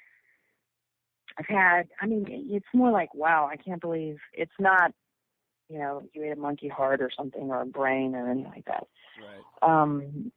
I've 1.38 1.46
had 1.46 1.88
I 2.00 2.06
mean 2.06 2.26
it's 2.50 2.66
more 2.74 2.90
like 2.90 3.14
wow, 3.14 3.48
I 3.50 3.56
can't 3.56 3.80
believe 3.80 4.18
it's 4.32 4.58
not 4.58 4.92
you 5.68 5.78
know, 5.78 6.02
you 6.14 6.24
ate 6.24 6.32
a 6.32 6.36
monkey 6.36 6.68
heart 6.68 7.00
or 7.02 7.10
something 7.16 7.42
or 7.50 7.60
a 7.60 7.66
brain 7.66 8.14
or 8.14 8.30
anything 8.30 8.50
like 8.52 8.64
that 8.66 8.86
right. 9.20 9.44
um 9.70 10.32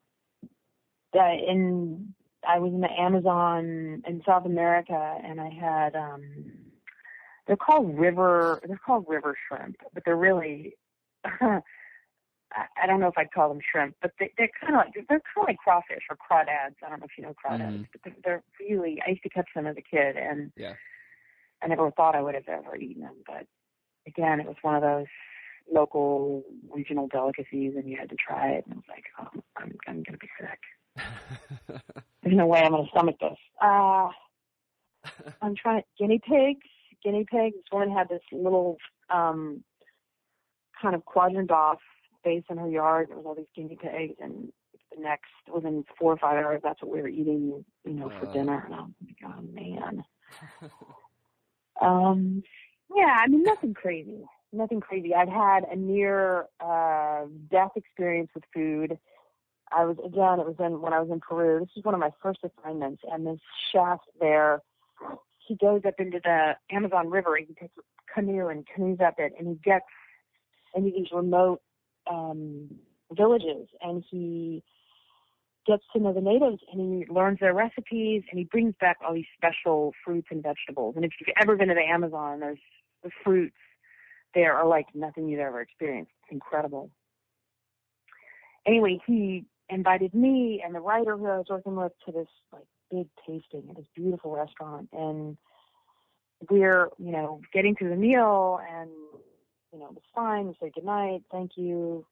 that 1.14 1.36
in 1.47 2.14
I 2.47 2.59
was 2.59 2.74
in 2.74 2.82
the 2.82 2.91
Amazon 2.91 4.03
in 4.07 4.22
South 4.26 4.45
America 4.45 5.18
and 5.24 5.39
I 5.39 5.49
had 5.49 5.95
um 5.95 6.24
they're 7.47 7.55
called 7.57 7.97
river 7.97 8.62
they're 8.68 8.80
called 8.86 9.05
river 9.07 9.36
shrimp, 9.47 9.78
but 9.93 10.03
they're 10.05 10.16
really 10.18 10.76
I 12.53 12.86
don't 12.86 12.99
know 12.99 13.07
if 13.07 13.18
I'd 13.18 13.32
call 13.32 13.47
them 13.49 13.62
shrimp, 13.72 13.95
but 14.01 14.12
they, 14.20 14.32
they're 14.38 14.49
kind 14.59 14.74
of 14.76 14.80
like 14.80 14.93
they're 14.93 15.22
kind 15.34 15.43
of 15.43 15.47
like 15.47 15.57
crawfish 15.57 16.03
or 16.09 16.18
crawdads. 16.18 16.76
I 16.86 16.89
don't 16.89 16.99
know 16.99 17.05
if 17.05 17.18
you 17.18 17.24
know 17.24 17.34
crawdads, 17.34 17.80
Mhm. 17.80 17.88
but 17.93 18.01
they're, 18.03 18.16
they're 18.24 18.43
really. 18.59 19.01
I 19.05 19.12
used 19.12 19.24
to 19.24 19.30
catch 19.30 19.47
them 19.55 19.68
as 19.68 19.78
a 19.78 19.82
kid, 19.82 20.18
and 20.18 20.51
Yeah. 20.57 20.74
I 21.62 21.68
never 21.68 21.89
thought 21.91 22.16
I 22.16 22.22
would 22.22 22.36
have 22.36 22.49
ever 22.49 22.76
eaten 22.76 23.03
them. 23.03 23.16
But 23.26 23.47
again, 24.05 24.41
it 24.41 24.47
was 24.47 24.57
one 24.64 24.76
of 24.76 24.82
those 24.82 25.07
local 25.72 26.43
regional 26.70 27.07
delicacies, 27.07 27.76
and 27.78 27.88
you 27.88 27.95
had 27.97 28.09
to 28.09 28.16
try 28.18 28.49
it. 28.49 28.66
And 28.66 28.74
I 28.74 28.78
was 28.78 28.86
like, 28.89 29.05
oh, 29.20 29.41
I'm 29.55 29.78
I'm 29.88 30.03
gonna 30.03 30.18
be 30.18 30.30
sick. 30.39 30.59
There's 32.24 32.36
no 32.36 32.46
way 32.48 32.62
I'm 32.62 32.72
gonna 32.72 32.88
stomach 32.92 33.16
this. 33.20 33.38
Uh 33.62 34.10
I'm 35.42 35.56
trying 35.56 35.84
guinea 35.98 36.20
pigs. 36.20 36.68
Guinea 37.04 37.26
pigs. 37.30 37.56
This 37.56 37.64
woman 37.72 37.92
had 37.92 38.10
this 38.10 38.22
little 38.32 38.78
um 39.10 39.64
kind 40.82 40.96
of 40.96 41.06
quadrant 41.06 41.52
off 41.52 41.80
space 42.20 42.44
in 42.50 42.58
her 42.58 42.70
yard. 42.70 43.10
There 43.10 43.18
was 43.18 43.26
all 43.26 43.36
these 43.36 43.46
guinea 43.56 43.78
pigs 43.82 44.16
and 44.22 44.52
the 44.96 45.02
next 45.02 45.30
within 45.54 45.84
four 45.98 46.12
or 46.14 46.18
five 46.18 46.44
hours 46.44 46.62
that's 46.64 46.82
what 46.82 46.92
we 46.92 47.02
were 47.02 47.08
eating, 47.08 47.64
you 47.86 47.94
know, 47.94 48.10
for 48.20 48.28
Uh. 48.28 48.34
dinner 48.34 48.64
and 48.66 48.76
I'm 48.76 48.96
like, 49.06 49.18
oh 49.26 49.42
man. 49.42 50.04
Um 51.82 52.44
yeah, 52.96 53.18
I 53.20 53.28
mean 53.28 53.44
nothing 53.44 53.74
crazy. 53.74 54.24
Nothing 54.54 54.82
crazy. 54.82 55.16
I've 55.16 55.30
had 55.30 55.64
a 55.64 55.76
near 55.76 56.46
uh 56.60 57.26
death 57.50 57.72
experience 57.76 58.30
with 58.36 58.44
food. 58.54 59.00
I 59.76 59.86
was 59.86 59.97
again 60.03 60.39
it 60.39 60.45
was 60.45 60.55
in 60.59 60.82
when 60.82 60.93
I 60.93 60.99
was 60.99 61.09
in 61.11 61.19
Peru. 61.19 61.59
This 61.59 61.69
was 61.76 61.86
one 61.86 61.93
of 61.93 61.99
my 61.99 62.11
first 62.22 62.39
assignments 62.43 63.03
and 63.11 63.26
this 63.26 63.39
chef 63.72 63.99
there 64.19 64.61
he 65.47 65.55
goes 65.55 65.82
up 65.86 65.95
into 65.97 66.19
the 66.24 66.53
Amazon 66.69 67.09
River, 67.09 67.36
and 67.36 67.47
he 67.47 67.53
takes 67.55 67.74
a 67.78 68.13
canoe 68.13 68.47
and 68.47 68.65
canoes 68.67 68.99
up 69.05 69.15
it 69.17 69.34
and 69.38 69.47
he 69.47 69.55
gets 69.63 69.86
into 70.76 70.91
these 70.91 71.07
remote 71.13 71.61
um 72.09 72.69
villages 73.11 73.67
and 73.82 74.03
he 74.09 74.63
gets 75.67 75.84
to 75.93 75.99
know 75.99 76.13
the 76.13 76.22
natives 76.22 76.61
and 76.72 77.03
he 77.03 77.11
learns 77.11 77.39
their 77.39 77.53
recipes 77.53 78.24
and 78.30 78.39
he 78.39 78.45
brings 78.45 78.74
back 78.80 78.97
all 79.05 79.13
these 79.13 79.26
special 79.36 79.93
fruits 80.03 80.28
and 80.32 80.41
vegetables. 80.41 80.95
And 80.95 81.05
if 81.05 81.11
you've 81.19 81.36
ever 81.39 81.55
been 81.55 81.67
to 81.67 81.76
the 81.76 81.82
Amazon, 81.82 82.39
there's 82.39 82.59
the 83.03 83.11
fruits 83.24 83.55
there 84.34 84.55
are 84.55 84.67
like 84.67 84.88
nothing 84.93 85.28
you've 85.28 85.39
ever 85.39 85.61
experienced. 85.61 86.11
It's 86.24 86.32
incredible. 86.32 86.89
Anyway, 88.65 88.99
he 89.05 89.45
invited 89.72 90.13
me 90.13 90.61
and 90.63 90.76
the 90.76 90.80
writer 90.80 91.17
who 91.17 91.28
I 91.28 91.38
was 91.38 91.47
working 91.49 91.76
with 91.76 91.93
to 92.05 92.11
this 92.11 92.28
like 92.51 92.65
big 92.91 93.07
tasting 93.26 93.69
at 93.69 93.78
this 93.78 93.86
beautiful 93.95 94.32
restaurant. 94.36 94.89
And 94.93 95.38
we're, 96.49 96.89
you 96.97 97.11
know, 97.11 97.41
getting 97.53 97.76
through 97.76 97.89
the 97.89 97.95
meal 97.95 98.59
and 98.69 98.89
you 99.74 99.80
know, 99.80 99.86
it 99.86 99.93
was 99.93 100.03
fine, 100.13 100.47
we 100.47 100.55
said 100.59 100.74
goodnight, 100.74 101.24
thank 101.32 101.51
you, 101.55 102.05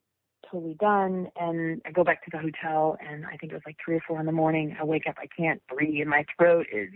totally 0.50 0.76
done. 0.80 1.28
And 1.38 1.82
I 1.86 1.92
go 1.92 2.06
back 2.06 2.24
to 2.24 2.32
the 2.32 2.38
hotel 2.38 2.98
and 3.06 3.26
I 3.26 3.36
think 3.36 3.52
it 3.52 3.56
was 3.56 3.64
like 3.66 3.76
three 3.84 3.98
or 3.98 4.02
four 4.08 4.20
in 4.20 4.26
the 4.26 4.32
morning. 4.32 4.78
I 4.80 4.86
wake 4.86 5.08
up, 5.10 5.16
I 5.18 5.28
can't 5.28 5.62
breathe, 5.68 6.02
and 6.02 6.10
my 6.10 6.24
throat 6.38 6.68
is 6.72 6.90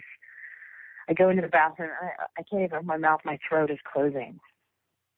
I 1.10 1.14
go 1.14 1.30
into 1.30 1.42
the 1.42 1.50
bathroom, 1.50 1.90
I, 2.02 2.24
I 2.40 2.44
can't 2.50 2.64
even 2.64 2.76
open 2.76 2.88
my 2.88 2.98
mouth, 2.98 3.20
my 3.26 3.38
throat 3.48 3.70
is 3.72 3.80
closing. 3.92 4.40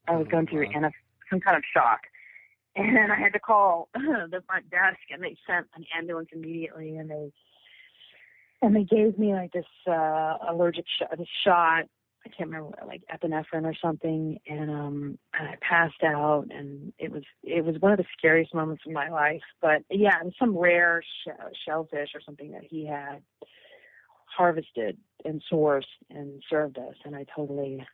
I 0.07 0.15
was 0.15 0.25
Oh, 0.27 0.31
going 0.31 0.47
through 0.47 0.67
ana- 0.75 0.91
some 1.29 1.39
kind 1.39 1.57
of 1.57 1.63
shock. 1.71 2.01
And 2.75 3.11
I 3.11 3.15
had 3.15 3.33
to 3.33 3.39
call 3.39 3.89
the 3.93 4.43
front 4.47 4.69
desk 4.69 4.99
and 5.11 5.23
they 5.23 5.35
sent 5.47 5.67
an 5.75 5.85
ambulance 5.97 6.29
immediately 6.33 6.97
and 6.97 7.09
they 7.09 7.31
and 8.61 8.75
they 8.75 8.83
gave 8.83 9.17
me 9.17 9.33
like 9.33 9.51
this 9.53 9.65
uh 9.87 10.37
allergic 10.49 10.85
sh- 10.87 11.17
this 11.17 11.27
shot 11.45 11.85
I 12.25 12.29
can't 12.29 12.49
remember 12.49 12.75
like 12.87 13.03
epinephrine 13.13 13.65
or 13.65 13.75
something, 13.79 14.39
and 14.47 14.71
um, 14.71 15.19
and 15.37 15.47
I 15.47 15.55
passed 15.61 16.03
out, 16.03 16.45
and 16.49 16.91
it 16.97 17.11
was 17.11 17.23
it 17.43 17.63
was 17.63 17.75
one 17.79 17.91
of 17.91 17.99
the 17.99 18.05
scariest 18.17 18.53
moments 18.53 18.83
of 18.85 18.93
my 18.93 19.09
life. 19.09 19.43
But 19.61 19.83
yeah, 19.91 20.19
it 20.19 20.25
was 20.25 20.33
some 20.39 20.57
rare 20.57 21.03
sh- 21.03 21.55
shellfish 21.65 22.09
or 22.15 22.21
something 22.25 22.51
that 22.53 22.63
he 22.63 22.87
had 22.87 23.21
harvested 24.25 24.97
and 25.23 25.41
sourced 25.51 25.83
and 26.09 26.41
served 26.49 26.79
us, 26.79 26.95
and 27.05 27.15
I 27.15 27.25
totally, 27.35 27.85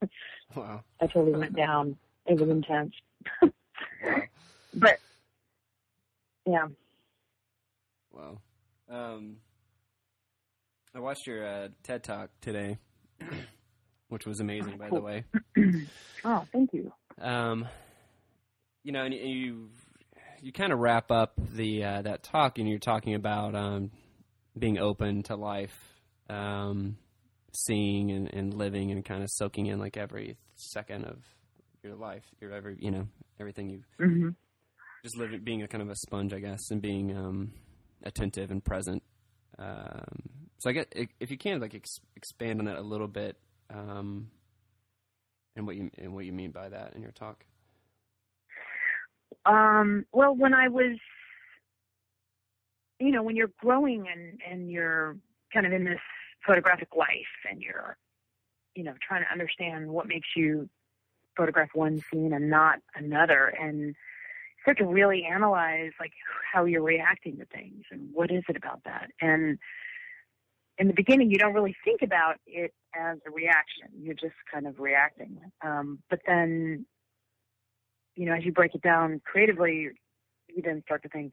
wow, 0.54 0.82
I 1.00 1.06
totally 1.06 1.38
went 1.38 1.56
down. 1.56 1.96
It 2.26 2.38
was 2.38 2.50
intense. 2.50 2.92
but 4.74 4.98
yeah. 6.46 6.68
Wow. 8.12 8.38
Um, 8.90 9.36
I 10.94 11.00
watched 11.00 11.26
your 11.26 11.46
uh, 11.46 11.68
TED 11.82 12.04
talk 12.04 12.30
today 12.40 12.78
which 14.08 14.26
was 14.26 14.40
amazing, 14.40 14.76
by 14.78 14.88
the 14.88 15.00
way. 15.00 15.24
oh, 16.24 16.46
thank 16.52 16.72
you. 16.72 16.92
Um, 17.20 17.68
you 18.82 18.92
know, 18.92 19.04
and 19.04 19.14
you 19.14 19.68
you 20.40 20.52
kind 20.52 20.72
of 20.72 20.78
wrap 20.78 21.10
up 21.10 21.34
the 21.36 21.84
uh, 21.84 22.02
that 22.02 22.22
talk, 22.22 22.58
and 22.58 22.68
you're 22.68 22.78
talking 22.78 23.14
about 23.14 23.54
um, 23.54 23.90
being 24.58 24.78
open 24.78 25.22
to 25.24 25.36
life, 25.36 25.76
um, 26.30 26.96
seeing 27.52 28.10
and, 28.10 28.32
and 28.32 28.54
living, 28.54 28.90
and 28.90 29.04
kind 29.04 29.22
of 29.22 29.28
soaking 29.30 29.66
in 29.66 29.78
like 29.78 29.96
every 29.96 30.36
second 30.56 31.04
of 31.04 31.18
your 31.88 31.96
life, 31.96 32.24
your 32.40 32.52
every 32.52 32.76
you 32.78 32.90
know 32.90 33.08
everything 33.40 33.70
you 33.70 33.82
mm-hmm. 34.00 34.28
just 35.02 35.16
living, 35.16 35.40
being 35.42 35.62
a 35.62 35.68
kind 35.68 35.82
of 35.82 35.90
a 35.90 35.96
sponge, 35.96 36.32
I 36.32 36.38
guess, 36.38 36.70
and 36.70 36.82
being 36.82 37.16
um, 37.16 37.52
attentive 38.04 38.50
and 38.50 38.62
present. 38.62 39.02
Um, 39.58 40.28
so 40.58 40.70
I 40.70 40.72
get 40.72 40.92
if 41.18 41.30
you 41.30 41.38
can 41.38 41.60
like 41.60 41.74
ex- 41.74 42.00
expand 42.14 42.60
on 42.60 42.66
that 42.66 42.76
a 42.76 42.82
little 42.82 43.08
bit, 43.08 43.36
um, 43.70 44.30
and 45.56 45.66
what 45.66 45.76
you 45.76 45.90
and 45.98 46.14
what 46.14 46.24
you 46.24 46.32
mean 46.32 46.50
by 46.50 46.68
that 46.68 46.94
in 46.94 47.02
your 47.02 47.12
talk. 47.12 47.44
Um, 49.46 50.04
well, 50.12 50.34
when 50.34 50.52
I 50.52 50.68
was, 50.68 50.98
you 53.00 53.12
know, 53.12 53.22
when 53.22 53.34
you're 53.34 53.50
growing 53.60 54.06
and 54.12 54.40
and 54.48 54.70
you're 54.70 55.16
kind 55.52 55.66
of 55.66 55.72
in 55.72 55.84
this 55.84 56.00
photographic 56.46 56.88
life, 56.96 57.08
and 57.50 57.62
you're, 57.62 57.96
you 58.74 58.84
know, 58.84 58.94
trying 59.06 59.24
to 59.24 59.32
understand 59.32 59.88
what 59.88 60.06
makes 60.06 60.28
you 60.36 60.68
photograph 61.38 61.70
one 61.72 62.04
scene 62.10 62.34
and 62.34 62.50
not 62.50 62.80
another, 62.94 63.46
and 63.46 63.94
start 64.60 64.76
to 64.78 64.84
really 64.84 65.24
analyze 65.24 65.92
like 65.98 66.12
how 66.52 66.66
you're 66.66 66.82
reacting 66.82 67.38
to 67.38 67.46
things 67.46 67.84
and 67.90 68.10
what 68.12 68.30
is 68.30 68.42
it 68.48 68.56
about 68.56 68.82
that 68.84 69.08
and 69.22 69.58
in 70.78 70.86
the 70.86 70.94
beginning, 70.94 71.30
you 71.30 71.38
don't 71.38 71.54
really 71.54 71.76
think 71.84 72.02
about 72.02 72.36
it 72.46 72.72
as 72.94 73.18
a 73.26 73.30
reaction. 73.30 73.88
You're 74.00 74.14
just 74.14 74.34
kind 74.52 74.66
of 74.66 74.78
reacting. 74.78 75.40
Um, 75.62 75.98
but 76.08 76.20
then, 76.26 76.86
you 78.14 78.26
know, 78.26 78.34
as 78.34 78.44
you 78.44 78.52
break 78.52 78.74
it 78.74 78.82
down 78.82 79.20
creatively, 79.24 79.88
you 80.48 80.62
then 80.62 80.82
start 80.86 81.02
to 81.02 81.08
think, 81.08 81.32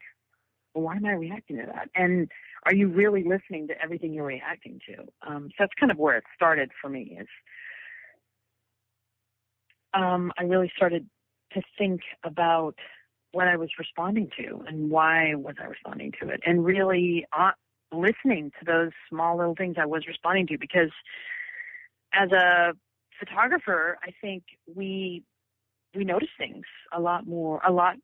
well, 0.74 0.86
why 0.86 0.95
am 0.95 1.06
I 1.06 1.12
reacting 1.12 1.58
to 1.58 1.66
that? 1.68 1.89
And 1.95 2.30
are 2.66 2.74
you 2.74 2.88
really 2.88 3.24
listening 3.24 3.68
to 3.68 3.82
everything 3.82 4.14
you're 4.14 4.26
reacting 4.26 4.80
to? 4.88 5.03
Um, 5.28 5.49
so 5.49 5.56
that's 5.60 5.74
kind 5.80 5.91
of 5.91 5.97
where 5.97 6.18
it 6.18 6.24
started 6.36 6.72
for 6.82 6.89
me. 6.89 7.18
Is 7.20 7.28
um, 9.95 10.31
I 10.37 10.43
really 10.43 10.71
started 10.75 11.07
to 11.53 11.61
think 11.77 12.01
about 12.23 12.75
what 13.31 13.47
I 13.47 13.57
was 13.57 13.69
responding 13.77 14.29
to 14.37 14.63
and 14.67 14.89
why 14.89 15.35
was 15.35 15.55
I 15.61 15.65
responding 15.65 16.13
to 16.21 16.29
it, 16.29 16.41
and 16.45 16.65
really 16.65 17.25
uh, 17.37 17.51
listening 17.91 18.51
to 18.59 18.65
those 18.65 18.91
small 19.09 19.37
little 19.37 19.55
things 19.55 19.75
I 19.79 19.85
was 19.85 20.07
responding 20.07 20.47
to 20.47 20.57
because 20.57 20.91
as 22.13 22.31
a 22.31 22.73
photographer, 23.19 23.97
I 24.03 24.11
think 24.21 24.43
we 24.73 25.23
we 25.95 26.03
notice 26.03 26.29
things 26.37 26.65
a 26.93 26.99
lot 26.99 27.25
more 27.25 27.61
a 27.65 27.71
lot 27.71 27.95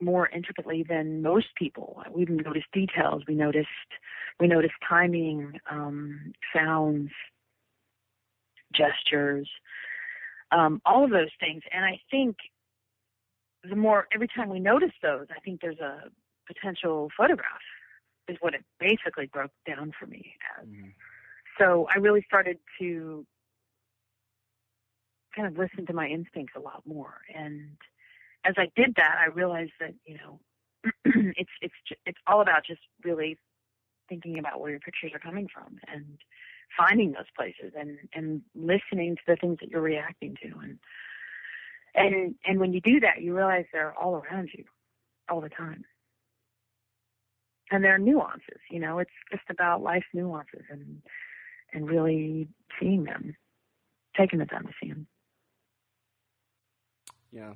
more 0.00 0.28
intricately 0.28 0.84
than 0.86 1.22
most 1.22 1.46
people. 1.56 2.02
We 2.10 2.24
notice 2.24 2.64
details. 2.72 3.22
We 3.28 3.34
noticed 3.34 3.68
we 4.40 4.46
notice 4.48 4.72
timing, 4.88 5.58
um, 5.70 6.32
sounds, 6.54 7.10
gestures, 8.74 9.48
um, 10.52 10.80
all 10.84 11.04
of 11.04 11.10
those 11.10 11.30
things. 11.40 11.62
And 11.72 11.84
I 11.84 11.98
think 12.10 12.36
the 13.68 13.76
more 13.76 14.06
every 14.14 14.28
time 14.28 14.48
we 14.48 14.60
notice 14.60 14.92
those, 15.02 15.26
I 15.30 15.40
think 15.40 15.60
there's 15.60 15.78
a 15.78 16.10
potential 16.46 17.10
photograph 17.16 17.46
is 18.28 18.36
what 18.40 18.54
it 18.54 18.64
basically 18.78 19.26
broke 19.26 19.50
down 19.66 19.92
for 19.98 20.06
me 20.06 20.34
as. 20.58 20.68
Mm-hmm. 20.68 20.88
So 21.58 21.86
I 21.94 21.98
really 21.98 22.24
started 22.26 22.58
to 22.80 23.26
kind 25.34 25.48
of 25.48 25.56
listen 25.56 25.86
to 25.86 25.92
my 25.92 26.06
instincts 26.08 26.54
a 26.56 26.60
lot 26.60 26.82
more. 26.86 27.18
And 27.34 27.76
as 28.44 28.54
I 28.56 28.70
did 28.76 28.94
that, 28.96 29.16
I 29.20 29.30
realized 29.30 29.72
that 29.80 29.94
you 30.04 30.18
know 30.18 30.40
it's 31.04 31.50
it's 31.60 31.74
it's 32.06 32.18
all 32.26 32.40
about 32.40 32.64
just 32.66 32.80
really 33.04 33.38
thinking 34.08 34.38
about 34.38 34.60
where 34.60 34.70
your 34.70 34.80
pictures 34.80 35.12
are 35.14 35.18
coming 35.18 35.48
from 35.52 35.78
and 35.92 36.18
finding 36.76 37.12
those 37.12 37.30
places 37.36 37.72
and 37.78 37.98
and 38.14 38.42
listening 38.54 39.16
to 39.16 39.22
the 39.26 39.36
things 39.36 39.58
that 39.60 39.70
you're 39.70 39.80
reacting 39.80 40.36
to 40.42 40.48
and 40.62 40.78
and 41.94 42.34
and 42.46 42.60
when 42.60 42.72
you 42.72 42.80
do 42.80 43.00
that 43.00 43.20
you 43.20 43.34
realize 43.34 43.64
they're 43.72 43.94
all 43.98 44.16
around 44.16 44.48
you 44.54 44.64
all 45.28 45.40
the 45.40 45.48
time 45.48 45.84
and 47.72 47.82
there 47.82 47.94
are 47.94 47.98
nuances. 47.98 48.60
You 48.70 48.78
know, 48.78 48.98
it's 48.98 49.10
just 49.30 49.44
about 49.50 49.82
life 49.82 50.04
nuances 50.14 50.62
and 50.70 51.02
and 51.72 51.88
really 51.88 52.48
seeing 52.78 53.04
them, 53.04 53.34
taking 54.16 54.38
the 54.38 54.44
time 54.44 54.66
to 54.66 54.72
see 54.80 54.90
them. 54.90 55.06
Yeah. 57.32 57.54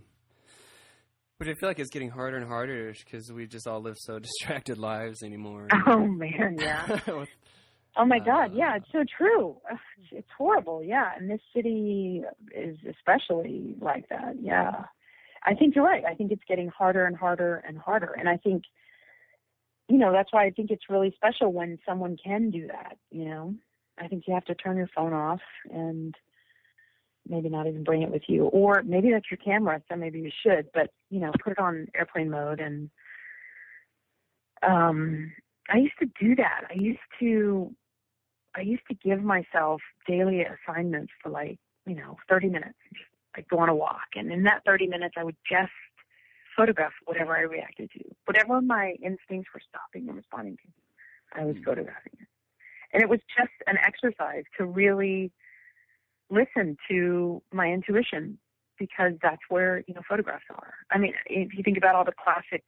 which 1.37 1.51
I 1.51 1.55
feel 1.55 1.69
like 1.69 1.79
it's 1.79 1.91
getting 1.91 2.09
harder 2.09 2.39
and 2.39 2.49
harder 2.49 2.95
because 3.05 3.31
we 3.31 3.47
just 3.47 3.67
all 3.67 3.83
live 3.83 3.97
so 3.99 4.19
distracted 4.19 4.79
lives 4.79 5.23
anymore. 5.23 5.69
Oh 5.87 6.07
man, 6.07 6.57
yeah. 6.59 6.99
oh 7.97 8.05
my 8.05 8.19
God, 8.19 8.53
yeah, 8.55 8.77
it's 8.77 8.87
so 8.93 9.05
true. 9.17 9.57
It's 10.13 10.29
horrible, 10.37 10.83
yeah. 10.83 11.11
And 11.17 11.31
this 11.31 11.41
city 11.55 12.23
is 12.55 12.77
especially 12.89 13.75
like 13.81 14.09
that. 14.09 14.35
Yeah, 14.41 14.85
I 15.45 15.55
think 15.55 15.75
you're 15.75 15.85
right. 15.85 16.05
I 16.05 16.15
think 16.15 16.33
it's 16.33 16.43
getting 16.49 16.69
harder 16.69 17.07
and 17.07 17.17
harder 17.17 17.63
and 17.67 17.79
harder. 17.79 18.15
And 18.19 18.29
I 18.29 18.37
think 18.37 18.65
you 19.89 19.99
know, 19.99 20.13
that's 20.13 20.33
why 20.33 20.45
I 20.45 20.51
think 20.51 20.71
it's 20.71 20.91
really 20.91 21.13
special 21.15 21.53
when 21.53 21.79
someone 21.87 22.17
can 22.23 22.51
do 22.51 22.67
that, 22.67 22.97
you 23.11 23.25
know. 23.27 23.55
I 23.99 24.09
think 24.09 24.25
you 24.27 24.35
have 24.35 24.45
to 24.47 24.55
turn 24.55 24.77
your 24.77 24.91
phone 24.95 25.13
off 25.13 25.41
and 25.73 26.15
maybe 27.29 27.49
not 27.49 27.67
even 27.67 27.85
bring 27.85 28.03
it 28.03 28.11
with 28.11 28.23
you. 28.29 28.47
Or 28.47 28.83
maybe 28.85 29.11
that's 29.11 29.31
your 29.31 29.39
camera, 29.39 29.81
so 29.89 29.97
maybe 29.97 30.21
you 30.21 30.31
should, 30.43 30.69
but 30.75 30.91
you 31.11 31.21
know, 31.21 31.33
put 31.43 31.53
it 31.53 31.59
on 31.59 31.89
airplane 31.95 32.31
mode 32.31 32.61
and 32.61 32.91
um 34.63 35.33
I 35.69 35.79
used 35.79 35.99
to 36.01 36.07
do 36.21 36.35
that. 36.37 36.63
I 36.71 36.75
used 36.75 36.99
to 37.21 37.75
I 38.57 38.63
used 38.63 38.83
to 38.89 38.95
give 38.95 39.23
myself 39.23 39.83
daily 40.07 40.45
assignments 40.45 41.13
for 41.23 41.29
like, 41.29 41.59
you 41.87 41.95
know, 41.95 42.17
30 42.29 42.49
minutes, 42.49 42.79
like 43.37 43.49
go 43.49 43.59
on 43.59 43.69
a 43.69 43.75
walk. 43.75 44.17
And 44.17 44.33
in 44.33 44.45
that 44.45 44.63
30 44.65 44.87
minutes, 44.87 45.15
I 45.19 45.25
would 45.25 45.37
just 45.49 45.73
photograph 46.57 46.93
whatever 47.05 47.37
I 47.37 47.43
reacted 47.43 47.91
to. 47.93 48.05
Whatever 48.25 48.63
my 48.63 48.95
instincts 49.03 49.51
were 49.53 49.61
stopping 49.69 50.09
and 50.09 50.17
responding 50.17 50.57
to, 50.57 51.41
I 51.41 51.45
was 51.45 51.57
mm 51.57 51.65
photographing 51.65 52.13
it. 52.21 52.29
And 52.93 53.03
it 53.03 53.09
was 53.09 53.21
just 53.37 53.53
an 53.67 53.77
exercise 53.79 54.45
to 54.57 54.65
really 54.65 55.33
listen 56.31 56.77
to 56.89 57.43
my 57.53 57.67
intuition 57.67 58.39
because 58.79 59.13
that's 59.23 59.43
where, 59.49 59.85
you 59.87 59.95
know, 59.95 60.01
photographs 60.09 60.45
are. 60.51 60.75
I 60.91 60.99
mean, 60.99 61.13
if 61.27 61.55
you 61.55 61.63
think 61.63 61.77
about 61.77 61.95
all 61.95 62.05
the 62.05 62.13
classic, 62.13 62.65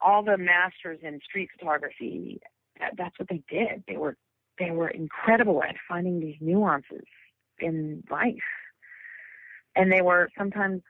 all 0.00 0.22
the 0.22 0.38
masters 0.38 0.98
in 1.02 1.20
street 1.24 1.50
photography, 1.56 2.40
that, 2.80 2.94
that's 2.96 3.18
what 3.18 3.28
they 3.28 3.42
did. 3.48 3.84
They 3.88 3.96
were, 3.96 4.16
they 4.58 4.70
were 4.70 4.88
incredible 4.88 5.62
at 5.62 5.76
finding 5.88 6.20
these 6.20 6.36
nuances 6.40 7.04
in 7.58 8.04
life. 8.10 8.34
And 9.76 9.90
they 9.90 10.02
were 10.02 10.30
sometimes 10.38 10.82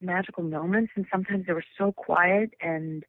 magical 0.00 0.42
moments, 0.42 0.92
and 0.96 1.06
sometimes 1.10 1.46
they 1.46 1.52
were 1.52 1.64
so 1.78 1.92
quiet 1.92 2.50
and 2.60 3.04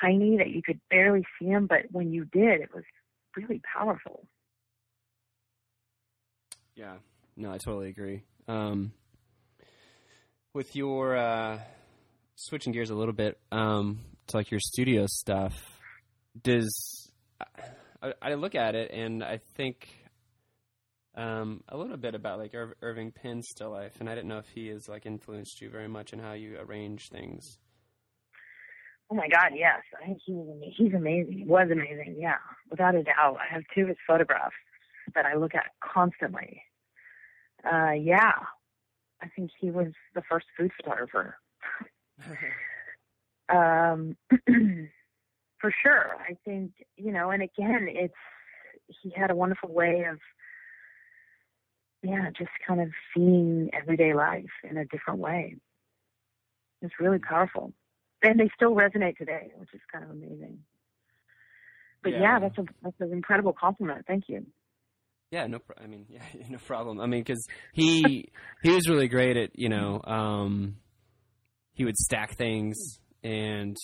tiny 0.00 0.36
that 0.38 0.50
you 0.50 0.62
could 0.62 0.80
barely 0.90 1.24
see 1.38 1.46
them, 1.46 1.66
but 1.66 1.82
when 1.90 2.12
you 2.12 2.24
did, 2.24 2.60
it 2.60 2.70
was 2.74 2.84
really 3.36 3.60
powerful. 3.74 4.26
Yeah, 6.74 6.96
no, 7.36 7.52
I 7.52 7.58
totally 7.58 7.88
agree. 7.88 8.22
Um, 8.48 8.92
with 10.52 10.76
your 10.76 11.16
uh, 11.16 11.58
switching 12.34 12.72
gears 12.72 12.90
a 12.90 12.94
little 12.94 13.14
bit 13.14 13.38
um, 13.50 14.00
to 14.28 14.36
like 14.36 14.50
your 14.50 14.60
studio 14.60 15.06
stuff, 15.06 15.75
does 16.42 17.10
I, 18.02 18.12
I 18.22 18.34
look 18.34 18.54
at 18.54 18.74
it 18.74 18.90
and 18.92 19.22
I 19.22 19.40
think 19.56 19.88
um, 21.16 21.62
a 21.68 21.76
little 21.76 21.96
bit 21.96 22.14
about 22.14 22.38
like 22.38 22.54
Ir- 22.54 22.76
Irving 22.82 23.10
Penn's 23.10 23.48
still 23.48 23.70
life, 23.70 23.94
and 24.00 24.08
I 24.08 24.14
didn't 24.14 24.28
know 24.28 24.38
if 24.38 24.48
he 24.54 24.68
has 24.68 24.88
like 24.88 25.06
influenced 25.06 25.60
you 25.60 25.70
very 25.70 25.88
much 25.88 26.12
in 26.12 26.18
how 26.18 26.34
you 26.34 26.58
arrange 26.58 27.08
things. 27.08 27.58
Oh 29.10 29.14
my 29.14 29.28
God, 29.28 29.52
yes. 29.54 29.82
I 30.02 30.06
think 30.06 30.18
he 30.24 30.32
was 30.32 30.72
he's 30.76 30.92
amazing. 30.92 31.38
He 31.38 31.44
was 31.44 31.68
amazing, 31.70 32.16
yeah, 32.18 32.36
without 32.70 32.94
a 32.94 33.02
doubt. 33.02 33.38
I 33.40 33.52
have 33.52 33.62
two 33.74 33.82
of 33.82 33.88
his 33.88 33.96
photographs 34.06 34.54
that 35.14 35.24
I 35.24 35.36
look 35.36 35.54
at 35.54 35.70
constantly. 35.80 36.62
Uh, 37.64 37.92
yeah, 37.92 38.32
I 39.22 39.28
think 39.34 39.50
he 39.58 39.70
was 39.70 39.88
the 40.14 40.22
first 40.28 40.46
food 40.58 40.70
photographer. 40.76 41.36
um, 43.48 44.16
for 45.66 45.74
sure. 45.82 46.16
I 46.20 46.36
think 46.44 46.72
you 46.96 47.10
know, 47.12 47.30
and 47.30 47.42
again, 47.42 47.88
it's 47.88 48.14
he 49.02 49.12
had 49.16 49.30
a 49.30 49.34
wonderful 49.34 49.72
way 49.72 50.04
of 50.10 50.18
yeah, 52.02 52.30
just 52.36 52.50
kind 52.66 52.80
of 52.80 52.90
seeing 53.14 53.70
everyday 53.72 54.14
life 54.14 54.44
in 54.68 54.76
a 54.76 54.84
different 54.84 55.18
way. 55.18 55.56
It's 56.82 56.94
really 57.00 57.18
powerful 57.18 57.72
and 58.22 58.38
they 58.38 58.50
still 58.54 58.74
resonate 58.74 59.16
today, 59.16 59.50
which 59.56 59.72
is 59.74 59.80
kind 59.90 60.04
of 60.04 60.10
amazing. 60.10 60.58
But 62.02 62.12
yeah, 62.12 62.20
yeah 62.20 62.38
that's 62.38 62.58
a 62.58 62.64
that's 62.82 63.00
an 63.00 63.12
incredible 63.12 63.52
compliment. 63.52 64.04
Thank 64.06 64.24
you. 64.28 64.46
Yeah, 65.32 65.48
no. 65.48 65.58
I 65.82 65.88
mean, 65.88 66.06
yeah, 66.08 66.22
no 66.48 66.58
problem. 66.58 67.00
I 67.00 67.06
mean, 67.06 67.22
because 67.22 67.44
he 67.72 68.28
he 68.62 68.70
was 68.70 68.88
really 68.88 69.08
great 69.08 69.36
at 69.36 69.58
you 69.58 69.68
know 69.68 70.00
um, 70.04 70.76
he 71.74 71.84
would 71.84 71.96
stack 71.96 72.36
things 72.36 73.00
and 73.24 73.76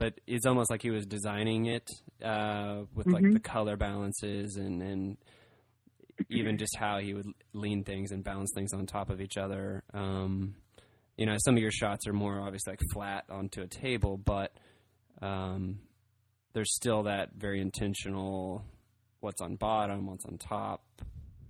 but 0.00 0.18
it's 0.26 0.46
almost 0.46 0.70
like 0.70 0.80
he 0.80 0.90
was 0.90 1.06
designing 1.06 1.66
it 1.66 1.86
uh, 2.24 2.80
with 2.94 3.06
mm-hmm. 3.06 3.14
like 3.14 3.32
the 3.32 3.38
color 3.38 3.76
balances 3.76 4.56
and 4.56 4.82
and 4.82 5.18
even 6.28 6.58
just 6.58 6.76
how 6.76 6.98
he 6.98 7.14
would 7.14 7.26
lean 7.52 7.84
things 7.84 8.10
and 8.10 8.24
balance 8.24 8.50
things 8.54 8.72
on 8.72 8.86
top 8.86 9.10
of 9.10 9.20
each 9.20 9.36
other. 9.36 9.82
Um, 9.94 10.54
you 11.16 11.26
know, 11.26 11.36
some 11.44 11.54
of 11.54 11.62
your 11.62 11.70
shots 11.70 12.06
are 12.06 12.12
more 12.12 12.40
obviously 12.40 12.72
like 12.72 12.80
flat 12.92 13.24
onto 13.30 13.62
a 13.62 13.66
table, 13.66 14.16
but 14.16 14.52
um, 15.22 15.80
there's 16.52 16.74
still 16.74 17.04
that 17.04 17.30
very 17.36 17.60
intentional 17.60 18.64
what's 19.20 19.40
on 19.42 19.56
bottom, 19.56 20.06
what's 20.06 20.24
on 20.24 20.38
top, 20.38 20.82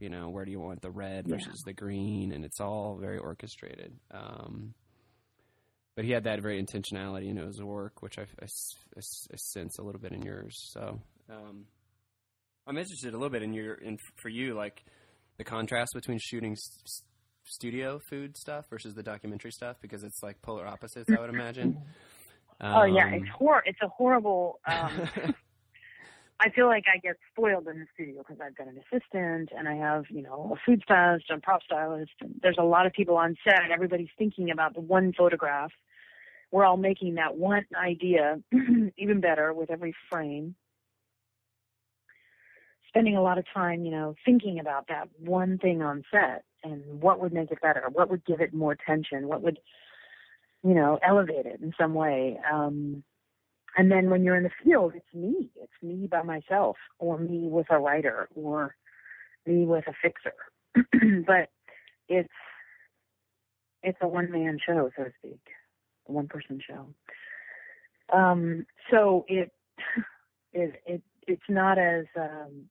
you 0.00 0.08
know, 0.08 0.28
where 0.28 0.44
do 0.44 0.50
you 0.50 0.60
want 0.60 0.82
the 0.82 0.90
red 0.90 1.26
yeah. 1.26 1.36
versus 1.36 1.62
the 1.64 1.72
green, 1.72 2.32
and 2.32 2.44
it's 2.44 2.60
all 2.60 2.96
very 3.00 3.18
orchestrated. 3.18 3.92
Um, 4.10 4.74
but 5.96 6.04
he 6.04 6.12
had 6.12 6.24
that 6.24 6.40
very 6.40 6.62
intentionality 6.62 7.28
in 7.28 7.36
his 7.36 7.62
work, 7.62 8.02
which 8.02 8.18
I, 8.18 8.22
I, 8.22 8.44
I, 8.44 9.00
I 9.00 9.36
sense 9.36 9.78
a 9.78 9.82
little 9.82 10.00
bit 10.00 10.12
in 10.12 10.22
yours. 10.22 10.56
So 10.72 11.00
um, 11.28 11.66
I'm 12.66 12.78
interested 12.78 13.14
a 13.14 13.16
little 13.16 13.30
bit 13.30 13.42
in 13.42 13.52
your 13.52 13.74
in 13.74 13.98
for 14.16 14.28
you, 14.28 14.54
like 14.54 14.84
the 15.38 15.44
contrast 15.44 15.92
between 15.94 16.18
shooting 16.20 16.56
studio 17.44 17.98
food 18.08 18.36
stuff 18.36 18.66
versus 18.70 18.94
the 18.94 19.02
documentary 19.02 19.50
stuff 19.50 19.76
because 19.80 20.04
it's 20.04 20.22
like 20.22 20.40
polar 20.42 20.66
opposites. 20.66 21.10
I 21.10 21.20
would 21.20 21.30
imagine. 21.30 21.78
Um, 22.60 22.74
oh 22.76 22.84
yeah, 22.84 23.08
it's 23.08 23.22
um, 23.22 23.28
hor 23.34 23.62
it's 23.64 23.80
a 23.82 23.88
horrible. 23.88 24.60
Um, 24.66 25.08
I 26.42 26.48
feel 26.48 26.66
like 26.66 26.84
I 26.92 26.96
get 26.98 27.16
spoiled 27.30 27.68
in 27.68 27.80
the 27.80 27.86
studio 27.92 28.22
because 28.26 28.40
I've 28.42 28.56
got 28.56 28.66
an 28.66 28.78
assistant 28.78 29.50
and 29.56 29.68
I 29.68 29.74
have, 29.74 30.04
you 30.08 30.22
know, 30.22 30.56
a 30.56 30.60
food 30.64 30.80
stylist 30.82 31.26
and 31.28 31.42
prop 31.42 31.62
stylist 31.62 32.12
and 32.22 32.40
there's 32.42 32.56
a 32.58 32.64
lot 32.64 32.86
of 32.86 32.94
people 32.94 33.18
on 33.18 33.36
set 33.44 33.62
and 33.62 33.70
everybody's 33.70 34.08
thinking 34.16 34.50
about 34.50 34.74
the 34.74 34.80
one 34.80 35.12
photograph. 35.12 35.70
We're 36.50 36.64
all 36.64 36.78
making 36.78 37.16
that 37.16 37.36
one 37.36 37.66
idea 37.76 38.40
even 38.96 39.20
better 39.20 39.52
with 39.52 39.70
every 39.70 39.94
frame. 40.10 40.54
Spending 42.88 43.18
a 43.18 43.22
lot 43.22 43.36
of 43.36 43.44
time, 43.52 43.84
you 43.84 43.90
know, 43.90 44.14
thinking 44.24 44.58
about 44.60 44.88
that 44.88 45.08
one 45.18 45.58
thing 45.58 45.82
on 45.82 46.04
set 46.10 46.44
and 46.64 47.02
what 47.02 47.20
would 47.20 47.34
make 47.34 47.50
it 47.50 47.60
better? 47.60 47.84
What 47.92 48.10
would 48.10 48.24
give 48.24 48.40
it 48.40 48.54
more 48.54 48.74
tension? 48.74 49.28
What 49.28 49.42
would, 49.42 49.58
you 50.64 50.74
know, 50.74 50.98
elevate 51.06 51.44
it 51.44 51.60
in 51.60 51.72
some 51.78 51.92
way? 51.92 52.38
Um, 52.50 53.04
and 53.76 53.90
then 53.90 54.10
when 54.10 54.24
you're 54.24 54.36
in 54.36 54.42
the 54.42 54.50
field, 54.64 54.92
it's 54.94 55.14
me. 55.14 55.50
It's 55.56 55.72
me 55.82 56.06
by 56.06 56.22
myself, 56.22 56.76
or 56.98 57.18
me 57.18 57.48
with 57.48 57.66
a 57.70 57.78
writer, 57.78 58.28
or 58.34 58.74
me 59.46 59.64
with 59.64 59.84
a 59.86 59.92
fixer. 60.02 60.34
but 61.26 61.50
it's 62.08 62.28
it's 63.82 63.98
a 64.02 64.08
one 64.08 64.30
man 64.30 64.58
show, 64.64 64.90
so 64.96 65.04
to 65.04 65.12
speak, 65.18 65.40
a 66.08 66.12
one 66.12 66.28
person 66.28 66.60
show. 66.66 66.86
Um, 68.12 68.66
so 68.90 69.24
it 69.28 69.52
it 70.52 70.82
it 70.86 71.02
it's 71.26 71.48
not 71.48 71.78
as 71.78 72.06
um, 72.16 72.66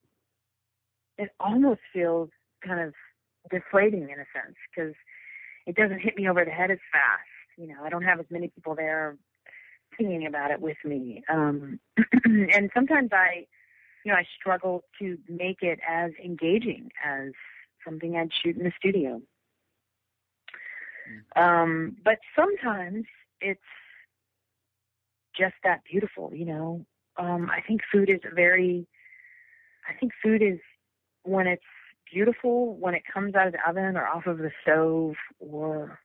it 1.18 1.30
almost 1.40 1.82
feels 1.94 2.30
kind 2.66 2.82
of 2.82 2.94
deflating 3.50 4.04
in 4.04 4.20
a 4.20 4.28
sense 4.34 4.56
because 4.70 4.94
it 5.66 5.76
doesn't 5.76 6.00
hit 6.00 6.18
me 6.18 6.28
over 6.28 6.44
the 6.44 6.52
head 6.52 6.72
as 6.72 6.80
fast. 6.92 7.58
You 7.58 7.68
know, 7.68 7.84
I 7.84 7.90
don't 7.90 8.04
have 8.04 8.20
as 8.20 8.26
many 8.30 8.50
people 8.50 8.76
there 8.76 9.18
thinking 10.00 10.26
about 10.26 10.52
it 10.52 10.62
with 10.62 10.78
me. 10.84 11.24
Um, 11.30 11.80
and 12.26 12.72
sometimes 12.74 13.10
I, 13.12 13.46
you 14.04 14.12
know, 14.12 14.18
I 14.18 14.26
struggle 14.40 14.84
to 15.00 15.18
make 15.28 15.62
it 15.62 15.80
as 15.88 16.12
engaging 16.24 16.90
as 17.06 17.32
something 17.86 18.16
I'd 18.16 18.32
shoot 18.42 18.58
in 18.58 18.64
the 18.64 18.72
studio. 18.78 19.22
Mm. 21.36 21.42
Um, 21.42 21.98
but 22.04 22.18
sometimes 22.36 23.06
it's 23.42 23.60
just 25.38 25.56
that 25.64 25.82
beautiful, 25.90 26.32
you 26.34 26.46
know. 26.46 26.86
Um, 27.18 27.52
I 27.52 27.62
think 27.62 27.82
food 27.92 28.10
is 28.10 28.22
a 28.30 28.34
very, 28.34 28.88
I 29.88 29.98
think 30.00 30.14
food 30.24 30.42
is 30.42 30.60
when 31.24 31.48
it's 31.48 31.64
beautiful 32.12 32.76
when 32.78 32.96
it 32.96 33.04
comes 33.12 33.36
out 33.36 33.48
of 33.48 33.54
the 33.54 33.70
oven 33.70 33.96
or 33.96 34.08
off 34.08 34.26
of 34.26 34.40
the 34.40 34.52
stove 34.64 35.16
or 35.40 36.00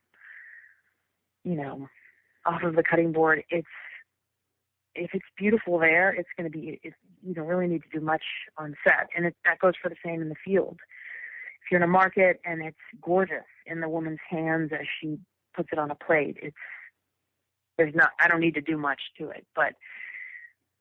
you 1.43 1.55
know 1.55 1.87
off 2.45 2.63
of 2.63 2.75
the 2.75 2.83
cutting 2.83 3.11
board 3.11 3.43
it's 3.49 3.67
if 4.93 5.11
it's 5.13 5.25
beautiful 5.37 5.79
there 5.79 6.11
it's 6.11 6.29
going 6.37 6.49
to 6.49 6.57
be 6.57 6.79
it, 6.83 6.93
you 7.23 7.33
don't 7.33 7.47
really 7.47 7.67
need 7.67 7.81
to 7.83 7.99
do 7.99 8.03
much 8.03 8.23
on 8.57 8.75
set 8.83 9.07
and 9.15 9.25
it, 9.25 9.35
that 9.45 9.59
goes 9.59 9.73
for 9.81 9.89
the 9.89 9.95
same 10.05 10.21
in 10.21 10.29
the 10.29 10.35
field 10.43 10.77
if 11.63 11.71
you're 11.71 11.79
in 11.79 11.83
a 11.83 11.91
market 11.91 12.39
and 12.45 12.61
it's 12.61 12.77
gorgeous 13.01 13.45
in 13.65 13.81
the 13.81 13.89
woman's 13.89 14.19
hands 14.29 14.71
as 14.73 14.85
she 15.01 15.17
puts 15.55 15.69
it 15.71 15.79
on 15.79 15.91
a 15.91 15.95
plate 15.95 16.37
it's 16.41 16.55
there's 17.77 17.95
not 17.95 18.11
i 18.19 18.27
don't 18.27 18.39
need 18.41 18.53
to 18.53 18.61
do 18.61 18.77
much 18.77 19.01
to 19.17 19.29
it 19.29 19.45
but 19.55 19.73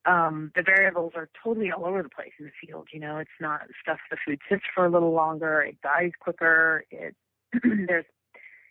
um, 0.07 0.53
the 0.55 0.63
variables 0.63 1.13
are 1.17 1.29
totally 1.43 1.71
all 1.73 1.87
over 1.87 2.03
the 2.03 2.09
place 2.09 2.33
in 2.39 2.47
the 2.47 2.67
field. 2.67 2.89
You 2.93 3.01
know, 3.01 3.19
it's 3.19 3.31
not 3.41 3.63
stuff. 3.81 3.99
The 4.11 4.17
food 4.27 4.41
sits 4.51 4.63
for 4.75 4.85
a 4.85 4.91
little 4.91 5.13
longer. 5.13 5.63
It 5.63 5.81
dies 5.83 6.13
quicker. 6.21 6.85
It 6.91 7.15
there's, 7.89 8.05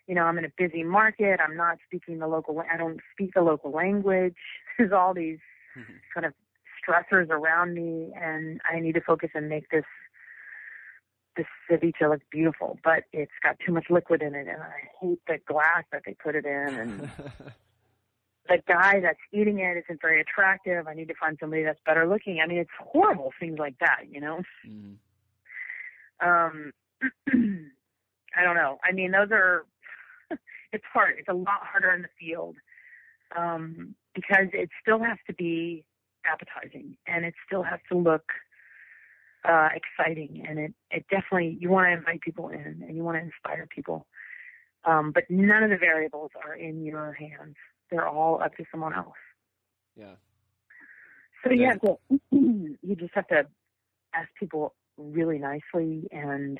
you 0.06 0.14
know, 0.14 0.24
I'm 0.24 0.38
in 0.38 0.44
a 0.44 0.52
busy 0.56 0.82
market. 0.82 1.40
I'm 1.40 1.56
not 1.56 1.78
speaking 1.86 2.18
the 2.18 2.26
local. 2.26 2.62
I 2.72 2.76
don't 2.76 3.00
speak 3.12 3.32
the 3.34 3.42
local 3.42 3.70
language. 3.70 4.36
There's 4.78 4.92
all 4.92 5.14
these 5.14 5.38
mm-hmm. 5.76 5.94
kind 6.12 6.26
of 6.26 6.34
stressors 6.86 7.30
around 7.30 7.74
me, 7.74 8.12
and 8.20 8.60
I 8.70 8.80
need 8.80 8.92
to 8.94 9.00
focus 9.00 9.30
and 9.34 9.48
make 9.48 9.70
this 9.70 9.84
this 11.36 11.46
ceviche 11.68 12.08
look 12.08 12.20
beautiful. 12.30 12.78
But 12.84 13.04
it's 13.12 13.32
got 13.42 13.56
too 13.64 13.72
much 13.72 13.86
liquid 13.90 14.22
in 14.22 14.34
it, 14.34 14.46
and 14.46 14.62
I 14.62 14.88
hate 15.00 15.20
the 15.26 15.38
glass 15.46 15.84
that 15.92 16.02
they 16.06 16.14
put 16.14 16.36
it 16.36 16.44
in, 16.44 16.74
and 16.74 17.00
the 18.48 18.62
guy 18.68 19.00
that's 19.00 19.18
eating 19.32 19.60
it 19.60 19.82
isn't 19.84 20.00
very 20.00 20.20
attractive. 20.20 20.86
I 20.86 20.94
need 20.94 21.08
to 21.08 21.14
find 21.18 21.36
somebody 21.40 21.62
that's 21.62 21.80
better 21.86 22.06
looking. 22.06 22.40
I 22.42 22.46
mean, 22.46 22.58
it's 22.58 22.70
horrible 22.78 23.32
things 23.40 23.58
like 23.58 23.78
that, 23.80 24.02
you 24.10 24.20
know. 24.20 24.42
Mm. 24.68 24.96
Um, 26.20 26.72
I 28.36 28.42
don't 28.42 28.56
know. 28.56 28.78
I 28.84 28.92
mean, 28.92 29.12
those 29.12 29.28
are. 29.32 29.66
it's 30.72 30.84
hard. 30.92 31.16
It's 31.18 31.28
a 31.28 31.34
lot 31.34 31.60
harder 31.62 31.92
in 31.92 32.02
the 32.02 32.08
field 32.18 32.56
um, 33.36 33.94
because 34.14 34.48
it 34.52 34.70
still 34.82 35.00
has 35.02 35.18
to 35.26 35.34
be 35.34 35.84
appetizing 36.26 36.96
and 37.06 37.24
it 37.24 37.34
still 37.46 37.62
has 37.62 37.80
to 37.90 37.98
look 37.98 38.24
uh, 39.46 39.68
exciting 39.74 40.42
and 40.48 40.58
it 40.58 40.74
it 40.90 41.04
definitely 41.10 41.58
you 41.60 41.68
want 41.68 41.86
to 41.86 41.92
invite 41.92 42.22
people 42.22 42.48
in 42.48 42.82
and 42.86 42.96
you 42.96 43.04
want 43.04 43.16
to 43.16 43.22
inspire 43.22 43.66
people. 43.74 44.06
Um, 44.86 45.12
but 45.12 45.24
none 45.30 45.62
of 45.62 45.70
the 45.70 45.76
variables 45.76 46.30
are 46.44 46.54
in 46.54 46.84
your 46.84 47.12
hands 47.12 47.56
they're 47.90 48.08
all 48.08 48.42
up 48.42 48.56
to 48.56 48.64
someone 48.70 48.94
else. 48.94 49.14
Yeah. 49.96 50.14
So 51.44 51.50
yeah, 51.50 51.74
you 52.30 52.96
just 52.96 53.14
have 53.14 53.28
to 53.28 53.46
ask 54.14 54.28
people 54.38 54.74
really 54.96 55.38
nicely 55.38 56.08
and 56.12 56.58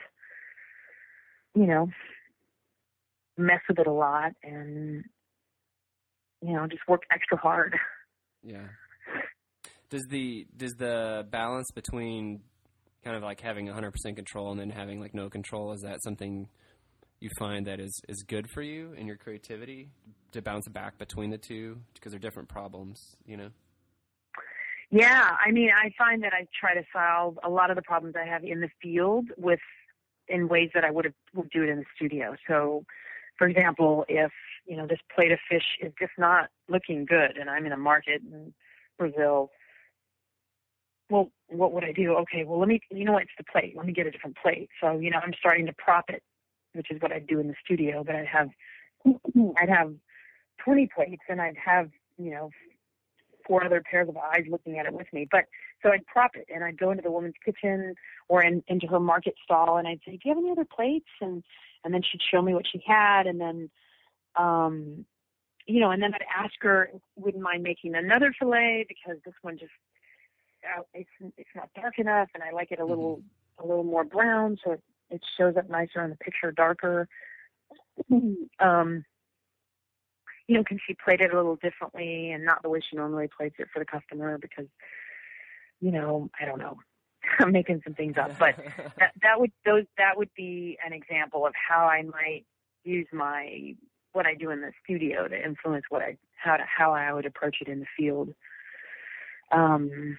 you 1.55 1.67
know 1.67 1.89
mess 3.37 3.61
with 3.69 3.79
it 3.79 3.87
a 3.87 3.93
lot 3.93 4.33
and 4.43 5.05
you 6.43 6.53
know 6.53 6.67
just 6.67 6.83
work 6.89 7.03
extra 7.13 7.37
hard. 7.37 7.77
Yeah. 8.47 8.67
Does 9.89 10.03
the 10.11 10.47
does 10.55 10.73
the 10.79 11.27
balance 11.31 11.71
between 11.75 12.41
kind 13.03 13.17
of 13.17 13.23
like 13.23 13.41
having 13.41 13.69
100% 13.69 14.17
control 14.17 14.51
and 14.51 14.61
then 14.61 14.69
having 14.69 15.01
like 15.01 15.15
no 15.15 15.31
control 15.31 15.73
is 15.73 15.81
that 15.81 16.03
something 16.03 16.47
you 17.21 17.31
find 17.39 17.67
that 17.67 17.81
is, 17.81 18.01
is 18.09 18.23
good 18.27 18.49
for 18.51 18.61
you 18.61 18.93
in 18.99 19.07
your 19.07 19.17
creativity 19.17 19.89
to 20.33 20.43
bounce 20.43 20.69
back 20.69 20.99
between 20.99 21.31
the 21.31 21.39
two 21.39 21.79
because 21.95 22.13
they're 22.13 22.19
different 22.19 22.49
problems, 22.49 23.17
you 23.25 23.37
know? 23.37 23.49
Yeah, 24.91 25.31
I 25.45 25.51
mean, 25.51 25.71
I 25.71 25.91
find 25.97 26.23
that 26.23 26.33
I 26.33 26.47
try 26.59 26.75
to 26.75 26.83
solve 26.93 27.39
a 27.43 27.49
lot 27.49 27.71
of 27.71 27.77
the 27.77 27.83
problems 27.83 28.15
I 28.15 28.29
have 28.29 28.45
in 28.45 28.61
the 28.61 28.69
field 28.83 29.27
with 29.39 29.61
in 30.29 30.49
ways 30.49 30.71
that 30.75 30.85
I 30.85 30.91
would 30.91 31.07
have 31.07 31.15
would 31.35 31.51
do 31.51 31.63
it 31.63 31.69
in 31.69 31.79
the 31.79 31.85
studio. 31.97 32.37
So, 32.47 32.85
for 33.39 33.49
example, 33.49 34.05
if 34.09 34.33
you 34.67 34.77
know, 34.77 34.87
this 34.87 34.99
plate 35.15 35.33
of 35.33 35.39
fish 35.49 35.65
is 35.81 35.93
just 35.99 36.13
not 36.19 36.49
looking 36.69 37.05
good 37.05 37.37
and 37.39 37.51
I'm 37.51 37.67
in 37.67 37.73
a 37.73 37.77
market 37.77 38.23
in 38.23 38.53
Brazil. 38.99 39.51
Well, 41.11 41.31
what 41.49 41.73
would 41.73 41.85
I 41.85 41.93
do? 41.93 42.15
Okay, 42.15 42.45
well, 42.45 42.59
let 42.59 42.69
me, 42.69 42.81
you 42.91 43.05
know 43.05 43.13
what, 43.13 43.23
it's 43.23 43.33
the 43.37 43.45
plate. 43.45 43.75
Let 43.77 43.87
me 43.87 43.93
get 43.93 44.07
a 44.07 44.11
different 44.11 44.37
plate. 44.43 44.71
So, 44.81 44.99
you 44.99 45.11
know, 45.11 45.19
I'm 45.23 45.35
starting 45.39 45.67
to 45.67 45.75
prop 45.77 46.07
it, 46.09 46.23
which 46.73 46.91
is 46.91 47.01
what 47.03 47.13
I 47.13 47.19
do 47.19 47.41
in 47.41 47.49
the 47.49 47.55
studio, 47.63 48.03
but 48.05 48.17
I'd 48.17 48.27
have, 48.27 48.49
I'd 49.59 49.69
have 49.69 49.93
20 50.65 50.89
plates 50.95 51.23
and 51.29 51.41
I'd 51.43 51.57
have, 51.63 51.91
you 52.17 52.31
know, 52.31 52.51
four 53.47 53.63
other 53.63 53.83
pairs 53.83 54.09
of 54.09 54.17
eyes 54.17 54.45
looking 54.49 54.79
at 54.79 54.87
it 54.87 54.95
with 54.95 55.07
me. 55.13 55.29
But 55.31 55.45
so 55.83 55.91
I'd 55.91 56.07
prop 56.07 56.31
it 56.35 56.47
and 56.53 56.65
I'd 56.65 56.79
go 56.79 56.91
into 56.91 57.03
the 57.03 57.11
woman's 57.11 57.35
kitchen 57.45 57.95
or 58.29 58.43
in, 58.43 58.65
into 58.69 58.87
her 58.87 59.01
market 59.01 59.35
stall 59.45 59.77
and 59.77 59.87
I'd 59.87 60.01
say, 60.07 60.13
Do 60.13 60.21
you 60.25 60.35
have 60.35 60.39
any 60.39 60.51
other 60.51 60.65
plates? 60.65 61.11
And 61.21 61.45
and 61.85 61.93
then 61.93 62.03
she'd 62.03 62.21
show 62.31 62.43
me 62.43 62.55
what 62.55 62.67
she 62.71 62.83
had 62.87 63.27
and 63.27 63.41
then 63.41 63.71
um 64.37 65.05
you 65.67 65.81
know, 65.81 65.91
and 65.93 66.03
then 66.03 66.13
I'd 66.13 66.45
ask 66.45 66.53
her 66.61 66.91
wouldn't 67.17 67.43
mind 67.43 67.63
making 67.63 67.95
another 67.95 68.35
fillet 68.39 68.85
because 68.87 69.19
this 69.25 69.35
one 69.43 69.59
just 69.59 69.73
uh, 70.65 70.83
it's 70.93 71.11
it's 71.37 71.49
not 71.55 71.71
dark 71.75 71.99
enough 71.99 72.29
and 72.35 72.43
I 72.43 72.51
like 72.51 72.71
it 72.71 72.81
a 72.81 72.85
little 72.85 73.19
mm-hmm. 73.19 73.65
a 73.65 73.67
little 73.67 73.85
more 73.85 74.05
brown 74.05 74.59
so 74.65 74.73
it, 74.73 74.83
it 75.11 75.23
shows 75.39 75.57
up 75.57 75.71
nicer 75.71 76.03
in 76.03 76.11
the 76.11 76.17
picture 76.17 76.53
darker. 76.53 77.09
um 78.61 79.05
you 80.47 80.57
know, 80.57 80.65
can 80.65 80.79
she 80.87 80.95
plate 80.95 81.21
it 81.21 81.33
a 81.33 81.37
little 81.37 81.57
differently 81.57 82.31
and 82.31 82.45
not 82.45 82.63
the 82.63 82.69
way 82.69 82.81
she 82.81 82.97
normally 82.97 83.29
plates 83.35 83.57
it 83.59 83.69
for 83.73 83.79
the 83.79 83.87
customer 83.87 84.39
because, 84.39 84.67
you 85.81 85.91
know, 85.91 86.31
I 86.39 86.45
don't 86.45 86.59
know. 86.59 86.79
I'm 87.39 87.53
making 87.53 87.83
some 87.85 87.95
things 87.95 88.17
up, 88.17 88.39
but 88.39 88.57
that, 88.99 89.13
that 89.23 89.39
would 89.39 89.53
those 89.65 89.85
that 89.99 90.17
would 90.17 90.31
be 90.37 90.79
an 90.85 90.93
example 90.93 91.47
of 91.47 91.55
how 91.55 91.87
I 91.87 92.03
might 92.03 92.45
use 92.85 93.07
my 93.13 93.75
what 94.13 94.27
I 94.27 94.35
do 94.35 94.51
in 94.51 94.61
the 94.61 94.73
studio 94.85 95.27
to 95.29 95.45
influence 95.45 95.85
what 95.89 96.03
I 96.03 96.17
how 96.37 96.57
to 96.57 96.65
how 96.65 96.93
I 96.93 97.13
would 97.13 97.27
approach 97.27 97.57
it 97.61 97.69
in 97.69 97.81
the 97.81 97.87
field. 97.97 98.35
Um, 99.53 100.19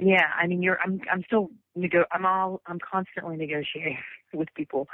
yeah, 0.00 0.30
I 0.40 0.46
mean, 0.46 0.62
you're 0.62 0.80
I'm 0.80 1.00
I'm 1.10 1.22
still 1.24 1.50
nego- 1.74 2.06
I'm 2.10 2.26
all 2.26 2.60
I'm 2.66 2.78
constantly 2.78 3.36
negotiating 3.36 3.98
with 4.34 4.48
people, 4.54 4.88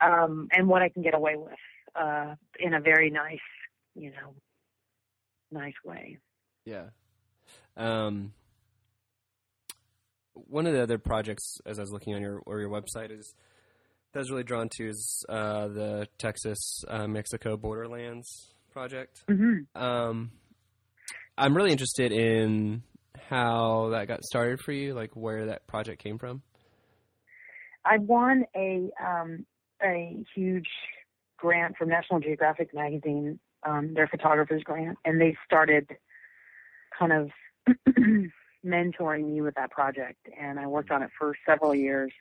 um, 0.00 0.48
and 0.52 0.68
what 0.68 0.82
I 0.82 0.88
can 0.88 1.02
get 1.02 1.14
away 1.14 1.36
with 1.36 1.52
uh, 1.94 2.34
in 2.58 2.74
a 2.74 2.80
very 2.80 3.10
nice 3.10 3.38
you 3.94 4.10
know, 4.10 4.34
nice 5.50 5.74
way. 5.84 6.18
Yeah. 6.64 6.86
Um, 7.76 8.32
one 10.34 10.66
of 10.66 10.72
the 10.72 10.82
other 10.82 10.98
projects, 10.98 11.58
as 11.66 11.78
I 11.78 11.82
was 11.82 11.92
looking 11.92 12.14
on 12.14 12.22
your 12.22 12.40
or 12.46 12.60
your 12.60 12.70
website, 12.70 13.10
is 13.10 13.34
that 14.12 14.18
I 14.18 14.22
was 14.22 14.30
really 14.30 14.44
drawn 14.44 14.68
to 14.76 14.88
is 14.88 15.24
uh, 15.28 15.68
the 15.68 16.08
Texas 16.18 16.84
uh, 16.88 17.06
Mexico 17.06 17.56
Borderlands 17.56 18.54
project. 18.72 19.24
Mm-hmm. 19.28 19.80
Um, 19.80 20.32
I'm 21.36 21.56
really 21.56 21.72
interested 21.72 22.12
in 22.12 22.82
how 23.28 23.90
that 23.92 24.08
got 24.08 24.22
started 24.24 24.60
for 24.60 24.72
you, 24.72 24.94
like 24.94 25.14
where 25.14 25.46
that 25.46 25.66
project 25.66 26.02
came 26.02 26.18
from. 26.18 26.42
I 27.84 27.98
won 27.98 28.44
a 28.56 28.90
um, 29.04 29.46
a 29.82 30.24
huge 30.34 30.68
grant 31.36 31.76
from 31.76 31.88
National 31.88 32.20
Geographic 32.20 32.74
magazine 32.74 33.38
um, 33.66 33.94
their 33.94 34.08
photographers 34.08 34.62
grant, 34.62 34.98
and 35.04 35.20
they 35.20 35.36
started 35.44 35.88
kind 36.98 37.12
of 37.12 37.30
mentoring 38.64 39.32
me 39.32 39.40
with 39.40 39.54
that 39.54 39.70
project, 39.70 40.28
and 40.38 40.58
I 40.58 40.66
worked 40.66 40.90
on 40.90 41.02
it 41.02 41.10
for 41.18 41.34
several 41.46 41.74
years. 41.74 42.12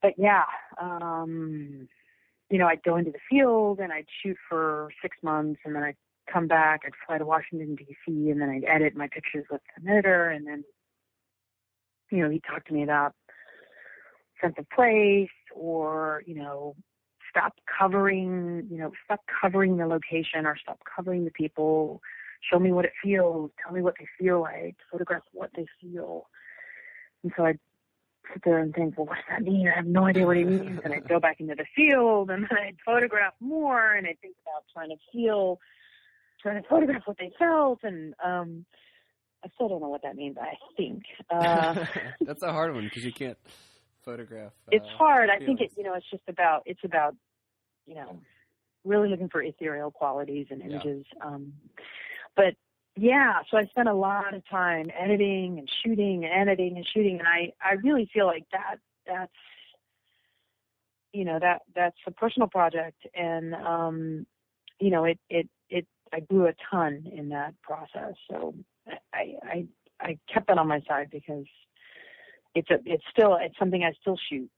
But 0.00 0.14
yeah, 0.18 0.44
um, 0.80 1.88
you 2.50 2.58
know, 2.58 2.66
I'd 2.66 2.82
go 2.82 2.96
into 2.96 3.12
the 3.12 3.18
field 3.30 3.78
and 3.78 3.92
I'd 3.92 4.06
shoot 4.22 4.36
for 4.48 4.90
six 5.00 5.16
months, 5.22 5.60
and 5.64 5.74
then 5.74 5.82
I'd 5.82 5.96
come 6.32 6.48
back. 6.48 6.82
I'd 6.84 6.92
fly 7.06 7.18
to 7.18 7.24
Washington 7.24 7.76
D.C. 7.76 8.30
and 8.30 8.40
then 8.40 8.50
I'd 8.50 8.64
edit 8.64 8.96
my 8.96 9.08
pictures 9.08 9.46
with 9.50 9.60
an 9.76 9.88
editor, 9.88 10.30
and 10.30 10.46
then 10.46 10.64
you 12.10 12.22
know 12.22 12.30
he'd 12.30 12.44
talk 12.44 12.64
to 12.66 12.74
me 12.74 12.82
about 12.82 13.14
sense 14.40 14.54
of 14.58 14.68
place 14.70 15.28
or 15.54 16.22
you 16.26 16.34
know 16.34 16.74
stop 17.32 17.54
covering, 17.78 18.66
you 18.70 18.78
know, 18.78 18.92
stop 19.04 19.20
covering 19.40 19.76
the 19.76 19.86
location 19.86 20.46
or 20.46 20.56
stop 20.56 20.78
covering 20.94 21.24
the 21.24 21.30
people. 21.30 22.00
Show 22.50 22.58
me 22.58 22.72
what 22.72 22.84
it 22.84 22.92
feels. 23.02 23.50
Tell 23.62 23.72
me 23.72 23.82
what 23.82 23.94
they 23.98 24.06
feel 24.18 24.40
like. 24.40 24.76
Photograph 24.90 25.22
what 25.32 25.50
they 25.56 25.66
feel. 25.80 26.28
And 27.22 27.32
so 27.36 27.44
I'd 27.44 27.58
sit 28.32 28.42
there 28.44 28.58
and 28.58 28.74
think, 28.74 28.96
well, 28.96 29.06
what 29.06 29.16
does 29.16 29.24
that 29.30 29.42
mean? 29.42 29.68
I 29.68 29.76
have 29.76 29.86
no 29.86 30.06
idea 30.06 30.26
what 30.26 30.36
it 30.36 30.46
means. 30.48 30.80
And 30.84 30.92
I'd 30.92 31.08
go 31.08 31.20
back 31.20 31.40
into 31.40 31.54
the 31.54 31.66
field 31.76 32.30
and 32.30 32.44
then 32.44 32.58
I'd 32.58 32.76
photograph 32.84 33.34
more 33.40 33.92
and 33.94 34.06
I'd 34.06 34.20
think 34.20 34.34
about 34.42 34.64
trying 34.72 34.90
to 34.90 34.96
feel, 35.12 35.60
trying 36.40 36.62
to 36.62 36.68
photograph 36.68 37.02
what 37.04 37.18
they 37.18 37.32
felt. 37.38 37.80
And, 37.82 38.14
um, 38.24 38.64
I 39.44 39.48
still 39.54 39.68
don't 39.68 39.80
know 39.80 39.88
what 39.88 40.02
that 40.02 40.16
means. 40.16 40.36
I 40.40 40.54
think 40.76 41.02
uh, 41.30 41.84
that's 42.20 42.42
a 42.42 42.52
hard 42.52 42.74
one 42.74 42.84
because 42.84 43.04
you 43.04 43.12
can't 43.12 43.38
photograph. 44.04 44.52
Uh, 44.68 44.70
it's 44.70 44.86
hard. 44.96 45.30
I 45.30 45.44
think 45.44 45.60
it. 45.60 45.72
You 45.76 45.82
know, 45.82 45.94
it's 45.94 46.08
just 46.10 46.22
about. 46.28 46.62
It's 46.66 46.84
about. 46.84 47.16
You 47.86 47.96
know, 47.96 48.20
really 48.84 49.08
looking 49.08 49.28
for 49.28 49.42
ethereal 49.42 49.90
qualities 49.90 50.46
and 50.50 50.62
images. 50.62 51.04
Yeah. 51.16 51.26
Um, 51.26 51.52
but 52.36 52.54
yeah, 52.96 53.40
so 53.50 53.56
I 53.56 53.64
spent 53.66 53.88
a 53.88 53.94
lot 53.94 54.34
of 54.34 54.42
time 54.48 54.90
editing 54.98 55.58
and 55.58 55.70
shooting 55.82 56.24
and 56.24 56.32
editing 56.32 56.76
and 56.76 56.86
shooting, 56.86 57.18
and 57.18 57.28
I 57.28 57.52
I 57.64 57.74
really 57.82 58.08
feel 58.12 58.26
like 58.26 58.44
that 58.52 58.76
that's 59.06 59.32
you 61.12 61.24
know 61.24 61.38
that 61.38 61.62
that's 61.74 61.96
a 62.06 62.10
personal 62.10 62.48
project, 62.48 62.98
and 63.14 63.54
um, 63.54 64.26
you 64.78 64.90
know 64.90 65.04
it 65.04 65.18
it 65.30 65.48
it 65.70 65.86
I 66.12 66.20
grew 66.20 66.46
a 66.46 66.54
ton 66.70 67.10
in 67.10 67.30
that 67.30 67.54
process. 67.62 68.14
So 68.30 68.54
I 69.12 69.36
I 69.42 69.66
I 70.00 70.18
kept 70.32 70.48
that 70.48 70.58
on 70.58 70.68
my 70.68 70.82
side 70.86 71.08
because 71.10 71.46
it's 72.54 72.70
a 72.70 72.78
it's 72.84 73.04
still 73.10 73.38
it's 73.40 73.58
something 73.58 73.82
I 73.84 73.92
still 74.00 74.18
shoot 74.28 74.50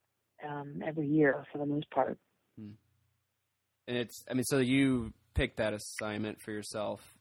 um, 0.48 0.82
every 0.84 1.06
year 1.06 1.44
for 1.52 1.58
the 1.58 1.66
most 1.66 1.88
part. 1.90 2.18
Hmm. 2.58 2.72
And 3.86 3.96
it's 3.96 4.24
I 4.28 4.34
mean, 4.34 4.44
so 4.44 4.58
you 4.58 5.12
picked 5.34 5.58
that 5.58 5.72
assignment 5.72 6.40
for 6.40 6.50
yourself. 6.50 7.13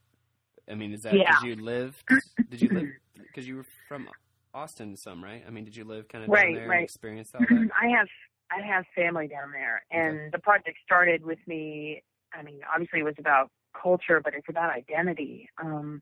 I 0.70 0.76
mean, 0.76 0.94
is 0.94 1.04
that 1.04 1.14
because 1.14 1.44
yeah. 1.44 1.50
you 1.50 1.56
lived? 1.56 2.04
Did 2.50 2.62
you 2.62 2.70
live 2.70 2.90
because 3.28 3.48
you 3.48 3.58
were 3.58 3.66
from 3.88 4.10
Austin? 4.54 4.96
Some 4.96 5.24
right? 5.24 5.44
I 5.46 5.50
mean, 5.50 5.66
did 5.66 5.76
you 5.76 5.84
live 5.84 6.08
kind 6.08 6.24
of 6.24 6.30
down 6.30 6.36
right, 6.36 6.56
there 6.56 6.68
right. 6.68 6.76
and 6.78 6.84
experience 6.84 7.32
all 7.34 7.42
that? 7.42 7.70
I 7.82 7.88
have 7.88 8.08
I 8.52 8.66
have 8.66 8.86
family 8.96 9.28
down 9.28 9.52
there, 9.52 9.84
and 9.92 10.20
okay. 10.20 10.30
the 10.32 10.40
project 10.40 10.78
started 10.86 11.26
with 11.26 11.40
me. 11.48 12.04
I 12.34 12.44
mean, 12.44 12.62
obviously 12.74 13.00
it 13.00 13.04
was 13.04 13.16
about 13.20 13.50
culture, 13.80 14.22
but 14.24 14.34
it's 14.34 14.50
about 14.50 14.72
identity. 14.72 15.50
Um, 15.62 16.02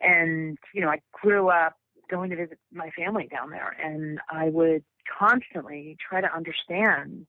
and 0.00 0.58
you 0.74 0.80
know, 0.80 0.88
I 0.88 1.00
grew 1.12 1.48
up 1.48 1.76
going 2.12 2.30
to 2.30 2.36
visit 2.36 2.58
my 2.72 2.90
family 2.90 3.26
down 3.26 3.50
there 3.50 3.74
and 3.82 4.20
I 4.30 4.50
would 4.50 4.84
constantly 5.18 5.96
try 5.98 6.20
to 6.20 6.32
understand, 6.32 7.26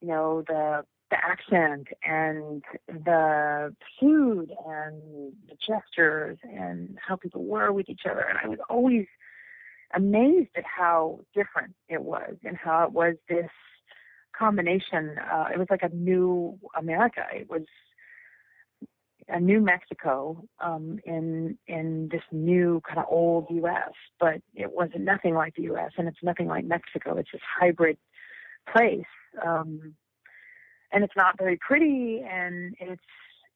you 0.00 0.08
know, 0.08 0.42
the 0.46 0.84
the 1.10 1.16
accent 1.16 1.88
and 2.04 2.62
the 2.88 3.74
food 4.00 4.52
and 4.66 5.32
the 5.48 5.56
gestures 5.66 6.38
and 6.42 6.98
how 7.06 7.16
people 7.16 7.44
were 7.44 7.72
with 7.72 7.88
each 7.88 8.02
other. 8.10 8.20
And 8.28 8.38
I 8.42 8.48
was 8.48 8.58
always 8.68 9.06
amazed 9.94 10.50
at 10.56 10.64
how 10.64 11.20
different 11.34 11.74
it 11.88 12.02
was 12.02 12.36
and 12.44 12.56
how 12.56 12.84
it 12.84 12.92
was 12.92 13.14
this 13.28 13.50
combination. 14.36 15.16
Uh, 15.18 15.46
it 15.52 15.58
was 15.58 15.68
like 15.70 15.82
a 15.82 15.94
new 15.94 16.58
America. 16.76 17.22
It 17.32 17.48
was 17.48 17.62
a 19.28 19.40
new 19.40 19.60
Mexico 19.60 20.44
um, 20.60 20.98
in 21.04 21.56
in 21.66 22.08
this 22.10 22.22
new 22.30 22.82
kind 22.86 22.98
of 22.98 23.06
old 23.08 23.46
U.S., 23.50 23.92
but 24.20 24.42
it 24.54 24.72
wasn't 24.72 25.00
nothing 25.00 25.34
like 25.34 25.54
the 25.54 25.62
U.S. 25.62 25.92
and 25.96 26.08
it's 26.08 26.22
nothing 26.22 26.46
like 26.46 26.64
Mexico. 26.64 27.16
It's 27.16 27.30
this 27.32 27.40
hybrid 27.58 27.96
place, 28.70 29.04
um, 29.44 29.94
and 30.94 31.04
it's 31.04 31.16
not 31.16 31.36
very 31.38 31.58
pretty, 31.58 32.22
and 32.28 32.74
it's 32.80 33.02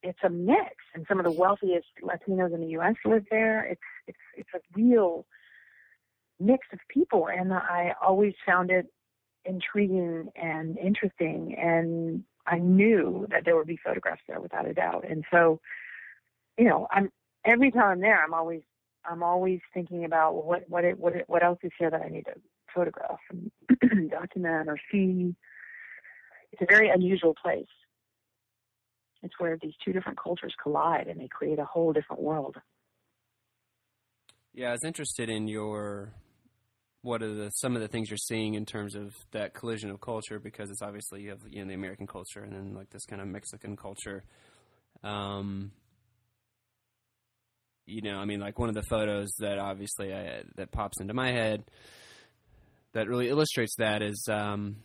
it's 0.03 0.19
a 0.23 0.31
mix. 0.31 0.77
And 0.95 1.07
some 1.09 1.19
of 1.19 1.25
the 1.25 1.33
wealthiest 1.33 1.87
Latinos 2.03 2.55
in 2.55 2.61
the 2.61 2.69
U.S. 2.69 2.95
live 3.05 3.25
there. 3.31 3.65
It's 3.65 3.81
it's 4.07 4.19
it's 4.37 4.51
a 4.55 4.61
real 4.75 5.25
mix 6.41 6.67
of 6.73 6.81
people, 6.89 7.29
and 7.29 7.53
I 7.53 7.95
always 8.03 8.35
found 8.45 8.71
it 8.71 8.87
intriguing 9.45 10.29
and 10.37 10.77
interesting 10.77 11.55
and 11.59 12.23
I 12.49 12.59
knew 12.59 13.27
that 13.31 13.45
there 13.45 13.57
would 13.57 13.67
be 13.67 13.79
photographs 13.83 14.23
there 14.27 14.41
without 14.41 14.67
a 14.67 14.73
doubt. 14.73 15.05
And 15.09 15.25
so, 15.31 15.61
you 16.57 16.65
know, 16.65 16.89
I'm 16.91 17.11
every 17.45 17.71
time 17.71 17.85
I'm 17.85 18.01
there, 18.01 18.23
I'm 18.23 18.35
always 18.35 18.63
I'm 19.05 19.23
always 19.23 19.61
thinking 19.75 20.05
about 20.05 20.45
what 20.45 20.69
what 20.69 20.85
it, 20.85 20.99
what 20.99 21.15
it, 21.15 21.25
what 21.29 21.43
else 21.43 21.59
is 21.63 21.73
here 21.79 21.91
that 21.91 22.03
I 22.03 22.09
need 22.09 22.25
to 22.25 22.35
photograph 22.75 23.21
and 23.31 24.11
document 24.11 24.69
or 24.69 24.79
see. 24.91 25.35
It's 26.53 26.63
a 26.63 26.67
very 26.67 26.89
unusual 26.89 27.35
place. 27.41 27.67
It's 29.23 29.35
where 29.39 29.59
these 29.61 29.75
two 29.85 29.93
different 29.93 30.19
cultures 30.23 30.55
collide 30.63 31.09
and 31.09 31.21
they 31.21 31.29
create 31.29 31.59
a 31.59 31.65
whole 31.65 31.93
different 31.93 32.23
world. 32.23 32.57
Yeah, 34.55 34.69
I 34.69 34.73
was 34.73 34.85
interested 34.85 35.29
in 35.29 35.49
your 35.49 36.15
what 37.03 37.23
are 37.23 37.33
the 37.33 37.51
some 37.51 37.77
of 37.77 37.83
the 37.83 37.89
things 37.89 38.11
you're 38.11 38.17
seeing 38.17 38.55
in 38.55 38.67
terms 38.67 38.95
of 38.95 39.15
that 39.33 39.55
collision 39.55 39.91
of 39.91 40.01
culture? 40.01 40.39
Because 40.39 40.71
it's 40.71 40.83
obviously 40.83 41.23
you 41.23 41.31
have 41.31 41.41
you 41.49 41.63
know 41.63 41.69
the 41.69 41.75
American 41.75 42.07
culture 42.07 42.43
and 42.43 42.53
then 42.53 42.75
like 42.75 42.91
this 42.91 43.05
kind 43.05 43.21
of 43.23 43.29
Mexican 43.29 43.77
culture. 43.77 44.25
Um, 45.03 45.73
you 47.87 48.03
know, 48.03 48.19
I 48.19 48.25
mean, 48.25 48.41
like 48.41 48.59
one 48.59 48.69
of 48.69 48.75
the 48.75 48.83
photos 48.83 49.29
that 49.39 49.59
obviously 49.59 50.13
I, 50.13 50.43
that 50.57 50.71
pops 50.71 51.01
into 51.01 51.15
my 51.15 51.33
head 51.33 51.65
that 52.93 53.09
really 53.09 53.29
illustrates 53.29 53.75
that 53.79 54.03
is, 54.03 54.27
um, 54.31 54.77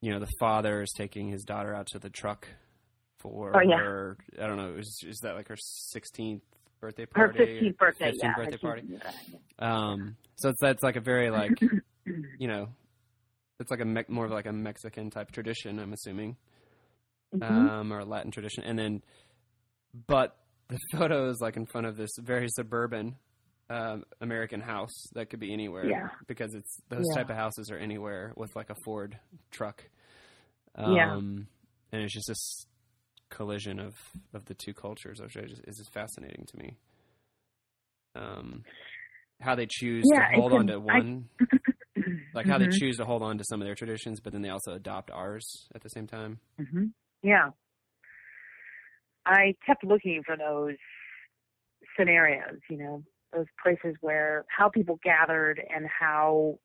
you 0.00 0.12
know, 0.12 0.18
the 0.20 0.30
father 0.38 0.82
is 0.82 0.92
taking 0.96 1.28
his 1.28 1.44
daughter 1.44 1.74
out 1.74 1.86
to 1.88 1.98
the 1.98 2.10
truck 2.10 2.48
for 3.18 3.54
Oh, 3.56 3.60
yeah. 3.60 3.76
her. 3.78 4.16
I 4.40 4.46
don't 4.46 4.56
know. 4.56 4.74
Is 4.78 5.02
is 5.06 5.18
that 5.22 5.34
like 5.34 5.48
her 5.48 5.56
sixteenth 5.58 6.42
birthday 6.80 7.06
party? 7.06 7.38
Her 7.38 7.44
15th 7.44 7.76
birthday, 7.78 8.10
15th 8.12 8.14
yeah. 8.22 8.34
birthday 8.36 8.56
party. 8.56 8.82
Um, 9.58 10.16
so 10.36 10.48
it's, 10.48 10.60
that's 10.60 10.82
like 10.82 10.96
a 10.96 11.00
very 11.00 11.30
like 11.30 11.60
you 12.38 12.48
know, 12.48 12.68
it's 13.58 13.70
like 13.70 13.80
a 13.80 13.84
me- 13.84 14.04
more 14.08 14.24
of 14.24 14.30
like 14.30 14.46
a 14.46 14.52
Mexican 14.52 15.10
type 15.10 15.30
tradition. 15.32 15.78
I'm 15.78 15.92
assuming, 15.92 16.36
Mhm. 17.34 17.42
um, 17.70 17.92
or 17.92 17.98
a 18.00 18.04
Latin 18.04 18.30
tradition, 18.30 18.64
and 18.64 18.78
then, 18.78 19.02
but 20.06 20.36
the 20.68 20.78
photo 20.96 21.28
is 21.28 21.40
like 21.40 21.56
in 21.56 21.66
front 21.66 21.86
of 21.86 21.96
this 21.96 22.10
very 22.18 22.48
suburban 22.48 23.16
um, 23.70 24.02
American 24.20 24.60
house 24.60 24.92
that 25.14 25.30
could 25.30 25.40
be 25.40 25.52
anywhere. 25.52 25.86
Yeah. 25.88 26.08
because 26.26 26.54
it's 26.54 26.76
those 26.90 27.04
Yeah. 27.10 27.22
type 27.22 27.30
of 27.30 27.36
houses 27.36 27.70
are 27.70 27.78
anywhere 27.78 28.32
with 28.36 28.54
like 28.56 28.68
a 28.70 28.74
Ford 28.84 29.18
truck. 29.50 29.82
Yeah. 30.78 31.12
Um, 31.14 31.46
and 31.92 32.02
it's 32.02 32.12
just 32.14 32.28
this 32.28 32.66
collision 33.30 33.78
of 33.78 33.94
of 34.34 34.44
the 34.46 34.54
two 34.54 34.74
cultures, 34.74 35.20
which 35.20 35.36
is 35.36 35.60
just, 35.78 35.92
fascinating 35.94 36.44
to 36.48 36.56
me. 36.58 36.76
Um, 38.16 38.64
how 39.40 39.54
they 39.54 39.66
choose 39.70 40.04
Yeah, 40.12 40.28
to 40.30 40.34
hold 40.40 40.52
on 40.52 40.66
to 40.66 40.74
I- 40.74 40.76
one, 40.76 41.28
like 42.34 42.46
how 42.46 42.58
they 42.58 42.66
Mhm. 42.66 42.72
choose 42.78 42.96
to 42.98 43.04
hold 43.04 43.22
on 43.22 43.38
to 43.38 43.44
some 43.44 43.60
of 43.62 43.66
their 43.66 43.74
traditions, 43.76 44.20
but 44.20 44.32
then 44.32 44.42
they 44.42 44.50
also 44.50 44.72
adopt 44.72 45.10
ours 45.10 45.68
at 45.74 45.80
the 45.82 45.88
same 45.90 46.06
time. 46.06 46.40
hmm 46.58 46.86
Yeah. 47.22 47.50
I 49.26 49.54
kept 49.64 49.84
looking 49.84 50.22
for 50.24 50.36
those 50.36 50.76
scenarios, 51.96 52.58
you 52.68 52.76
know, 52.78 53.04
those 53.32 53.46
places 53.62 53.96
where 54.00 54.44
how 54.56 54.68
people 54.68 54.98
gathered 55.02 55.62
and 55.74 55.86
how, 55.86 56.58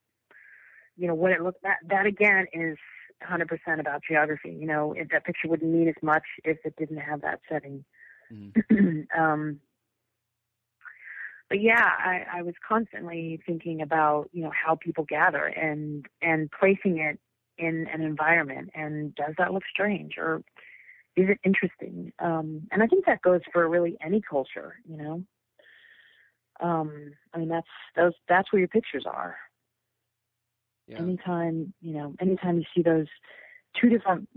you 0.98 1.08
know, 1.08 1.16
what 1.16 1.32
it 1.32 1.42
looked 1.42 1.62
that 1.64 1.78
that 1.88 2.06
again 2.06 2.46
is 2.54 2.78
100% 3.24 3.80
about 3.80 4.02
geography. 4.08 4.56
You 4.60 4.68
know, 4.68 4.94
if 4.94 5.10
that 5.10 5.26
picture 5.26 5.48
wouldn't 5.48 5.72
mean 5.72 5.88
as 5.88 6.02
much 6.02 6.24
if 6.44 6.58
it 6.66 6.76
didn't 6.78 6.98
have 6.98 7.22
that 7.22 7.40
setting. 7.50 7.86
Mhm. 8.32 9.08
um, 9.18 9.60
but 11.50 11.62
yeah, 11.62 11.90
I, 12.00 12.26
I 12.40 12.42
was 12.42 12.56
constantly 12.68 13.40
thinking 13.46 13.82
about 13.82 14.30
you 14.32 14.44
know 14.44 14.52
how 14.52 14.76
people 14.76 15.06
gather 15.08 15.46
and 15.46 16.06
and 16.22 16.50
placing 16.52 16.98
it 17.00 17.20
in 17.58 17.88
an 17.94 18.02
environment 18.02 18.70
and 18.76 19.16
does 19.16 19.34
that 19.38 19.54
look 19.54 19.64
strange 19.72 20.18
or 20.18 20.44
is 21.16 21.30
it 21.30 21.40
interesting? 21.46 22.12
Um, 22.20 22.68
and 22.72 22.84
I 22.84 22.88
think 22.88 23.06
that 23.06 23.22
goes 23.22 23.42
for 23.54 23.68
really 23.70 23.98
any 24.02 24.22
culture, 24.22 24.76
you 24.86 24.98
know. 24.98 25.24
Um, 26.62 27.14
I 27.34 27.40
mean 27.40 27.50
that's 27.50 27.68
those 27.96 28.14
that's 28.28 28.52
where 28.52 28.60
your 28.60 28.68
pictures 28.68 29.06
are. 29.06 29.36
Yeah. 30.88 31.00
Anytime 31.00 31.74
you 31.82 31.94
know, 31.94 32.14
anytime 32.20 32.58
you 32.58 32.66
see 32.76 32.82
those 32.82 33.08
two 33.80 33.90
different 33.90 34.30